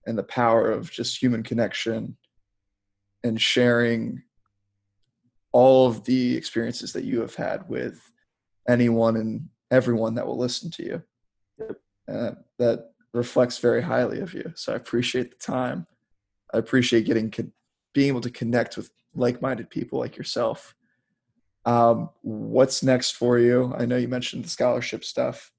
and 0.07 0.19
the 0.19 0.23
power 0.23 0.71
of 0.71 0.91
just 0.91 1.21
human 1.21 1.43
connection 1.43 2.17
and 3.23 3.41
sharing 3.41 4.23
all 5.53 5.87
of 5.87 6.05
the 6.05 6.37
experiences 6.37 6.93
that 6.93 7.05
you 7.05 7.21
have 7.21 7.35
had 7.35 7.67
with 7.69 8.13
anyone 8.69 9.17
and 9.17 9.49
everyone 9.71 10.15
that 10.15 10.27
will 10.27 10.37
listen 10.37 10.71
to 10.71 10.83
you. 10.85 11.03
Uh, 12.13 12.33
that 12.59 12.91
reflects 13.15 13.59
very 13.59 13.81
highly 13.81 14.21
of 14.21 14.35
you. 14.35 14.53
So 14.57 14.73
I 14.73 14.77
appreciate 14.77 15.31
the 15.31 15.37
time. 15.37 15.87
I 16.53 16.59
appreciate 16.59 17.07
getting 17.07 17.33
being 17.95 18.09
able 18.09 18.21
to 18.21 18.31
connect 18.31 18.77
with 18.77 18.91
like-minded 19.15 19.71
people 19.71 20.01
like 20.01 20.17
yourself. 20.17 20.75
Um, 21.65 22.11
what's 22.23 22.83
next 22.83 23.13
for 23.13 23.39
you? 23.39 23.73
I 23.79 23.87
know 23.87 23.97
you 23.97 24.09
mentioned 24.09 24.45
the 24.45 24.51
scholarship 24.51 25.05
stuff. 25.05 25.53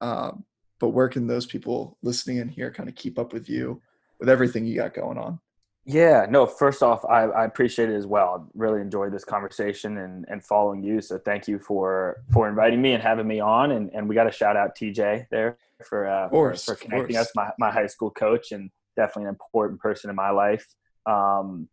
Um, 0.00 0.44
but 0.80 0.90
where 0.90 1.08
can 1.08 1.26
those 1.26 1.46
people 1.46 1.96
listening 2.02 2.38
in 2.38 2.48
here 2.48 2.70
kind 2.70 2.88
of 2.88 2.94
keep 2.94 3.18
up 3.18 3.32
with 3.32 3.48
you 3.48 3.80
with 4.20 4.28
everything 4.28 4.66
you 4.66 4.76
got 4.76 4.94
going 4.94 5.18
on? 5.18 5.40
Yeah, 5.86 6.26
no, 6.30 6.46
first 6.46 6.82
off, 6.82 7.04
I, 7.04 7.24
I 7.24 7.44
appreciate 7.44 7.90
it 7.90 7.94
as 7.94 8.06
well. 8.06 8.46
I 8.48 8.50
really 8.54 8.80
enjoyed 8.80 9.12
this 9.12 9.24
conversation 9.24 9.98
and, 9.98 10.24
and 10.28 10.42
following 10.42 10.82
you. 10.82 11.02
So 11.02 11.18
thank 11.18 11.46
you 11.46 11.58
for, 11.58 12.22
for 12.32 12.48
inviting 12.48 12.80
me 12.80 12.92
and 12.92 13.02
having 13.02 13.26
me 13.26 13.40
on. 13.40 13.72
And, 13.72 13.90
and 13.92 14.08
we 14.08 14.14
got 14.14 14.24
to 14.24 14.32
shout 14.32 14.56
out 14.56 14.74
TJ 14.76 15.26
there 15.30 15.58
for, 15.86 16.08
uh, 16.08 16.30
course, 16.30 16.64
for, 16.64 16.74
for 16.74 16.80
connecting 16.80 17.16
us, 17.16 17.30
my, 17.34 17.50
my 17.58 17.70
high 17.70 17.86
school 17.86 18.10
coach, 18.10 18.52
and 18.52 18.70
definitely 18.96 19.24
an 19.24 19.28
important 19.30 19.78
person 19.78 20.08
in 20.08 20.16
my 20.16 20.30
life. 20.30 20.66
Um, 21.04 21.68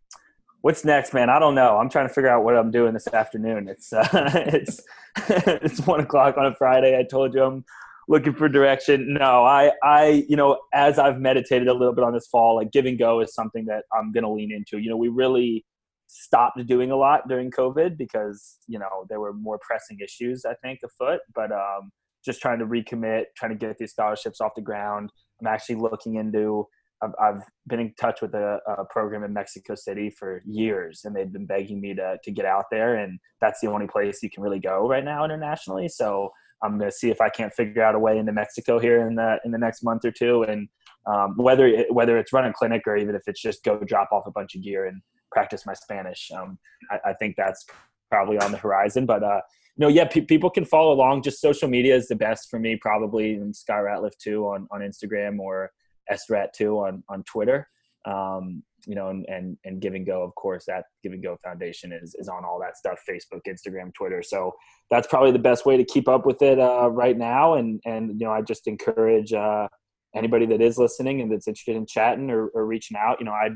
what's 0.59 0.84
next, 0.84 1.13
man? 1.13 1.30
I 1.30 1.39
don't 1.39 1.55
know. 1.55 1.78
I'm 1.78 1.89
trying 1.89 2.09
to 2.09 2.13
figure 2.13 2.30
out 2.30 2.43
what 2.43 2.57
I'm 2.57 2.69
doing 2.69 2.93
this 2.93 3.07
afternoon. 3.07 3.69
It's, 3.69 3.93
uh, 3.93 4.07
it's, 4.36 4.82
it's 5.30 5.88
one 5.88 6.01
o'clock 6.01 6.38
on 6.38 6.47
a 6.47 6.55
Friday. 6.55 6.99
I 6.99 7.03
told 7.03 7.34
you 7.34 7.43
I'm 7.43 7.63
looking 8.07 8.33
for 8.33 8.49
direction. 8.49 9.13
No, 9.13 9.45
I, 9.45 9.71
I, 9.83 10.25
you 10.27 10.35
know, 10.35 10.59
as 10.73 10.99
I've 10.99 11.19
meditated 11.19 11.67
a 11.67 11.73
little 11.73 11.93
bit 11.93 12.03
on 12.03 12.13
this 12.13 12.27
fall, 12.27 12.55
like 12.55 12.71
give 12.71 12.85
and 12.85 12.97
go 12.97 13.21
is 13.21 13.33
something 13.33 13.65
that 13.65 13.83
I'm 13.93 14.11
going 14.11 14.23
to 14.23 14.29
lean 14.29 14.51
into. 14.51 14.79
You 14.79 14.89
know, 14.89 14.97
we 14.97 15.07
really 15.07 15.65
stopped 16.07 16.65
doing 16.67 16.91
a 16.91 16.95
lot 16.95 17.27
during 17.27 17.51
COVID 17.51 17.97
because, 17.97 18.57
you 18.67 18.77
know, 18.77 19.05
there 19.09 19.19
were 19.19 19.33
more 19.33 19.59
pressing 19.61 19.99
issues, 20.03 20.43
I 20.45 20.55
think, 20.61 20.79
afoot. 20.83 21.21
But 21.33 21.51
um, 21.51 21.91
just 22.23 22.41
trying 22.41 22.59
to 22.59 22.65
recommit, 22.65 23.25
trying 23.37 23.51
to 23.51 23.57
get 23.57 23.77
these 23.77 23.91
scholarships 23.91 24.41
off 24.41 24.51
the 24.55 24.61
ground. 24.61 25.11
I'm 25.39 25.47
actually 25.47 25.75
looking 25.75 26.15
into, 26.15 26.67
I've, 27.01 27.11
I've 27.21 27.41
been 27.67 27.79
in 27.79 27.93
touch 27.99 28.21
with 28.21 28.33
a, 28.35 28.59
a, 28.67 28.85
program 28.85 29.23
in 29.23 29.33
Mexico 29.33 29.73
City 29.75 30.11
for 30.11 30.43
years, 30.45 31.01
and 31.03 31.15
they've 31.15 31.31
been 31.31 31.47
begging 31.47 31.81
me 31.81 31.95
to, 31.95 32.17
to 32.23 32.31
get 32.31 32.45
out 32.45 32.65
there. 32.69 32.95
And 32.95 33.19
that's 33.39 33.59
the 33.61 33.67
only 33.67 33.87
place 33.87 34.21
you 34.21 34.29
can 34.29 34.43
really 34.43 34.59
go 34.59 34.87
right 34.87 35.03
now 35.03 35.25
internationally. 35.25 35.87
So, 35.87 36.31
I'm 36.64 36.78
going 36.78 36.91
to 36.91 36.95
see 36.95 37.09
if 37.09 37.22
I 37.22 37.30
can't 37.30 37.53
figure 37.53 37.84
out 37.84 37.95
a 37.95 37.99
way 37.99 38.18
into 38.18 38.32
Mexico 38.32 38.80
here 38.80 39.05
in 39.07 39.16
the 39.16 39.39
in 39.45 39.51
the 39.51 39.57
next 39.57 39.84
month 39.84 40.05
or 40.05 40.12
two, 40.12 40.43
and 40.43 40.68
um, 41.05 41.36
whether 41.38 41.68
it, 41.68 41.93
whether 41.93 42.18
it's 42.18 42.32
run 42.32 42.45
a 42.45 42.53
clinic 42.53 42.84
or 42.86 42.95
even 42.95 43.16
if 43.16 43.24
it's 43.28 43.41
just 43.41 43.64
go 43.64 43.80
drop 43.80 44.09
off 44.12 44.28
a 44.28 44.32
bunch 44.32 44.55
of 44.55 44.62
gear 44.62 44.86
and 44.86 45.01
practice 45.32 45.66
my 45.66 45.74
Spanish. 45.74 46.30
Um, 46.36 46.59
I, 46.91 47.09
I, 47.09 47.14
think 47.14 47.36
that's 47.38 47.66
probably 48.09 48.38
on 48.38 48.51
the 48.51 48.57
horizon. 48.57 49.05
But 49.05 49.24
uh, 49.24 49.41
know, 49.82 49.89
yeah, 49.89 50.05
pe- 50.05 50.22
people 50.22 50.49
can 50.49 50.64
follow 50.64 50.93
along. 50.93 51.24
Just 51.24 51.41
social 51.41 51.68
media 51.68 51.95
is 51.95 52.07
the 52.07 52.16
best 52.16 52.49
for 52.49 52.59
me, 52.59 52.78
probably, 52.78 53.34
and 53.34 53.53
Sky 53.53 53.80
Ratliff 53.80 54.18
too 54.18 54.45
on 54.45 54.68
on 54.72 54.82
Instagram 54.82 55.39
or 55.39 55.72
SRAT 56.09 56.53
too 56.53 56.78
on 56.78 57.03
on 57.09 57.24
Twitter. 57.24 57.68
Um, 58.05 58.63
you 58.87 58.95
know, 58.95 59.09
and, 59.09 59.25
and, 59.27 59.57
and 59.63 59.79
Give 59.79 59.93
and 59.93 60.05
Go, 60.05 60.23
of 60.23 60.33
course, 60.35 60.65
that 60.65 60.85
Give 61.03 61.13
and 61.13 61.21
Go 61.21 61.37
Foundation 61.43 61.91
is, 61.91 62.15
is 62.17 62.27
on 62.27 62.43
all 62.43 62.59
that 62.59 62.77
stuff, 62.77 62.99
Facebook, 63.07 63.41
Instagram, 63.47 63.93
Twitter. 63.93 64.23
So 64.23 64.55
that's 64.89 65.07
probably 65.07 65.31
the 65.31 65.39
best 65.39 65.65
way 65.65 65.77
to 65.77 65.83
keep 65.83 66.07
up 66.07 66.25
with 66.25 66.41
it 66.41 66.59
uh, 66.59 66.89
right 66.89 67.17
now. 67.17 67.55
And, 67.55 67.79
and, 67.85 68.19
you 68.19 68.25
know, 68.25 68.31
I 68.31 68.41
just 68.41 68.67
encourage 68.67 69.33
uh, 69.33 69.67
anybody 70.15 70.47
that 70.47 70.61
is 70.61 70.79
listening 70.79 71.21
and 71.21 71.31
that's 71.31 71.47
interested 71.47 71.75
in 71.75 71.85
chatting 71.85 72.31
or, 72.31 72.47
or 72.47 72.65
reaching 72.65 72.97
out, 72.97 73.19
you 73.19 73.25
know, 73.25 73.33
I 73.33 73.49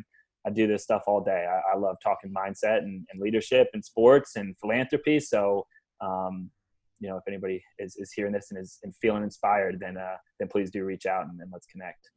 I 0.45 0.51
do 0.51 0.67
this 0.67 0.83
stuff 0.83 1.03
all 1.07 1.21
day. 1.21 1.45
I, 1.49 1.73
I 1.73 1.77
love 1.77 1.97
talking 2.03 2.31
mindset 2.31 2.79
and, 2.79 3.05
and, 3.11 3.19
leadership 3.19 3.67
and 3.73 3.83
sports 3.83 4.35
and 4.35 4.55
philanthropy. 4.59 5.19
So, 5.19 5.65
um, 6.01 6.51
you 6.99 7.09
know, 7.09 7.17
if 7.17 7.23
anybody 7.27 7.63
is, 7.79 7.95
is 7.97 8.11
hearing 8.13 8.33
this 8.33 8.51
and 8.51 8.61
is 8.61 8.77
and 8.83 8.93
feeling 9.01 9.23
inspired, 9.23 9.79
then, 9.79 9.97
uh, 9.97 10.17
then 10.39 10.47
please 10.47 10.69
do 10.69 10.85
reach 10.85 11.07
out 11.07 11.25
and, 11.25 11.41
and 11.41 11.49
let's 11.51 11.65
connect. 11.65 12.11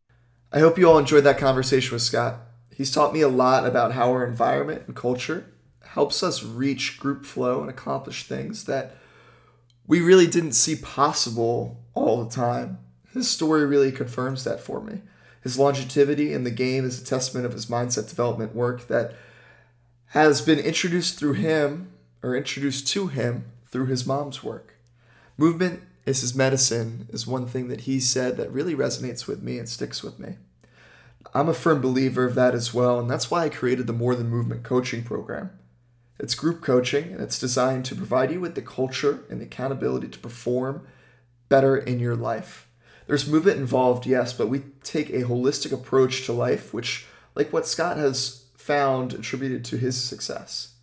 I 0.50 0.60
hope 0.60 0.78
you 0.78 0.88
all 0.88 0.98
enjoyed 0.98 1.24
that 1.24 1.36
conversation 1.36 1.94
with 1.94 2.02
Scott. 2.02 2.40
He's 2.74 2.90
taught 2.90 3.12
me 3.12 3.20
a 3.20 3.28
lot 3.28 3.66
about 3.66 3.92
how 3.92 4.10
our 4.10 4.26
environment 4.26 4.84
and 4.86 4.96
culture 4.96 5.52
helps 5.88 6.22
us 6.22 6.42
reach 6.42 6.98
group 6.98 7.26
flow 7.26 7.60
and 7.60 7.68
accomplish 7.68 8.26
things 8.26 8.64
that 8.64 8.96
we 9.86 10.00
really 10.00 10.26
didn't 10.26 10.52
see 10.52 10.74
possible 10.76 11.82
all 11.92 12.24
the 12.24 12.30
time. 12.30 12.78
His 13.12 13.28
story 13.28 13.66
really 13.66 13.92
confirms 13.92 14.44
that 14.44 14.60
for 14.60 14.80
me. 14.80 15.02
His 15.42 15.58
longevity 15.58 16.32
in 16.32 16.44
the 16.44 16.50
game 16.50 16.84
is 16.84 17.00
a 17.00 17.04
testament 17.04 17.44
of 17.44 17.52
his 17.52 17.66
mindset 17.66 18.08
development 18.08 18.54
work 18.54 18.86
that 18.88 19.14
has 20.12 20.40
been 20.40 20.58
introduced 20.58 21.18
through 21.18 21.34
him 21.34 21.92
or 22.22 22.34
introduced 22.34 22.88
to 22.88 23.08
him 23.08 23.44
through 23.66 23.86
his 23.86 24.06
mom's 24.06 24.42
work. 24.42 24.76
Movement 25.36 25.82
is 26.08 26.34
medicine 26.34 27.06
is 27.12 27.26
one 27.26 27.46
thing 27.46 27.68
that 27.68 27.82
he 27.82 28.00
said 28.00 28.36
that 28.38 28.50
really 28.50 28.74
resonates 28.74 29.26
with 29.26 29.42
me 29.42 29.58
and 29.58 29.68
sticks 29.68 30.02
with 30.02 30.18
me. 30.18 30.36
I'm 31.34 31.50
a 31.50 31.54
firm 31.54 31.82
believer 31.82 32.24
of 32.24 32.34
that 32.34 32.54
as 32.54 32.72
well, 32.72 32.98
and 32.98 33.10
that's 33.10 33.30
why 33.30 33.44
I 33.44 33.48
created 33.50 33.86
the 33.86 33.92
More 33.92 34.14
Than 34.14 34.30
Movement 34.30 34.62
coaching 34.62 35.02
program. 35.02 35.50
It's 36.18 36.34
group 36.34 36.62
coaching, 36.62 37.12
and 37.12 37.20
it's 37.20 37.38
designed 37.38 37.84
to 37.84 37.94
provide 37.94 38.30
you 38.30 38.40
with 38.40 38.54
the 38.54 38.62
culture 38.62 39.24
and 39.28 39.38
the 39.38 39.44
accountability 39.44 40.08
to 40.08 40.18
perform 40.18 40.86
better 41.50 41.76
in 41.76 42.00
your 42.00 42.16
life. 42.16 42.68
There's 43.06 43.28
movement 43.28 43.58
involved, 43.58 44.06
yes, 44.06 44.32
but 44.32 44.48
we 44.48 44.62
take 44.82 45.10
a 45.10 45.24
holistic 45.24 45.72
approach 45.72 46.24
to 46.24 46.32
life, 46.32 46.72
which, 46.72 47.06
like 47.34 47.52
what 47.52 47.66
Scott 47.66 47.98
has 47.98 48.46
found, 48.56 49.12
attributed 49.12 49.64
to 49.66 49.76
his 49.76 50.02
success. 50.02 50.74